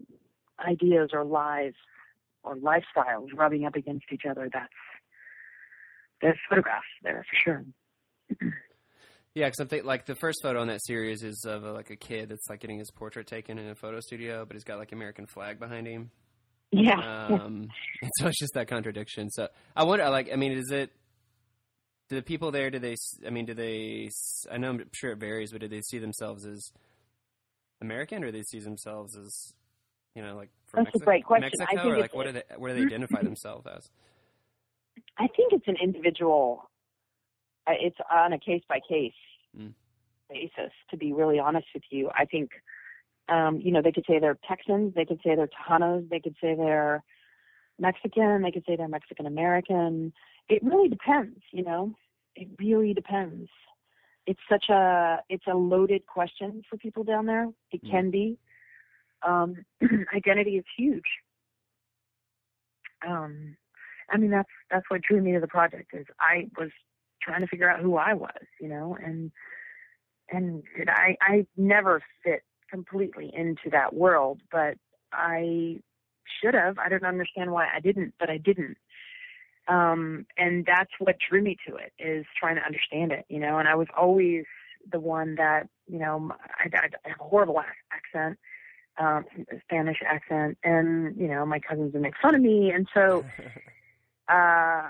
ideas 0.59 1.11
or 1.12 1.25
lives 1.25 1.77
or 2.43 2.57
lifestyles 2.57 3.29
rubbing 3.35 3.64
up 3.64 3.77
against 3.77 4.07
each 4.12 4.23
other, 4.29 4.49
that's 4.53 4.73
there's 6.21 6.39
photographs 6.49 6.87
there 7.03 7.25
for 7.31 7.37
sure. 7.45 8.51
Yeah, 9.35 9.47
because 9.47 9.61
I'm 9.61 9.69
think 9.69 9.85
like 9.85 10.05
the 10.05 10.16
first 10.16 10.41
photo 10.43 10.62
in 10.62 10.69
that 10.69 10.85
series 10.85 11.23
is 11.23 11.45
of 11.47 11.64
uh, 11.64 11.73
like 11.73 11.91
a 11.91 11.97
kid 11.97 12.29
that's 12.29 12.49
like 12.51 12.59
getting 12.59 12.79
his 12.79 12.91
portrait 12.91 13.29
taken 13.29 13.57
in 13.57 13.69
a 13.69 13.75
photo 13.77 14.01
studio, 14.01 14.45
but 14.45 14.55
he's 14.57 14.64
got 14.64 14.79
like 14.79 14.91
American 14.91 15.27
flag 15.27 15.61
behind 15.61 15.87
him. 15.87 16.11
Yeah. 16.73 17.27
Um, 17.29 17.69
and 18.03 18.11
so 18.19 18.27
it's 18.27 18.39
just 18.41 18.55
that 18.55 18.66
contradiction. 18.66 19.31
So 19.31 19.47
I 19.77 19.85
wonder, 19.85 20.09
like, 20.11 20.31
I 20.33 20.37
mean, 20.37 20.53
is 20.53 20.73
it? 20.73 20.91
Do 22.09 22.17
the 22.17 22.23
people 22.23 22.51
there? 22.51 22.71
Do 22.71 22.79
they? 22.79 22.97
i 23.27 23.31
mean, 23.31 23.45
do 23.47 23.55
they? 23.55 24.11
i 24.51 24.57
know 24.57 24.71
I'm 24.71 24.85
sure 24.93 25.13
it 25.13 25.19
varies, 25.19 25.53
but 25.53 25.61
do 25.61 25.69
they 25.69 25.83
see 25.83 25.99
themselves 25.99 26.47
as 26.47 26.73
American, 27.81 28.23
or 28.25 28.27
do 28.27 28.33
they 28.33 28.43
see 28.43 28.59
themselves 28.61 29.17
as, 29.17 29.53
you 30.15 30.23
know, 30.23 30.35
like 30.37 30.49
from 30.67 30.85
That's 30.85 30.97
a 30.97 31.05
great 31.05 31.25
question. 31.25 31.61
I 31.61 31.67
Mexico, 31.67 31.83
think 31.83 31.95
or 31.95 31.99
like 31.99 32.15
what 32.15 32.27
do 32.27 32.33
they? 32.33 32.43
Where 32.57 32.73
do 32.75 32.81
they 32.81 32.87
identify 32.87 33.23
themselves 33.31 33.67
as? 33.67 33.91
I 35.19 35.27
think 35.37 35.53
it's 35.53 35.69
an 35.69 35.77
individual. 35.83 36.71
uh, 37.67 37.73
It's 37.79 37.99
on 38.11 38.33
a 38.33 38.39
case 38.39 38.63
by 38.69 38.81
case 38.89 39.13
Mm. 39.59 39.73
basis. 40.29 40.73
To 40.91 40.97
be 40.99 41.13
really 41.15 41.39
honest 41.39 41.67
with 41.75 41.85
you, 41.91 42.11
I 42.17 42.25
think 42.27 42.51
um, 43.29 43.61
you 43.63 43.71
know 43.73 43.83
they 43.83 43.93
could 43.93 44.05
say 44.09 44.19
they're 44.19 44.39
Texans, 44.49 44.95
they 44.95 45.05
could 45.05 45.21
say 45.25 45.35
they're 45.35 45.49
Tejanos, 45.49 46.09
they 46.09 46.21
could 46.21 46.37
say 46.41 46.55
they're 46.55 47.03
Mexican, 47.79 48.43
they 48.43 48.51
could 48.51 48.64
say 48.66 48.76
they're 48.76 48.89
Mexican 48.89 49.26
American. 49.26 50.12
It 50.49 50.62
really 50.62 50.89
depends, 50.89 51.41
you 51.53 51.62
know. 51.64 51.95
It 52.37 52.49
really 52.59 52.95
depends. 52.95 53.49
It's 54.26 54.41
such 54.49 54.68
a 54.68 55.22
it's 55.29 55.47
a 55.47 55.55
loaded 55.55 56.07
question 56.07 56.62
for 56.68 56.76
people 56.76 57.05
down 57.05 57.26
there. 57.26 57.49
It 57.72 57.83
Mm. 57.85 57.91
can 57.91 58.11
be. 58.11 58.39
Um, 59.22 59.64
identity 60.14 60.57
is 60.59 60.64
huge. 60.76 61.09
Um, 63.07 63.57
I 64.11 64.16
mean 64.16 64.31
that's 64.31 64.51
that's 64.70 64.89
what 64.91 65.03
drew 65.03 65.20
me 65.22 65.33
to 65.33 65.41
the 65.41 65.47
project 65.49 65.91
is 65.95 66.07
I 66.20 66.49
was 66.59 66.70
trying 67.22 67.41
to 67.41 67.47
figure 67.47 67.70
out 67.70 67.81
who 67.81 67.97
I 67.97 68.14
was, 68.14 68.43
you 68.61 68.68
know, 68.68 68.97
and 69.03 69.31
and 70.31 70.62
did 70.76 70.89
I 70.89 71.16
I 71.20 71.47
never 71.57 72.03
fit 72.24 72.43
completely 72.70 73.31
into 73.35 73.70
that 73.70 73.95
world, 73.95 74.41
but 74.53 74.76
I 75.12 75.81
should 76.43 76.55
have. 76.55 76.79
I 76.79 76.89
don't 76.89 77.05
understand 77.05 77.53
why 77.53 77.68
I 77.74 77.81
didn't, 77.81 78.14
but 78.18 78.31
I 78.31 78.39
didn't. 78.39 78.76
Um, 79.68 80.26
and 80.39 80.64
that's 80.64 80.91
what 80.99 81.16
drew 81.18 81.43
me 81.43 81.57
to 81.68 81.76
it 81.76 81.93
is 81.99 82.24
trying 82.39 82.57
to 82.57 82.62
understand 82.62 83.12
it, 83.12 83.26
you 83.29 83.39
know. 83.39 83.59
And 83.59 83.68
I 83.68 83.74
was 83.74 83.87
always 83.97 84.45
the 84.91 84.99
one 84.99 85.35
that, 85.35 85.68
you 85.87 85.99
know, 85.99 86.33
I, 86.59 86.68
I, 86.74 86.89
I 87.05 87.09
have 87.11 87.20
a 87.20 87.24
horrible 87.24 87.61
accent, 87.93 88.39
um, 88.99 89.26
Spanish 89.61 89.99
accent, 90.07 90.57
and 90.64 91.14
you 91.16 91.29
know, 91.29 91.45
my 91.45 91.59
cousins 91.59 91.93
would 91.93 92.03
make 92.03 92.14
fun 92.20 92.35
of 92.35 92.41
me, 92.41 92.70
and 92.70 92.89
so 92.95 93.24
uh, 94.29 94.89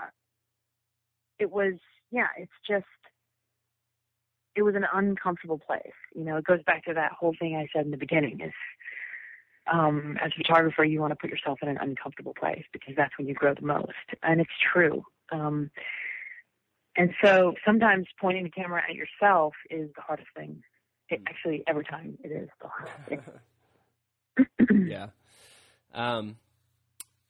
it 1.39 1.51
was, 1.51 1.73
yeah, 2.11 2.27
it's 2.37 2.51
just, 2.67 2.85
it 4.55 4.63
was 4.63 4.75
an 4.75 4.85
uncomfortable 4.93 5.59
place. 5.59 5.91
You 6.15 6.23
know, 6.23 6.37
it 6.37 6.45
goes 6.45 6.63
back 6.65 6.85
to 6.85 6.93
that 6.93 7.11
whole 7.11 7.35
thing 7.37 7.55
I 7.55 7.67
said 7.75 7.85
in 7.85 7.91
the 7.91 7.97
beginning 7.97 8.39
is, 8.41 8.53
um, 9.71 10.17
as 10.23 10.31
a 10.35 10.37
photographer, 10.43 10.83
you 10.83 10.99
want 11.01 11.11
to 11.11 11.15
put 11.15 11.29
yourself 11.29 11.59
in 11.61 11.67
an 11.69 11.77
uncomfortable 11.81 12.33
place 12.39 12.63
because 12.73 12.93
that's 12.97 13.17
when 13.17 13.27
you 13.27 13.33
grow 13.33 13.53
the 13.53 13.65
most. 13.65 13.93
And 14.23 14.41
it's 14.41 14.49
true. 14.73 15.03
Um, 15.31 15.69
and 16.97 17.11
so 17.23 17.53
sometimes 17.65 18.07
pointing 18.19 18.43
the 18.43 18.49
camera 18.49 18.81
at 18.87 18.95
yourself 18.95 19.53
is 19.69 19.89
the 19.95 20.01
hardest 20.01 20.29
thing. 20.35 20.61
It, 21.09 21.21
actually, 21.27 21.63
every 21.67 21.85
time 21.85 22.17
it 22.23 22.29
is 22.31 22.49
the 22.61 22.67
hardest 22.67 22.97
thing. 23.07 24.87
yeah. 24.89 25.07
Um, 25.93 26.37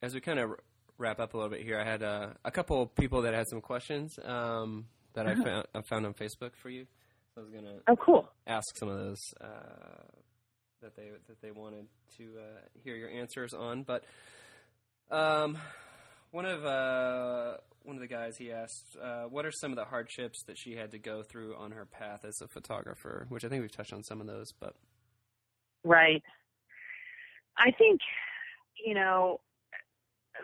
as 0.02 0.14
we 0.14 0.20
kind 0.20 0.38
of 0.38 0.52
wrap 0.98 1.20
up 1.20 1.34
a 1.34 1.36
little 1.36 1.50
bit 1.50 1.62
here, 1.62 1.78
I 1.78 1.84
had 1.84 2.02
uh, 2.02 2.28
a 2.44 2.50
couple 2.50 2.82
of 2.82 2.94
people 2.94 3.22
that 3.22 3.32
had 3.34 3.48
some 3.48 3.60
questions 3.60 4.18
um, 4.24 4.86
that 5.14 5.26
I 5.26 5.32
Uh-huh. 5.32 5.44
found 5.44 5.66
I 5.74 5.80
found 5.82 6.06
on 6.06 6.14
Facebook 6.14 6.54
for 6.54 6.68
you. 6.70 6.86
So 7.34 7.40
I 7.40 7.44
was 7.44 7.50
gonna 7.52 7.78
Oh, 7.88 7.96
cool. 7.96 8.28
ask 8.46 8.76
some 8.76 8.88
of 8.88 8.98
those 8.98 9.34
uh, 9.40 10.04
that 10.82 10.96
they 10.96 11.10
that 11.28 11.40
they 11.40 11.50
wanted 11.50 11.86
to 12.16 12.24
uh, 12.38 12.60
hear 12.82 12.96
your 12.96 13.10
answers 13.10 13.54
on. 13.54 13.82
But 13.82 14.04
um, 15.10 15.58
one 16.30 16.46
of 16.46 16.64
uh, 16.64 17.58
one 17.82 17.96
of 17.96 18.00
the 18.00 18.08
guys 18.08 18.36
he 18.36 18.52
asked, 18.52 18.96
uh, 19.00 19.24
"What 19.24 19.46
are 19.46 19.52
some 19.52 19.72
of 19.72 19.76
the 19.76 19.86
hardships 19.86 20.42
that 20.44 20.58
she 20.58 20.76
had 20.76 20.90
to 20.92 20.98
go 20.98 21.22
through 21.22 21.56
on 21.56 21.72
her 21.72 21.86
path 21.86 22.24
as 22.24 22.40
a 22.40 22.48
photographer?" 22.48 23.26
Which 23.28 23.44
I 23.44 23.48
think 23.48 23.62
we've 23.62 23.72
touched 23.72 23.92
on 23.92 24.02
some 24.02 24.20
of 24.20 24.26
those, 24.26 24.52
but 24.52 24.74
Right. 25.84 26.22
I 27.56 27.70
think, 27.72 28.00
you 28.84 28.94
know, 28.94 29.40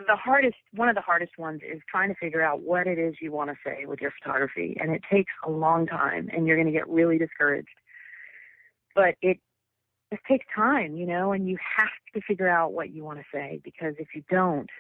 the 0.06 0.16
hardest, 0.16 0.56
one 0.72 0.88
of 0.88 0.94
the 0.94 1.00
hardest 1.00 1.38
ones 1.38 1.60
is 1.62 1.80
trying 1.90 2.08
to 2.08 2.14
figure 2.16 2.42
out 2.42 2.60
what 2.60 2.86
it 2.86 2.98
is 2.98 3.14
you 3.20 3.32
want 3.32 3.50
to 3.50 3.56
say 3.64 3.86
with 3.86 4.00
your 4.00 4.12
photography. 4.22 4.76
And 4.80 4.90
it 4.90 5.02
takes 5.10 5.32
a 5.44 5.50
long 5.50 5.86
time 5.86 6.28
and 6.32 6.46
you're 6.46 6.56
going 6.56 6.66
to 6.66 6.72
get 6.72 6.88
really 6.88 7.18
discouraged. 7.18 7.68
But 8.94 9.14
it 9.22 9.38
just 10.12 10.22
takes 10.28 10.46
time, 10.54 10.96
you 10.96 11.06
know, 11.06 11.32
and 11.32 11.48
you 11.48 11.58
have 11.76 11.88
to 12.14 12.20
figure 12.26 12.48
out 12.48 12.72
what 12.72 12.90
you 12.90 13.04
want 13.04 13.18
to 13.18 13.24
say 13.32 13.60
because 13.64 13.94
if 13.98 14.08
you 14.14 14.22
don't, 14.30 14.70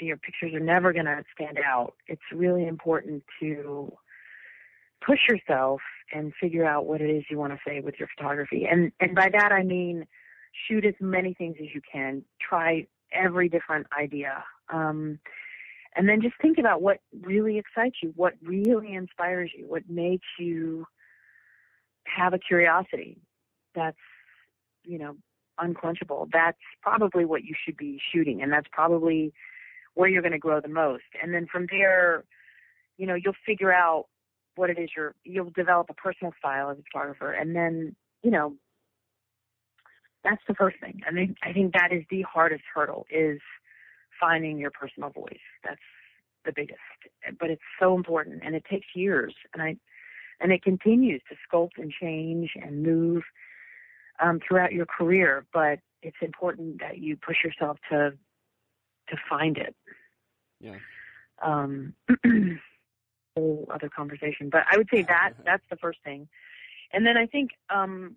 your 0.00 0.16
pictures 0.16 0.52
are 0.54 0.60
never 0.60 0.92
going 0.92 1.04
to 1.04 1.22
stand 1.34 1.58
out. 1.64 1.94
It's 2.08 2.22
really 2.34 2.66
important 2.66 3.22
to 3.40 3.92
push 5.04 5.20
yourself 5.28 5.80
and 6.12 6.32
figure 6.40 6.64
out 6.64 6.86
what 6.86 7.00
it 7.00 7.10
is 7.10 7.24
you 7.30 7.38
want 7.38 7.52
to 7.52 7.58
say 7.66 7.80
with 7.80 7.94
your 7.98 8.08
photography. 8.16 8.66
And 8.70 8.92
and 9.00 9.14
by 9.14 9.28
that 9.32 9.52
I 9.52 9.62
mean 9.62 10.06
shoot 10.68 10.84
as 10.84 10.94
many 11.00 11.34
things 11.34 11.56
as 11.60 11.68
you 11.74 11.80
can. 11.90 12.24
Try 12.40 12.86
every 13.12 13.48
different 13.48 13.86
idea. 13.98 14.44
Um 14.72 15.18
and 15.94 16.08
then 16.08 16.22
just 16.22 16.34
think 16.40 16.58
about 16.58 16.80
what 16.80 16.98
really 17.20 17.58
excites 17.58 17.96
you, 18.02 18.12
what 18.16 18.34
really 18.42 18.94
inspires 18.94 19.50
you, 19.56 19.66
what 19.68 19.82
makes 19.88 20.26
you 20.38 20.86
have 22.04 22.32
a 22.32 22.38
curiosity 22.38 23.18
that's, 23.74 23.96
you 24.84 24.98
know, 24.98 25.16
unquenchable. 25.58 26.28
That's 26.32 26.58
probably 26.82 27.24
what 27.24 27.44
you 27.44 27.54
should 27.64 27.76
be 27.76 28.00
shooting, 28.12 28.42
and 28.42 28.52
that's 28.52 28.68
probably 28.70 29.32
where 29.94 30.08
you're 30.08 30.22
going 30.22 30.32
to 30.32 30.38
grow 30.38 30.60
the 30.60 30.68
most. 30.68 31.04
And 31.22 31.34
then 31.34 31.46
from 31.50 31.66
there, 31.70 32.24
you 32.96 33.06
know, 33.06 33.14
you'll 33.14 33.34
figure 33.46 33.72
out 33.72 34.06
what 34.54 34.70
it 34.70 34.78
is 34.78 34.90
you're, 34.96 35.14
you'll 35.24 35.50
develop 35.50 35.88
a 35.90 35.94
personal 35.94 36.32
style 36.38 36.70
as 36.70 36.78
a 36.78 36.82
photographer, 36.92 37.32
and 37.32 37.54
then, 37.54 37.94
you 38.22 38.30
know, 38.30 38.54
that's 40.24 40.42
the 40.46 40.54
first 40.54 40.78
thing. 40.80 41.00
I 41.06 41.10
mean, 41.10 41.34
I 41.42 41.52
think 41.52 41.72
that 41.72 41.92
is 41.92 42.04
the 42.10 42.22
hardest 42.22 42.62
hurdle 42.72 43.06
is 43.10 43.40
finding 44.20 44.58
your 44.58 44.70
personal 44.70 45.10
voice. 45.10 45.40
That's 45.64 45.80
the 46.44 46.52
biggest, 46.54 46.78
but 47.38 47.50
it's 47.50 47.62
so 47.80 47.94
important 47.96 48.42
and 48.44 48.54
it 48.54 48.64
takes 48.68 48.86
years 48.94 49.34
and 49.52 49.62
I, 49.62 49.76
and 50.40 50.52
it 50.52 50.62
continues 50.62 51.22
to 51.28 51.36
sculpt 51.46 51.78
and 51.78 51.92
change 51.92 52.50
and 52.60 52.82
move 52.82 53.22
um, 54.22 54.40
throughout 54.46 54.72
your 54.72 54.86
career, 54.86 55.44
but 55.52 55.80
it's 56.02 56.16
important 56.20 56.80
that 56.80 56.98
you 56.98 57.16
push 57.16 57.36
yourself 57.44 57.78
to, 57.90 58.12
to 59.08 59.16
find 59.28 59.58
it. 59.58 59.74
Yeah. 60.60 60.76
Um, 61.42 61.94
whole 63.36 63.66
other 63.72 63.88
conversation, 63.88 64.50
but 64.50 64.62
I 64.70 64.76
would 64.76 64.88
say 64.92 65.02
that 65.02 65.32
that's 65.44 65.64
the 65.70 65.76
first 65.76 65.98
thing. 66.04 66.28
And 66.92 67.06
then 67.06 67.16
I 67.16 67.26
think, 67.26 67.50
um, 67.74 68.16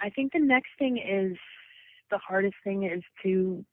I 0.00 0.10
think 0.10 0.32
the 0.32 0.40
next 0.40 0.70
thing 0.78 0.96
is 0.98 1.36
the 2.10 2.18
hardest 2.18 2.56
thing 2.64 2.84
is 2.84 3.02
to 3.22 3.64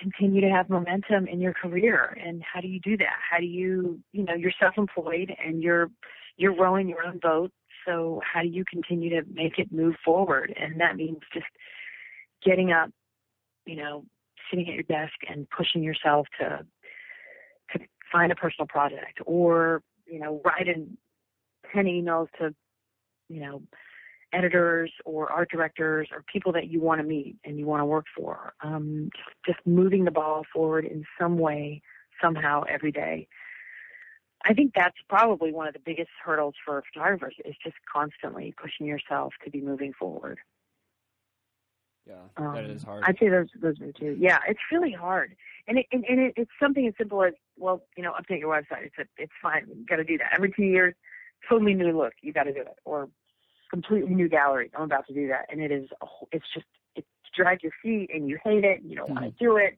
continue 0.00 0.40
to 0.40 0.48
have 0.48 0.68
momentum 0.68 1.26
in 1.26 1.40
your 1.40 1.52
career 1.52 2.16
and 2.24 2.42
how 2.42 2.60
do 2.60 2.68
you 2.68 2.78
do 2.78 2.96
that 2.96 3.16
how 3.28 3.38
do 3.38 3.46
you 3.46 3.98
you 4.12 4.24
know 4.24 4.34
you're 4.34 4.52
self-employed 4.60 5.34
and 5.44 5.60
you're 5.60 5.90
you're 6.36 6.54
rowing 6.54 6.88
your 6.88 7.04
own 7.04 7.18
boat 7.18 7.50
so 7.88 8.20
how 8.22 8.42
do 8.42 8.48
you 8.48 8.64
continue 8.70 9.10
to 9.10 9.22
make 9.32 9.58
it 9.58 9.72
move 9.72 9.94
forward 10.04 10.54
and 10.60 10.80
that 10.80 10.96
means 10.96 11.18
just 11.32 11.46
getting 12.44 12.70
up 12.70 12.90
you 13.66 13.76
know 13.76 14.04
sitting 14.50 14.68
at 14.68 14.74
your 14.74 14.82
desk 14.84 15.14
and 15.28 15.48
pushing 15.50 15.82
yourself 15.82 16.26
to 16.38 16.64
to 17.72 17.84
find 18.12 18.30
a 18.30 18.36
personal 18.36 18.66
project 18.66 19.18
or 19.26 19.82
you 20.06 20.20
know 20.20 20.40
write 20.44 20.66
writing 20.66 20.96
10 21.74 21.84
emails 21.86 22.28
to 22.38 22.54
you 23.28 23.40
know 23.40 23.62
editors 24.32 24.92
or 25.04 25.30
art 25.32 25.50
directors 25.50 26.08
or 26.12 26.22
people 26.30 26.52
that 26.52 26.68
you 26.68 26.80
want 26.80 27.00
to 27.00 27.06
meet 27.06 27.36
and 27.44 27.58
you 27.58 27.66
want 27.66 27.80
to 27.80 27.86
work 27.86 28.04
for. 28.14 28.52
Um, 28.62 29.10
just 29.46 29.58
moving 29.64 30.04
the 30.04 30.10
ball 30.10 30.44
forward 30.52 30.84
in 30.84 31.04
some 31.18 31.38
way, 31.38 31.80
somehow, 32.22 32.64
every 32.68 32.92
day. 32.92 33.26
I 34.44 34.54
think 34.54 34.72
that's 34.74 34.96
probably 35.08 35.52
one 35.52 35.66
of 35.66 35.74
the 35.74 35.80
biggest 35.80 36.10
hurdles 36.24 36.54
for 36.64 36.82
photographers 36.92 37.34
is 37.44 37.54
just 37.62 37.76
constantly 37.92 38.54
pushing 38.60 38.86
yourself 38.86 39.34
to 39.44 39.50
be 39.50 39.60
moving 39.60 39.92
forward. 39.92 40.38
Yeah, 42.06 42.14
um, 42.36 42.54
that 42.54 42.64
is 42.64 42.82
hard. 42.82 43.04
I'd 43.06 43.18
say 43.18 43.28
those 43.28 43.48
those 43.60 43.80
are 43.80 43.92
two. 43.92 44.16
Yeah, 44.18 44.38
it's 44.48 44.60
really 44.72 44.92
hard, 44.92 45.36
and 45.66 45.78
it, 45.78 45.86
and, 45.92 46.04
and 46.08 46.20
it, 46.20 46.34
it's 46.36 46.50
something 46.60 46.86
as 46.86 46.94
simple 46.96 47.22
as 47.22 47.34
well, 47.58 47.82
you 47.96 48.02
know, 48.02 48.12
update 48.12 48.40
your 48.40 48.54
website. 48.54 48.86
It's 48.86 48.98
a, 48.98 49.04
it's 49.18 49.32
fine. 49.42 49.66
You 49.68 49.84
got 49.84 49.96
to 49.96 50.04
do 50.04 50.16
that 50.18 50.32
every 50.34 50.50
two 50.50 50.64
years. 50.64 50.94
Totally 51.48 51.74
new 51.74 51.96
look. 51.96 52.14
You 52.22 52.32
got 52.32 52.44
to 52.44 52.52
do 52.54 52.60
it, 52.60 52.78
or 52.86 53.10
completely 53.70 54.14
new 54.14 54.28
gallery. 54.28 54.70
I'm 54.74 54.84
about 54.84 55.06
to 55.08 55.14
do 55.14 55.28
that, 55.28 55.46
and 55.50 55.60
it 55.60 55.70
is 55.70 55.88
it's 56.32 56.46
just 56.54 56.66
it 56.96 57.04
drags 57.36 57.62
your 57.62 57.72
feet, 57.82 58.08
and 58.14 58.26
you 58.26 58.38
hate 58.42 58.64
it, 58.64 58.80
and 58.80 58.90
you 58.90 58.96
don't 58.96 59.10
mm-hmm. 59.10 59.22
want 59.24 59.38
to 59.38 59.44
do 59.44 59.56
it, 59.58 59.76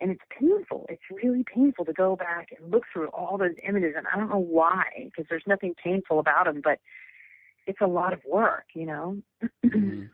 and 0.00 0.10
it's 0.10 0.22
painful. 0.38 0.86
It's 0.88 1.02
really 1.10 1.44
painful 1.44 1.84
to 1.86 1.92
go 1.92 2.16
back 2.16 2.48
and 2.56 2.70
look 2.70 2.84
through 2.92 3.08
all 3.08 3.38
those 3.38 3.54
images, 3.66 3.94
and 3.96 4.06
I 4.12 4.18
don't 4.18 4.30
know 4.30 4.38
why, 4.38 4.84
because 5.04 5.26
there's 5.28 5.46
nothing 5.46 5.74
painful 5.82 6.18
about 6.18 6.46
them, 6.46 6.60
but 6.62 6.78
it's 7.66 7.80
a 7.80 7.86
lot 7.86 8.12
of 8.12 8.20
work, 8.24 8.66
you 8.74 8.86
know. 8.86 9.18
mm-hmm. 9.64 10.04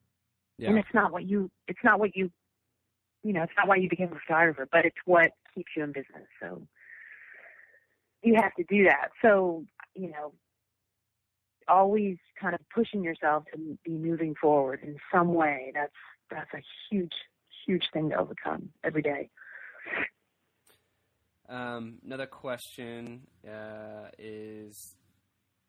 yeah. 0.58 0.68
And 0.70 0.78
it's 0.78 0.94
not 0.94 1.12
what 1.12 1.24
you 1.24 1.50
it's 1.68 1.82
not 1.84 1.98
what 1.98 2.16
you 2.16 2.30
you 3.22 3.32
know, 3.32 3.42
it's 3.42 3.52
not 3.56 3.66
why 3.66 3.76
you 3.76 3.88
became 3.88 4.12
a 4.12 4.18
photographer, 4.26 4.68
but 4.70 4.84
it's 4.84 4.96
what 5.06 5.32
keeps 5.54 5.72
you 5.76 5.82
in 5.82 5.92
business. 5.92 6.28
So 6.40 6.66
you 8.22 8.34
have 8.34 8.54
to 8.54 8.64
do 8.64 8.84
that. 8.84 9.08
So, 9.22 9.64
you 9.94 10.10
know, 10.10 10.32
always 11.68 12.18
kind 12.40 12.54
of 12.54 12.60
pushing 12.74 13.02
yourself 13.02 13.44
to 13.52 13.78
be 13.84 13.92
moving 13.92 14.34
forward 14.40 14.80
in 14.82 14.96
some 15.12 15.32
way. 15.34 15.72
That's 15.74 15.92
that's 16.30 16.52
a 16.54 16.62
huge, 16.90 17.12
huge 17.66 17.84
thing 17.92 18.10
to 18.10 18.16
overcome 18.16 18.70
every 18.82 19.02
day. 19.02 19.30
Um, 21.48 21.98
another 22.04 22.26
question 22.26 23.22
uh, 23.46 24.08
is 24.18 24.96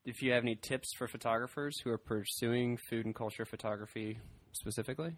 if 0.05 0.21
you 0.21 0.31
have 0.31 0.43
any 0.43 0.55
tips 0.55 0.93
for 0.93 1.07
photographers 1.07 1.79
who 1.79 1.89
are 1.89 1.97
pursuing 1.97 2.77
food 2.77 3.05
and 3.05 3.15
culture 3.15 3.45
photography 3.45 4.19
specifically. 4.51 5.17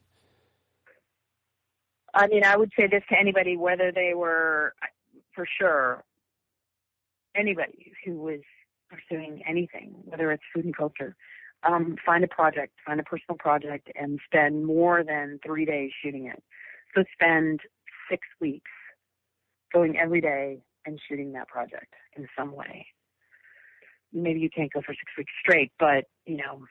I 2.13 2.27
mean, 2.27 2.43
I 2.43 2.57
would 2.57 2.71
say 2.75 2.87
this 2.87 3.03
to 3.09 3.19
anybody, 3.19 3.57
whether 3.57 3.91
they 3.91 4.13
were, 4.15 4.73
for 5.35 5.45
sure, 5.59 6.03
anybody 7.35 7.91
who 8.03 8.17
was 8.17 8.39
pursuing 8.89 9.43
anything, 9.47 9.93
whether 10.05 10.31
it's 10.31 10.43
food 10.53 10.65
and 10.65 10.75
culture, 10.75 11.15
um, 11.63 11.97
find 12.05 12.23
a 12.23 12.27
project, 12.27 12.73
find 12.85 12.99
a 12.99 13.03
personal 13.03 13.37
project, 13.37 13.89
and 13.95 14.19
spend 14.25 14.65
more 14.65 15.03
than 15.03 15.39
three 15.45 15.65
days 15.65 15.91
shooting 16.01 16.27
it. 16.27 16.41
So 16.97 17.03
spend 17.13 17.59
six 18.09 18.25
weeks 18.41 18.71
going 19.71 19.97
every 19.97 20.19
day 20.19 20.63
and 20.85 20.99
shooting 21.07 21.33
that 21.33 21.47
project 21.47 21.93
in 22.15 22.27
some 22.35 22.55
way. 22.55 22.87
Maybe 24.11 24.39
you 24.39 24.49
can't 24.49 24.73
go 24.73 24.81
for 24.81 24.93
six 24.93 25.11
weeks 25.15 25.31
straight, 25.39 25.71
but 25.77 26.05
you 26.25 26.37
know, 26.37 26.63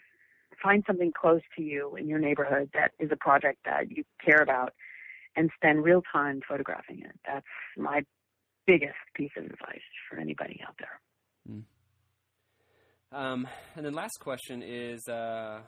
find 0.60 0.82
something 0.84 1.12
close 1.18 1.42
to 1.56 1.62
you 1.62 1.94
in 1.94 2.08
your 2.08 2.18
neighborhood 2.18 2.70
that 2.74 2.90
is 2.98 3.10
a 3.12 3.16
project 3.16 3.58
that 3.66 3.88
you 3.88 4.02
care 4.24 4.42
about 4.42 4.72
and 5.36 5.50
spend 5.54 5.84
real 5.84 6.02
time 6.12 6.40
photographing 6.48 7.02
it. 7.04 7.12
That's 7.24 7.46
my 7.76 8.02
biggest 8.66 8.96
piece 9.14 9.30
of 9.36 9.44
advice 9.44 9.80
for 10.10 10.18
anybody 10.18 10.60
out 10.66 10.74
there. 10.80 11.00
Mm. 11.52 11.62
Um, 13.12 13.48
and 13.76 13.86
then 13.86 13.92
last 13.92 14.18
question 14.18 14.60
is, 14.66 15.06
uh, 15.08 15.60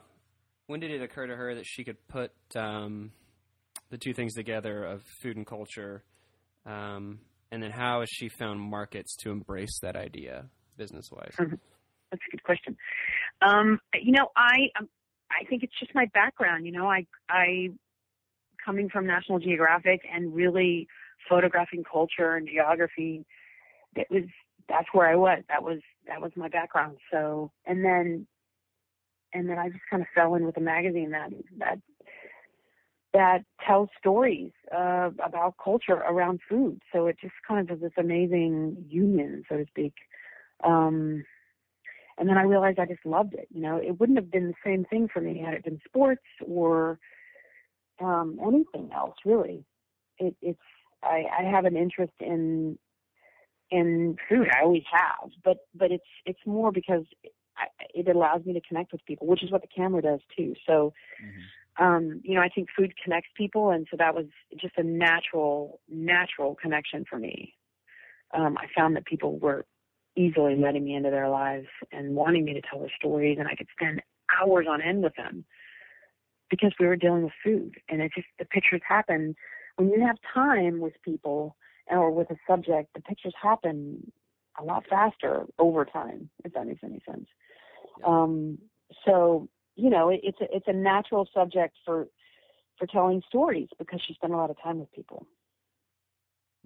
when 0.67 0.81
did 0.81 0.91
it 0.91 1.01
occur 1.01 1.27
to 1.27 1.35
her 1.35 1.55
that 1.55 1.65
she 1.65 1.85
could 1.85 2.05
put 2.09 2.31
um, 2.55 3.11
the 3.89 3.97
two 3.97 4.13
things 4.13 4.33
together 4.33 4.83
of 4.83 5.03
food 5.21 5.37
and 5.37 5.45
culture? 5.45 6.03
Um, 6.65 7.19
and 7.51 7.63
then 7.63 7.71
how 7.71 8.01
has 8.01 8.09
she 8.11 8.29
found 8.29 8.59
markets 8.59 9.15
to 9.17 9.31
embrace 9.31 9.79
that 9.81 9.95
idea 9.95 10.45
business 10.77 11.09
wise? 11.11 11.33
That's 11.37 12.23
a 12.27 12.31
good 12.31 12.43
question. 12.43 12.77
Um, 13.41 13.79
you 14.01 14.11
know, 14.11 14.27
I 14.35 14.69
um, 14.79 14.89
I 15.31 15.45
think 15.45 15.63
it's 15.63 15.77
just 15.79 15.93
my 15.93 16.05
background. 16.13 16.65
You 16.65 16.71
know, 16.71 16.87
I 16.87 17.05
I 17.29 17.69
coming 18.63 18.89
from 18.89 19.05
National 19.05 19.39
Geographic 19.39 20.01
and 20.11 20.33
really 20.33 20.87
photographing 21.29 21.83
culture 21.89 22.35
and 22.35 22.47
geography. 22.47 23.25
It 23.95 24.07
was 24.09 24.23
that's 24.67 24.87
where 24.91 25.07
I 25.07 25.15
was. 25.15 25.43
That 25.49 25.63
was 25.63 25.79
that 26.07 26.21
was 26.21 26.31
my 26.35 26.49
background. 26.49 26.97
So 27.11 27.51
and 27.65 27.83
then 27.83 28.27
and 29.33 29.49
then 29.49 29.57
I 29.59 29.69
just 29.69 29.81
kind 29.89 30.01
of 30.01 30.07
fell 30.15 30.35
in 30.35 30.45
with 30.45 30.57
a 30.57 30.61
magazine 30.61 31.11
that 31.11 31.29
that 31.57 31.79
that 33.13 33.39
tells 33.65 33.89
stories 33.97 34.51
uh, 34.75 35.09
about 35.23 35.55
culture 35.63 35.93
around 35.93 36.39
food. 36.47 36.81
So 36.93 37.07
it 37.07 37.17
just 37.19 37.33
kind 37.47 37.69
of 37.69 37.77
is 37.77 37.81
this 37.81 37.91
amazing 37.97 38.85
union, 38.87 39.43
so 39.49 39.57
to 39.57 39.65
speak. 39.67 39.93
Um, 40.63 41.23
and 42.17 42.27
then 42.27 42.37
I 42.37 42.43
realized 42.43 42.79
I 42.79 42.85
just 42.85 43.05
loved 43.05 43.33
it. 43.33 43.47
You 43.49 43.61
know, 43.61 43.77
it 43.77 43.99
wouldn't 43.99 44.17
have 44.17 44.29
been 44.29 44.47
the 44.47 44.53
same 44.63 44.85
thing 44.85 45.07
for 45.11 45.21
me 45.21 45.41
had 45.43 45.53
it 45.53 45.63
been 45.63 45.79
sports 45.85 46.25
or 46.45 46.99
um, 48.01 48.39
anything 48.45 48.91
else, 48.93 49.15
really. 49.25 49.65
It, 50.17 50.35
it's 50.41 50.59
I, 51.01 51.23
I 51.39 51.43
have 51.43 51.65
an 51.65 51.77
interest 51.77 52.13
in 52.19 52.77
in 53.71 54.17
food. 54.27 54.47
I 54.51 54.63
always 54.63 54.83
have, 54.91 55.31
but 55.43 55.57
but 55.73 55.91
it's 55.91 56.03
it's 56.25 56.39
more 56.45 56.71
because 56.71 57.05
I, 57.57 57.67
it 57.93 58.07
allows 58.13 58.45
me 58.45 58.53
to 58.53 58.61
connect 58.67 58.91
with 58.91 59.05
people, 59.05 59.27
which 59.27 59.43
is 59.43 59.51
what 59.51 59.61
the 59.61 59.67
camera 59.67 60.01
does 60.01 60.19
too. 60.35 60.55
So, 60.67 60.93
mm-hmm. 61.23 61.39
Um, 61.79 62.21
you 62.23 62.35
know, 62.35 62.41
I 62.41 62.49
think 62.49 62.69
food 62.75 62.93
connects 63.01 63.29
people, 63.35 63.71
and 63.71 63.87
so 63.89 63.97
that 63.97 64.15
was 64.15 64.25
just 64.59 64.77
a 64.77 64.83
natural 64.83 65.79
natural 65.89 66.55
connection 66.55 67.05
for 67.09 67.17
me. 67.17 67.55
Um, 68.33 68.57
I 68.57 68.65
found 68.75 68.95
that 68.95 69.05
people 69.05 69.39
were 69.39 69.65
easily 70.15 70.55
letting 70.55 70.83
me 70.83 70.95
into 70.95 71.09
their 71.09 71.29
lives 71.29 71.67
and 71.91 72.15
wanting 72.15 72.45
me 72.45 72.53
to 72.53 72.61
tell 72.61 72.79
their 72.79 72.91
stories, 72.97 73.37
and 73.39 73.47
I 73.47 73.55
could 73.55 73.67
spend 73.71 74.01
hours 74.39 74.67
on 74.69 74.81
end 74.81 75.03
with 75.03 75.15
them 75.15 75.45
because 76.49 76.73
we 76.79 76.85
were 76.85 76.95
dealing 76.95 77.23
with 77.23 77.33
food, 77.43 77.75
and 77.89 78.01
it 78.01 78.11
just 78.13 78.27
the 78.37 78.45
pictures 78.45 78.81
happen 78.87 79.35
when 79.79 79.89
you 79.89 80.05
have 80.05 80.17
time 80.33 80.81
with 80.81 80.93
people 81.03 81.55
or 81.87 82.11
with 82.11 82.29
a 82.29 82.35
subject, 82.45 82.93
the 82.93 83.01
pictures 83.01 83.33
happen 83.41 84.11
a 84.59 84.63
lot 84.63 84.83
faster 84.89 85.45
over 85.57 85.85
time, 85.85 86.29
if 86.43 86.53
that 86.53 86.67
makes 86.67 86.81
any 86.83 86.99
sense. 87.09 87.27
Um, 88.05 88.57
so 89.05 89.47
you 89.79 89.89
know, 89.89 90.09
it, 90.09 90.19
it's 90.23 90.41
a, 90.41 90.55
it's 90.55 90.67
a 90.67 90.73
natural 90.73 91.27
subject 91.33 91.75
for 91.85 92.07
for 92.77 92.87
telling 92.87 93.21
stories 93.27 93.67
because 93.77 94.01
she 94.05 94.13
spent 94.13 94.33
a 94.33 94.37
lot 94.37 94.49
of 94.49 94.61
time 94.61 94.79
with 94.79 94.91
people. 94.91 95.25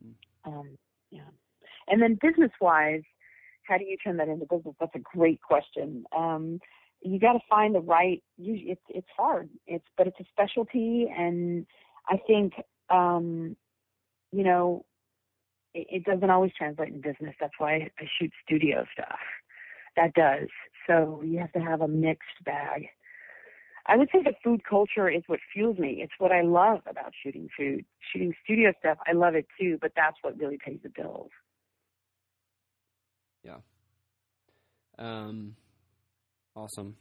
Mm. 0.05 0.13
Um, 0.45 0.77
yeah, 1.11 1.29
and 1.87 2.01
then 2.01 2.17
business 2.21 2.51
wise, 2.59 3.03
how 3.67 3.77
do 3.77 3.85
you 3.85 3.97
turn 3.97 4.17
that 4.17 4.27
into 4.27 4.45
business? 4.45 4.75
That's 4.79 4.95
a 4.95 5.17
great 5.17 5.41
question. 5.41 6.05
Um, 6.15 6.59
you 7.01 7.19
got 7.19 7.33
to 7.33 7.39
find 7.49 7.75
the 7.75 7.81
right. 7.81 8.23
You, 8.37 8.71
it's 8.71 8.81
it's 8.89 9.07
hard. 9.15 9.49
It's 9.67 9.85
but 9.97 10.07
it's 10.07 10.19
a 10.19 10.25
specialty, 10.31 11.07
and 11.15 11.65
I 12.09 12.17
think 12.27 12.53
um, 12.89 13.55
you 14.31 14.43
know 14.43 14.85
it, 15.73 15.87
it 15.89 16.03
doesn't 16.03 16.29
always 16.29 16.51
translate 16.57 16.89
in 16.89 17.01
business. 17.01 17.35
That's 17.39 17.53
why 17.57 17.91
I 17.99 18.05
shoot 18.19 18.31
studio 18.45 18.85
stuff. 18.93 19.19
That 19.95 20.13
does. 20.13 20.49
So 20.87 21.21
you 21.23 21.39
have 21.39 21.51
to 21.53 21.59
have 21.59 21.81
a 21.81 21.87
mixed 21.87 22.43
bag. 22.45 22.87
I 23.85 23.97
would 23.97 24.09
say 24.13 24.23
the 24.23 24.33
food 24.43 24.61
culture 24.67 25.09
is 25.09 25.23
what 25.27 25.39
fuels 25.53 25.77
me. 25.77 25.99
It's 26.01 26.13
what 26.17 26.31
I 26.31 26.41
love 26.41 26.79
about 26.87 27.11
shooting 27.21 27.49
food. 27.57 27.83
Shooting 28.11 28.33
studio 28.43 28.71
stuff, 28.79 28.97
I 29.07 29.11
love 29.13 29.35
it 29.35 29.45
too, 29.59 29.77
but 29.81 29.91
that's 29.95 30.15
what 30.21 30.37
really 30.39 30.57
pays 30.57 30.79
the 30.83 30.89
bills. 30.89 31.31
Yeah. 33.43 33.57
Um, 34.97 35.55
awesome. 36.55 36.95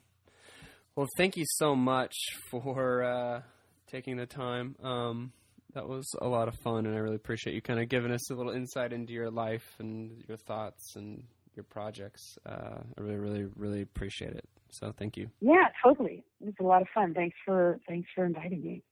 Well, 0.96 1.06
thank 1.16 1.36
you 1.36 1.44
so 1.46 1.76
much 1.76 2.14
for 2.50 3.02
uh, 3.02 3.42
taking 3.90 4.16
the 4.16 4.26
time. 4.26 4.74
Um, 4.82 5.32
that 5.74 5.88
was 5.88 6.04
a 6.20 6.28
lot 6.28 6.48
of 6.48 6.54
fun, 6.64 6.84
and 6.84 6.94
I 6.94 6.98
really 6.98 7.16
appreciate 7.16 7.54
you 7.54 7.62
kind 7.62 7.80
of 7.80 7.88
giving 7.88 8.12
us 8.12 8.30
a 8.30 8.34
little 8.34 8.52
insight 8.52 8.92
into 8.92 9.12
your 9.12 9.30
life 9.30 9.64
and 9.78 10.22
your 10.28 10.36
thoughts 10.36 10.96
and 10.96 11.22
your 11.54 11.64
projects. 11.64 12.36
Uh, 12.44 12.80
I 12.98 13.00
really, 13.00 13.16
really, 13.16 13.46
really 13.56 13.82
appreciate 13.82 14.32
it. 14.32 14.48
So, 14.72 14.92
thank 14.98 15.16
you. 15.16 15.28
Yeah, 15.40 15.68
totally. 15.84 16.24
It 16.40 16.46
was 16.46 16.54
a 16.60 16.64
lot 16.64 16.82
of 16.82 16.88
fun. 16.94 17.14
Thanks 17.14 17.36
for 17.44 17.78
thanks 17.86 18.08
for 18.14 18.24
inviting 18.24 18.62
me. 18.62 18.82